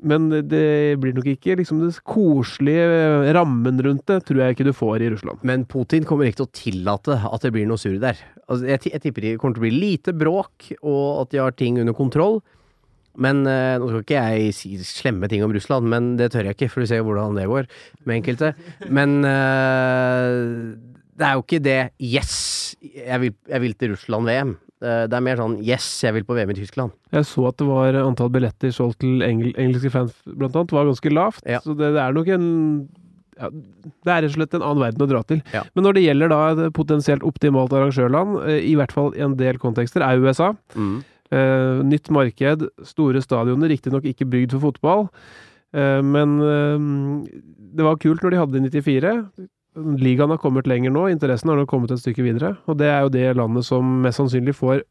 Men 0.00 0.28
det 0.30 0.96
blir 1.00 1.12
nok 1.16 1.26
ikke 1.34 1.58
liksom 1.60 1.82
det 1.82 1.92
koselige 2.08 3.32
rammen 3.36 3.80
rundt 3.84 4.06
det, 4.08 4.22
tror 4.28 4.40
jeg 4.40 4.56
ikke 4.56 4.68
du 4.70 4.72
får 4.76 5.04
i 5.04 5.10
Russland. 5.12 5.42
Men 5.46 5.66
Putin 5.68 6.06
kommer 6.08 6.28
ikke 6.28 6.40
til 6.40 6.48
å 6.48 6.56
tillate 6.56 7.18
at 7.28 7.44
det 7.44 7.52
blir 7.54 7.68
noe 7.68 7.80
surr 7.80 7.98
der. 8.00 8.20
Altså, 8.46 8.64
jeg, 8.70 8.86
jeg 8.94 9.04
tipper 9.04 9.26
det 9.26 9.34
kommer 9.42 9.58
til 9.58 9.64
å 9.64 9.66
bli 9.68 9.74
lite 9.76 10.16
bråk, 10.16 10.70
og 10.80 11.04
at 11.24 11.34
de 11.34 11.42
har 11.42 11.56
ting 11.58 11.80
under 11.82 11.96
kontroll. 11.96 12.40
Men 13.20 13.42
eh, 13.48 13.76
Nå 13.80 13.90
skal 13.90 14.04
ikke 14.04 14.22
jeg 14.30 14.54
si 14.56 14.72
slemme 14.86 15.28
ting 15.30 15.44
om 15.44 15.52
Russland, 15.52 15.88
men 15.90 16.14
det 16.20 16.30
tør 16.32 16.48
jeg 16.48 16.56
ikke, 16.56 16.70
for 16.72 16.82
du 16.84 16.90
ser 16.90 17.02
jo 17.02 17.10
hvordan 17.10 17.36
det 17.36 17.48
går 17.50 17.68
med 18.06 18.20
enkelte. 18.20 18.54
Men 18.88 19.20
eh, 19.26 20.32
det 21.20 21.28
er 21.28 21.36
jo 21.36 21.44
ikke 21.44 21.60
det 21.60 21.80
'yes, 22.00 22.34
jeg 22.80 23.20
vil, 23.20 23.34
jeg 23.48 23.60
vil 23.60 23.74
til 23.74 23.92
Russland-VM'. 23.92 24.56
Eh, 24.80 25.04
det 25.10 25.16
er 25.16 25.24
mer 25.24 25.36
sånn 25.36 25.58
'yes, 25.60 25.86
jeg 26.06 26.14
vil 26.14 26.24
på 26.24 26.34
VM 26.34 26.50
i 26.50 26.56
Tyskland'. 26.56 26.92
Jeg 27.12 27.24
så 27.28 27.48
at 27.48 27.56
det 27.58 27.66
var 27.68 27.92
antall 28.00 28.30
billetter 28.30 28.72
solgt 28.72 29.00
til 29.00 29.20
engel, 29.20 29.52
engelske 29.56 29.90
fans, 29.92 30.14
blant 30.24 30.56
annet, 30.56 30.72
var 30.72 30.88
ganske 30.88 31.12
lavt. 31.12 31.44
Ja. 31.44 31.60
Så 31.60 31.76
det, 31.76 31.92
det 31.92 32.00
er 32.00 32.12
nok 32.12 32.28
en 32.28 32.88
ja, 33.40 33.48
Det 33.48 34.08
er 34.08 34.22
rett 34.22 34.32
og 34.32 34.36
slett 34.36 34.54
en 34.54 34.62
annen 34.62 34.82
verden 34.84 35.04
å 35.04 35.08
dra 35.08 35.22
til. 35.22 35.42
Ja. 35.52 35.64
Men 35.74 35.84
når 35.84 35.94
det 35.96 36.04
gjelder 36.04 36.28
da 36.28 36.40
et 36.52 36.72
potensielt 36.72 37.22
optimalt 37.22 37.72
arrangørland, 37.72 38.48
eh, 38.48 38.60
i 38.68 38.74
hvert 38.76 38.92
fall 38.92 39.14
i 39.16 39.20
en 39.24 39.36
del 39.36 39.58
kontekster, 39.58 40.00
er 40.00 40.20
USA. 40.20 40.54
Eh, 41.30 41.82
nytt 41.84 42.10
marked, 42.10 42.68
store 42.84 43.20
stadioner, 43.22 43.68
riktignok 43.68 44.04
ikke 44.04 44.28
bygd 44.28 44.52
for 44.52 44.72
fotball. 44.72 45.08
Eh, 45.72 46.02
men 46.02 46.38
det 47.76 47.84
var 47.84 47.96
kult 47.96 48.22
når 48.22 48.30
de 48.30 48.40
hadde 48.40 48.60
det 48.60 48.74
i 48.74 48.80
94. 48.80 49.48
Ligaen 49.76 50.32
har 50.32 50.40
kommet 50.42 50.66
lenger 50.66 50.90
nå, 50.90 51.06
interessen 51.12 51.52
har 51.52 51.60
nå 51.60 51.66
kommet 51.70 51.92
et 51.94 52.02
stykke 52.02 52.24
videre. 52.26 52.56
Og 52.66 52.78
det 52.80 52.88
er 52.90 53.04
jo 53.04 53.12
det 53.14 53.28
landet 53.38 53.66
som 53.68 54.00
mest 54.04 54.18
sannsynlig 54.18 54.56
får 54.58 54.82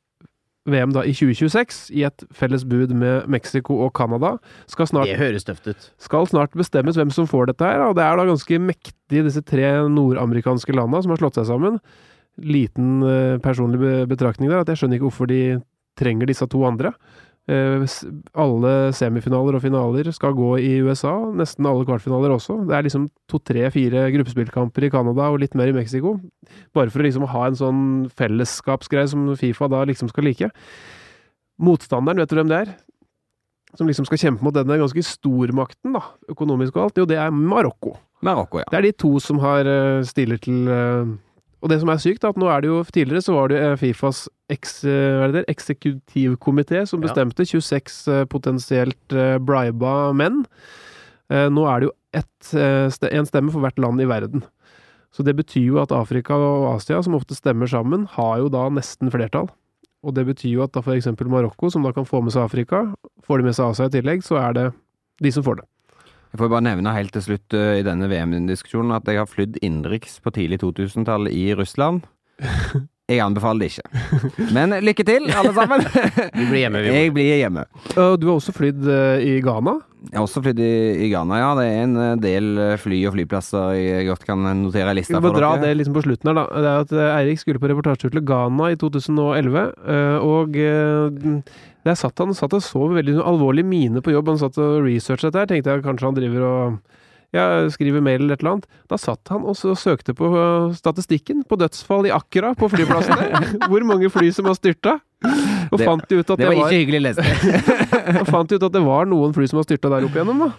VM 0.70 0.94
da 0.94 1.04
i 1.08 1.14
2026, 1.16 1.88
i 1.98 2.04
et 2.08 2.24
felles 2.36 2.66
bud 2.68 2.92
med 2.96 3.28
Mexico 3.32 3.80
og 3.86 3.94
Canada. 3.98 4.36
Skal 4.70 4.90
snart 4.92 5.10
Det 5.10 5.18
høres 5.20 5.48
tøft 5.48 5.68
ut. 5.68 5.90
skal 5.98 6.28
snart 6.28 6.56
bestemmes 6.58 7.00
hvem 7.00 7.12
som 7.12 7.28
får 7.28 7.52
dette 7.52 7.66
her, 7.66 7.82
og 7.88 7.96
det 7.96 8.04
er 8.06 8.20
da 8.20 8.28
ganske 8.28 8.60
mektig, 8.60 9.24
disse 9.26 9.42
tre 9.42 9.72
nordamerikanske 9.90 10.76
landa 10.76 11.02
som 11.02 11.16
har 11.16 11.22
slått 11.22 11.40
seg 11.40 11.50
sammen. 11.50 11.80
Liten 12.40 13.02
eh, 13.04 13.40
personlig 13.44 14.06
betraktning 14.08 14.52
der, 14.52 14.62
at 14.62 14.70
jeg 14.70 14.84
skjønner 14.84 15.00
ikke 15.00 15.10
hvorfor 15.10 15.32
de 15.32 15.60
trenger 16.00 16.30
disse 16.30 16.46
to 16.48 16.64
andre. 16.68 16.94
Eh, 17.50 17.86
alle 18.38 18.74
semifinaler 18.94 19.58
og 19.58 19.64
finaler 19.64 20.10
skal 20.14 20.36
gå 20.38 20.52
i 20.62 20.74
USA, 20.86 21.16
nesten 21.34 21.66
alle 21.66 21.88
kvartfinaler 21.88 22.36
også. 22.36 22.60
Det 22.70 22.76
er 22.78 22.86
liksom 22.86 23.08
to, 23.32 23.40
tre, 23.42 23.64
fire 23.74 24.06
gruppespillkamper 24.14 24.86
i 24.86 24.92
Canada 24.94 25.32
og 25.32 25.40
litt 25.42 25.58
mer 25.58 25.72
i 25.72 25.78
Mexico. 25.78 26.18
Bare 26.78 26.94
for 26.94 27.02
å 27.02 27.08
liksom 27.08 27.26
ha 27.32 27.48
en 27.48 27.58
sånn 27.58 27.82
fellesskapsgreie 28.20 29.10
som 29.10 29.32
Fifa 29.40 29.72
da 29.72 29.82
liksom 29.90 30.12
skal 30.12 30.30
like. 30.30 30.52
Motstanderen, 31.60 32.22
vet 32.22 32.32
du 32.32 32.40
hvem 32.40 32.54
det 32.54 32.62
er? 32.66 32.78
som 33.78 33.90
liksom 33.90 34.08
skal 34.08 34.20
kjempe 34.22 34.46
mot 34.46 34.56
denne 34.56 34.80
ganske 34.82 35.04
stormakten, 35.06 35.94
da, 35.94 36.02
økonomisk 36.32 36.78
og 36.78 36.88
alt, 36.88 37.02
jo, 37.02 37.08
det 37.10 37.20
er 37.22 37.34
Marokko. 37.34 37.96
Marokko, 38.26 38.64
ja. 38.64 38.70
Det 38.72 38.80
er 38.80 38.88
de 38.88 38.94
to 39.00 39.12
som 39.24 39.40
har 39.44 39.68
eh, 39.70 40.02
stiller 40.08 40.40
til 40.42 40.68
eh, 40.74 41.12
Og 41.62 41.68
det 41.70 41.80
som 41.82 41.90
er 41.92 42.00
sykt, 42.00 42.24
er 42.24 42.32
at 42.32 42.38
nå 42.40 42.48
er 42.48 42.62
det 42.64 42.70
jo 42.70 42.78
Tidligere 42.88 43.24
så 43.26 43.34
var 43.36 43.50
det 43.52 43.58
jo 43.60 43.72
Fifas 43.82 44.28
eks, 44.50 44.84
eh, 44.88 45.26
det 45.34 45.46
eksekutivkomité 45.52 46.86
som 46.88 47.02
Ja. 47.02 47.08
bestemte 47.10 47.44
26 47.46 48.08
eh, 48.08 48.26
potensielt 48.26 49.12
eh, 49.14 49.38
briba 49.40 50.14
menn. 50.16 50.46
Eh, 51.30 51.50
Nå 51.50 51.66
er 51.68 51.80
det 51.80 51.90
jo 51.90 51.94
ett, 52.14 52.54
eh, 52.56 52.90
en 53.18 53.26
stemme 53.26 53.52
for 53.52 53.60
hvert 53.62 53.78
land 53.78 54.02
i 54.02 54.06
verden. 54.10 54.44
Så 55.12 55.24
det 55.26 55.36
betyr 55.36 55.66
jo 55.66 55.80
at 55.82 55.92
Afrika 55.92 56.34
og 56.38 56.76
Asia, 56.78 57.02
som 57.04 57.14
ofte 57.16 57.36
stemmer 57.36 57.68
sammen, 57.68 58.08
har 58.08 58.38
jo 58.40 58.50
da 58.50 58.70
nesten 58.70 59.10
flertall. 59.12 59.50
Og 60.04 60.14
det 60.16 60.26
betyr 60.26 60.54
jo 60.54 60.64
at 60.64 60.72
da 60.72 60.82
for 60.82 60.94
eksempel 60.96 61.28
Marokko, 61.28 61.70
som 61.70 61.84
da 61.84 61.92
kan 61.92 62.06
få 62.06 62.22
med 62.24 62.32
seg 62.32 62.46
Afrika, 62.46 62.94
får 63.26 63.38
de 63.38 63.44
med 63.44 63.56
seg 63.58 63.70
Asia 63.74 63.86
i 63.86 63.90
tillegg, 63.90 64.24
så 64.24 64.38
er 64.40 64.54
det 64.54 64.74
de 65.20 65.32
som 65.32 65.44
får 65.44 65.58
det. 65.58 65.66
Jeg 66.30 66.44
får 66.44 66.52
bare 66.54 66.66
nevne 66.68 66.94
helt 66.94 67.14
til 67.16 67.26
slutt 67.26 67.58
uh, 67.58 67.74
i 67.80 67.86
denne 67.86 68.10
VM-diskusjonen 68.12 68.94
at 68.98 69.10
jeg 69.10 69.18
har 69.18 69.30
flydd 69.30 69.58
innenriks 69.66 70.20
på 70.22 70.34
tidlig 70.36 70.62
2000-tall 70.62 71.30
i 71.34 71.50
Russland. 71.58 72.06
Jeg 73.10 73.24
anbefaler 73.26 73.66
det 73.66 73.70
ikke. 73.74 74.50
Men 74.54 74.76
lykke 74.86 75.04
til, 75.08 75.24
alle 75.34 75.52
sammen! 75.56 75.82
Vi 76.38 76.46
blir 76.46 76.60
hjemme, 76.62 76.82
vi. 76.84 76.92
Jeg 76.94 77.14
blir 77.16 77.40
hjemme. 77.40 77.64
Og 77.96 78.20
Du 78.22 78.28
har 78.30 78.36
også 78.36 78.54
flydd 78.54 78.86
eh, 78.86 79.24
i 79.26 79.32
Ghana. 79.42 79.80
Jeg 80.12 80.16
har 80.20 80.28
også 80.28 80.44
flydd 80.46 80.62
i, 80.62 80.74
i 81.08 81.10
Ghana, 81.10 81.40
ja. 81.42 81.48
Det 81.58 81.66
er 81.66 81.80
en 81.88 81.98
eh, 82.04 82.12
del 82.22 82.62
fly 82.80 83.00
og 83.10 83.16
flyplasser 83.18 83.74
jeg 83.80 84.06
godt 84.12 84.28
kan 84.30 84.46
notere 84.62 84.94
i 84.94 85.00
lista 85.00 85.18
for 85.18 85.26
dere. 85.26 85.34
Vi 85.34 85.40
må 85.40 85.42
dra 85.42 85.52
det 85.64 85.74
liksom 85.80 85.98
på 85.98 86.06
slutten 86.06 86.30
her, 86.30 86.38
da. 86.38 86.46
Det 86.54 86.70
er 86.70 86.86
at 86.86 86.94
Eirik 87.18 87.42
skulle 87.42 87.64
på 87.64 87.72
reportasjetur 87.74 88.14
til 88.14 88.26
Ghana 88.30 88.70
i 88.76 88.78
2011, 88.86 89.66
eh, 89.96 90.30
og 90.30 90.62
der 91.88 91.96
satt 91.96 92.20
han 92.20 92.34
satt 92.36 92.54
og 92.58 92.64
så 92.66 92.82
med 92.90 93.00
veldig 93.04 93.20
alvorlig 93.24 93.64
mine 93.66 94.02
på 94.04 94.12
jobb. 94.12 94.28
Han 94.34 94.40
satt 94.42 94.58
og 94.60 94.82
researchet 94.86 95.32
dette 95.32 95.40
her. 95.46 95.52
Tenkte 95.54 95.76
jeg 95.78 95.86
kanskje 95.86 96.10
han 96.10 96.18
driver 96.18 96.46
og 96.50 96.80
ja, 97.36 97.44
skriver 97.70 98.02
mail 98.02 98.24
eller 98.24 98.34
et 98.36 98.42
eller 98.44 98.56
annet. 98.58 98.68
Da 98.90 98.98
satt 98.98 99.30
han 99.30 99.44
og 99.46 99.56
så 99.58 99.76
søkte 99.78 100.16
på 100.18 100.30
eh, 100.34 100.74
statistikken 100.76 101.44
på 101.48 101.60
dødsfall 101.62 102.08
i 102.10 102.14
Accra 102.16 102.56
på 102.58 102.70
flyplassen 102.74 103.16
der. 103.22 103.52
Hvor 103.70 103.86
mange 103.88 104.10
fly 104.12 104.32
som 104.36 104.50
har 104.50 104.58
styrta. 104.58 104.98
Og 105.70 105.78
Det- 105.78 105.86
fant 105.86 106.04
ut 106.10 106.20
at 106.20 106.32
Det 106.34 106.38
det 106.42 106.48
var 106.50 106.56
var, 106.58 106.72
ikke 106.72 106.82
hyggelig 106.82 107.02
lest. 107.06 107.22
og 108.24 108.28
fant 108.34 108.52
ut 108.58 108.64
at 108.66 108.74
det 108.76 108.82
var 108.86 109.06
noen 109.12 109.36
fly 109.38 109.48
som 109.52 109.62
har 109.62 109.68
styrta 109.70 109.92
der 109.94 110.08
opp 110.10 110.18
igjennom, 110.18 110.46
da. 110.48 110.52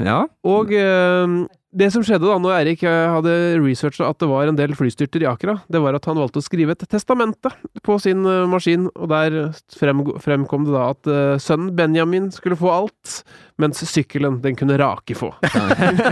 Ja. 0.00 0.18
Og 0.48 0.72
eh, 0.72 1.34
det 1.70 1.86
som 1.94 2.02
skjedde 2.02 2.26
da 2.26 2.36
når 2.42 2.54
Eirik 2.56 2.80
eh, 2.82 3.12
hadde 3.14 3.32
researcha 3.62 4.08
at 4.10 4.18
det 4.18 4.28
var 4.30 4.50
en 4.50 4.58
del 4.58 4.74
flystyrter 4.74 5.22
i 5.22 5.28
Akra, 5.30 5.60
det 5.70 5.82
var 5.82 5.94
at 5.94 6.08
han 6.10 6.18
valgte 6.18 6.42
å 6.42 6.44
skrive 6.44 6.74
et 6.74 6.82
testamente 6.90 7.52
på 7.86 7.98
sin 8.02 8.24
eh, 8.26 8.46
maskin, 8.50 8.88
og 8.96 9.10
der 9.12 9.36
fremkom 9.78 10.66
det 10.66 10.74
da 10.74 10.88
at 10.90 11.10
eh, 11.10 11.36
sønnen 11.42 11.70
Benjamin 11.78 12.30
skulle 12.34 12.58
få 12.58 12.72
alt, 12.74 13.20
mens 13.60 13.82
sykkelen 13.88 14.40
den 14.42 14.56
kunne 14.58 14.78
Rake 14.80 15.14
få. 15.18 15.30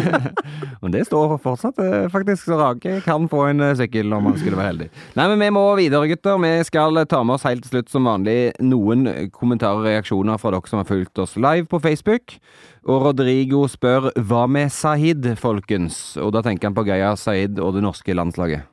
Men 0.82 0.94
det 0.94 1.06
står 1.08 1.36
fortsatt 1.42 1.80
eh, 1.82 2.06
faktisk, 2.12 2.44
så 2.44 2.58
Rake 2.60 3.00
kan 3.04 3.28
få 3.30 3.48
en 3.50 3.64
eh, 3.64 3.74
sykkel 3.78 4.12
om 4.14 4.28
han 4.30 4.38
skulle 4.38 4.58
være 4.58 4.72
heldig. 4.72 4.88
Nei, 5.18 5.26
men 5.32 5.42
vi 5.42 5.50
må 5.54 5.64
videre, 5.78 6.08
gutter. 6.10 6.38
Vi 6.42 6.52
skal 6.68 7.02
ta 7.10 7.22
med 7.26 7.38
oss 7.38 7.46
helt 7.48 7.64
til 7.66 7.76
slutt, 7.76 7.90
som 7.92 8.08
vanlig, 8.08 8.38
noen 8.62 9.08
kommentarer 9.34 9.82
og 9.82 9.88
reaksjoner 9.88 10.40
fra 10.40 10.54
dere 10.54 10.70
som 10.70 10.82
har 10.82 10.88
fulgt 10.88 11.22
oss 11.22 11.36
live 11.40 11.66
på 11.70 11.82
Facebook. 11.82 12.38
Og 12.88 13.08
Rodrigo 13.08 13.66
spør 13.68 14.10
hva 14.28 14.46
med 14.50 14.72
Sahid, 14.72 15.26
folkens? 15.40 16.16
Og 16.20 16.32
da 16.36 16.44
tenker 16.46 16.70
han 16.70 16.78
på 16.78 16.86
Geir 16.88 17.18
Sahid 17.20 17.60
og 17.60 17.76
det 17.76 17.84
norske 17.84 18.16
landslaget. 18.16 18.68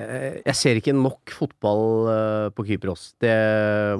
Eh, 0.00 0.40
Jeg 0.42 0.56
ser 0.58 0.78
ikke 0.80 0.94
nok 0.96 1.30
fotball 1.30 1.84
eh, 2.10 2.46
på 2.56 2.64
Kypros. 2.66 3.12
Det 3.22 3.34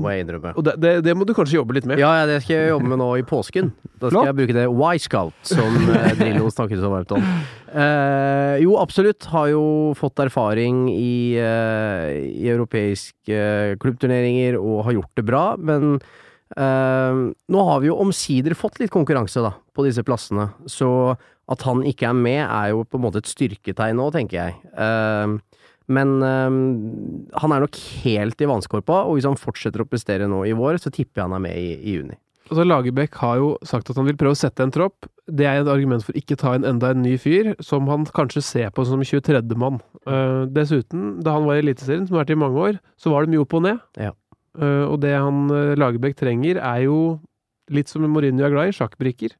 må 0.02 0.10
jeg 0.10 0.24
innrømme. 0.24 0.54
Og 0.58 0.64
det, 0.66 0.74
det, 0.82 0.92
det 1.06 1.14
må 1.14 1.26
du 1.28 1.34
kanskje 1.36 1.60
jobbe 1.60 1.76
litt 1.76 1.86
med. 1.86 2.00
Ja, 2.02 2.10
det 2.26 2.40
skal 2.42 2.56
jeg 2.56 2.72
jobbe 2.72 2.90
med 2.90 2.98
nå 2.98 3.08
i 3.20 3.26
påsken. 3.28 3.70
Da 4.00 4.08
skal 4.08 4.16
Flott. 4.16 4.26
jeg 4.30 4.38
bruke 4.40 4.56
det 4.56 4.64
Y-Scout, 4.66 5.38
som 5.52 5.78
eh, 5.94 6.10
Drillo 6.18 6.50
snakket 6.50 6.82
så 6.82 6.90
varmt 6.90 7.14
om. 7.14 7.28
Eh, 7.70 8.56
jo, 8.64 8.74
absolutt. 8.82 9.28
Har 9.30 9.52
jo 9.52 9.62
fått 9.98 10.18
erfaring 10.26 10.88
i, 10.90 11.38
eh, 11.38 12.10
i 12.42 12.50
europeiske 12.50 13.38
eh, 13.38 13.76
klubbturneringer 13.82 14.58
og 14.58 14.82
har 14.88 14.98
gjort 14.98 15.14
det 15.22 15.26
bra, 15.30 15.46
men 15.58 15.96
nå 16.54 17.62
har 17.66 17.80
vi 17.82 17.88
jo 17.88 17.96
omsider 17.98 18.54
fått 18.54 18.76
litt 18.78 18.92
konkurranse, 18.94 19.40
da, 19.42 19.54
på 19.74 19.82
disse 19.86 20.04
plassene. 20.06 20.44
Så 20.70 20.86
at 21.50 21.64
han 21.66 21.80
ikke 21.88 22.06
er 22.12 22.14
med, 22.14 22.42
er 22.44 22.68
jo 22.70 22.84
på 22.86 23.00
en 23.00 23.02
måte 23.08 23.18
et 23.18 23.26
styrketegn 23.30 23.98
nå, 23.98 24.06
tenker 24.14 24.38
jeg. 24.38 24.54
Eh, 24.70 25.34
men 25.92 26.16
um, 26.22 26.58
han 27.36 27.52
er 27.52 27.64
nok 27.64 27.78
helt 28.04 28.40
i 28.40 28.48
vannskorpa, 28.48 29.02
og 29.04 29.18
hvis 29.18 29.28
han 29.28 29.40
fortsetter 29.40 29.84
å 29.84 29.88
prestere 29.88 30.28
nå 30.30 30.44
i 30.48 30.54
vår, 30.56 30.78
så 30.80 30.92
tipper 30.92 31.20
jeg 31.20 31.28
han 31.28 31.36
er 31.36 31.42
med 31.44 31.58
i, 31.60 31.74
i 31.76 31.96
juni. 31.98 32.16
Altså 32.50 32.64
Lagerbäck 32.66 33.16
har 33.22 33.38
jo 33.40 33.50
sagt 33.64 33.88
at 33.88 33.96
han 33.96 34.08
vil 34.08 34.18
prøve 34.20 34.36
å 34.36 34.38
sette 34.38 34.64
en 34.64 34.72
tropp. 34.72 35.06
Det 35.24 35.46
er 35.48 35.62
et 35.62 35.70
argument 35.70 36.04
for 36.04 36.16
ikke 36.18 36.36
ta 36.40 36.52
inn 36.56 36.66
enda 36.68 36.90
en 36.92 37.00
ny 37.04 37.14
fyr, 37.20 37.54
som 37.64 37.88
han 37.88 38.04
kanskje 38.16 38.42
ser 38.44 38.72
på 38.76 38.84
som 38.84 39.00
23.-mann. 39.00 39.78
Uh, 40.04 40.44
dessuten, 40.52 41.22
da 41.24 41.38
han 41.38 41.48
var 41.48 41.56
i 41.56 41.64
Eliteserien, 41.64 42.04
som 42.04 42.18
har 42.18 42.26
vært 42.26 42.34
i 42.34 42.40
mange 42.42 42.66
år, 42.68 42.80
så 43.00 43.14
var 43.14 43.24
det 43.24 43.32
mye 43.32 43.44
opp 43.44 43.56
og 43.56 43.64
ned. 43.64 43.80
Ja. 44.00 44.12
Uh, 44.60 44.84
og 44.90 44.98
det 45.04 45.14
han 45.16 45.48
uh, 45.48 45.72
Lagerbäck 45.80 46.18
trenger, 46.20 46.60
er 46.60 46.84
jo 46.84 46.98
litt 47.72 47.88
som 47.88 48.04
Mourinho 48.04 48.44
er 48.44 48.52
glad 48.52 48.72
i, 48.72 48.76
sjakkbrikker. 48.76 49.32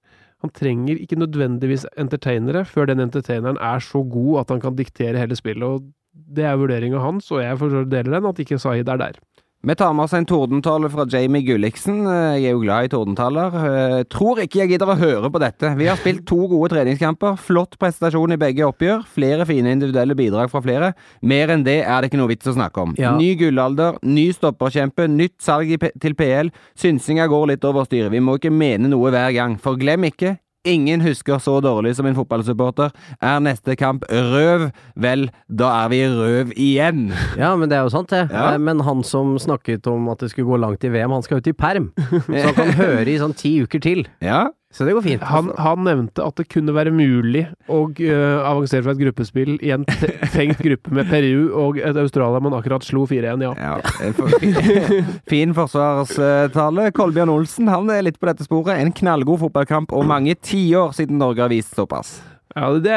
Han 0.45 0.53
trenger 0.53 0.97
ikke 1.01 1.21
nødvendigvis 1.21 1.85
entertainere 2.01 2.65
før 2.69 2.89
den 2.89 3.05
entertaineren 3.05 3.61
er 3.61 3.85
så 3.85 4.01
god 4.05 4.43
at 4.43 4.55
han 4.55 4.65
kan 4.65 4.81
diktere 4.81 5.21
hele 5.21 5.37
spillet. 5.37 5.65
og 5.65 5.93
det 6.15 6.45
er 6.47 6.57
vurderinga 6.61 7.01
hans, 7.03 7.31
og 7.35 7.43
jeg 7.43 7.59
forstår 7.61 7.89
deler 7.91 8.19
den, 8.21 8.27
at 8.31 8.39
ikke 8.45 8.59
Zaid 8.63 8.89
er 8.89 8.97
der. 9.01 9.21
Vi 9.65 9.73
tar 9.81 9.95
med 9.97 10.05
oss 10.05 10.13
en 10.13 10.27
tordentale 10.29 10.91
fra 10.93 11.07
Jamie 11.09 11.41
Gulliksen. 11.41 12.03
Eh, 12.05 12.35
Jeg 12.43 12.51
er 12.51 12.53
jo 12.53 12.61
glad 12.61 12.85
i 12.85 12.89
tordentaler. 12.93 13.55
Eh, 13.57 14.03
Tror 14.13 14.43
ikke 14.43 14.59
jeg 14.61 14.75
gidder 14.75 14.91
å 14.93 14.97
høre 15.01 15.31
på 15.33 15.41
dette. 15.41 15.71
Vi 15.79 15.87
har 15.89 15.97
spilt 15.97 16.27
to 16.29 16.37
gode 16.53 16.69
treningskamper. 16.75 17.39
Flott 17.41 17.79
prestasjon 17.81 18.35
i 18.37 18.37
begge 18.37 18.61
oppgjør. 18.69 19.07
Flere 19.09 19.47
fine 19.49 19.73
individuelle 19.73 20.13
bidrag 20.15 20.51
fra 20.53 20.61
flere. 20.61 20.93
Mer 21.23 21.49
enn 21.55 21.65
det 21.65 21.79
er 21.81 21.97
det 22.05 22.11
ikke 22.13 22.21
noe 22.21 22.29
vits 22.35 22.45
å 22.53 22.53
snakke 22.59 22.77
om. 22.85 22.93
Ja. 23.01 23.15
Ny 23.17 23.31
gullalder, 23.41 23.97
ny 24.05 24.27
stopperkjempe, 24.37 25.09
nytt 25.09 25.41
salg 25.41 25.73
til 25.99 26.15
PL. 26.15 26.53
Synsinga 26.77 27.25
går 27.33 27.55
litt 27.55 27.65
over 27.65 27.89
styret. 27.89 28.13
Vi 28.13 28.21
må 28.21 28.37
ikke 28.37 28.53
mene 28.53 28.93
noe 28.93 29.09
hver 29.17 29.33
gang. 29.33 29.57
For 29.57 29.81
glem 29.81 30.05
ikke, 30.13 30.37
Ingen 30.65 31.03
husker 31.05 31.39
så 31.45 31.59
dårlig 31.61 31.93
som 31.99 32.07
en 32.09 32.17
fotballsupporter. 32.17 32.93
Er 33.21 33.41
neste 33.45 33.77
kamp 33.77 34.05
røv, 34.09 34.71
vel, 34.97 35.27
da 35.53 35.69
er 35.85 35.91
vi 35.93 35.99
røv 36.09 36.53
igjen. 36.57 37.11
Ja, 37.43 37.51
men 37.59 37.69
det 37.69 37.77
er 37.77 37.85
jo 37.85 37.93
sant, 37.93 38.09
det. 38.15 38.23
Ja. 38.33 38.55
Eh, 38.55 38.59
Men 38.63 38.81
han 38.87 39.03
som 39.05 39.35
snakket 39.39 39.87
om 39.91 40.09
at 40.09 40.23
det 40.25 40.31
skulle 40.33 40.49
gå 40.49 40.57
langt 40.63 40.85
i 40.85 40.91
VM, 40.95 41.13
han 41.13 41.23
skal 41.27 41.43
ut 41.43 41.51
i 41.51 41.53
perm. 41.53 41.91
Så 42.27 42.45
han 42.49 42.55
kan 42.57 42.73
høre 42.81 43.05
i 43.11 43.19
sånn 43.21 43.35
ti 43.37 43.57
uker 43.65 43.83
til. 43.85 44.05
Ja, 44.25 44.47
Så 44.75 44.83
det 44.89 44.95
går 44.97 45.05
fint. 45.07 45.23
Han, 45.31 45.53
han 45.63 45.85
nevnte 45.87 46.25
at 46.27 46.35
det 46.41 46.49
kunne 46.51 46.73
være 46.75 46.91
mulig 46.91 47.45
å 47.71 47.85
uh, 47.95 48.41
avansere 48.51 48.83
fra 48.83 48.91
et 48.97 48.99
gruppespill 49.05 49.53
i 49.63 49.71
en 49.71 49.85
te- 49.87 50.11
tenkt 50.35 50.59
gruppe 50.67 50.91
med 50.97 51.07
Peru 51.13 51.45
og 51.63 51.79
et 51.79 51.95
Australia 52.03 52.41
man 52.43 52.57
akkurat 52.59 52.83
slo 52.83 53.05
4-1, 53.07 53.45
ja. 53.47 53.53
Ja, 53.55 54.11
for- 54.19 54.35
fin, 54.43 54.57
fin 55.31 55.55
forsvarstale. 55.55 56.89
Kolbjørn 56.97 57.31
Olsen 57.37 57.71
han 57.71 57.91
er 57.95 58.03
litt 58.09 58.19
på 58.19 58.27
dette 58.31 58.47
sporet. 58.49 58.75
En 58.83 58.91
knallgod 58.99 59.45
fotballkamp 59.45 59.95
og 59.95 60.07
mange 60.11 60.35
tiår 60.43 60.95
siden 60.99 61.23
Norge 61.23 61.45
har 61.47 61.53
vist 61.55 61.75
såpass. 61.79 62.17
Ja, 62.55 62.69
det, 62.79 62.95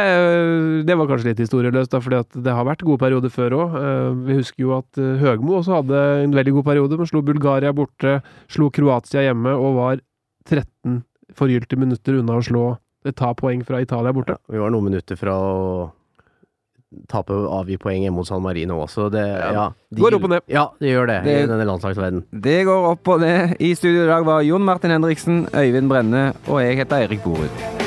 det 0.85 0.95
var 0.99 1.07
kanskje 1.09 1.31
litt 1.31 1.39
historieløst, 1.41 1.89
da, 1.93 2.01
fordi 2.03 2.19
at 2.19 2.35
det 2.45 2.53
har 2.53 2.65
vært 2.67 2.83
gode 2.85 2.99
perioder 3.01 3.31
før 3.33 3.55
òg. 3.57 3.77
Vi 4.27 4.35
husker 4.37 4.61
jo 4.65 4.75
at 4.77 4.99
øh, 5.01 5.15
Høgmo 5.21 5.55
også 5.61 5.79
hadde 5.79 6.01
en 6.27 6.35
veldig 6.37 6.53
god 6.59 6.67
periode, 6.67 6.99
men 6.99 7.09
slo 7.09 7.23
Bulgaria 7.25 7.71
borte, 7.73 8.19
slo 8.53 8.69
Kroatia 8.73 9.23
hjemme 9.25 9.55
og 9.57 9.79
var 9.79 10.03
13 10.47 10.99
forgylte 11.37 11.77
minutter 11.79 12.19
unna 12.21 12.39
å 12.39 12.43
slå 12.45 12.65
ta 13.15 13.31
poeng 13.37 13.61
fra 13.63 13.79
Italia 13.79 14.11
borte. 14.13 14.35
Vi 14.51 14.57
var 14.59 14.73
noen 14.73 14.89
minutter 14.89 15.15
fra 15.15 15.31
å 15.37 15.91
tape 17.11 17.35
avgi 17.35 17.77
poeng 17.79 18.03
hjemme 18.03 18.15
mot 18.19 18.27
San 18.27 18.41
Marino 18.43 18.77
også. 18.83 19.09
Det 19.11 19.23
ja, 19.53 19.69
de- 19.91 20.01
Går 20.01 20.17
opp 20.17 20.23
og 20.23 20.29
ned. 20.35 20.41
Ja, 20.51 20.67
det 20.79 20.91
gjør 20.93 21.07
det, 21.07 21.23
Det- 21.23 21.43
i 21.43 21.47
denne 21.47 21.65
landslagsverdenen. 21.67 22.23
Det 22.31 22.65
går 22.65 22.91
opp 22.91 23.07
og 23.07 23.19
ned. 23.21 23.55
I 23.61 23.73
studio 23.75 24.03
i 24.03 24.07
dag 24.07 24.25
var 24.25 24.41
Jon 24.41 24.63
Martin 24.63 24.91
Henriksen, 24.91 25.45
Øyvind 25.53 25.87
Brenne 25.89 26.33
og 26.47 26.59
jeg 26.61 26.77
heter 26.77 27.03
Eirik 27.07 27.23
Borud. 27.23 27.86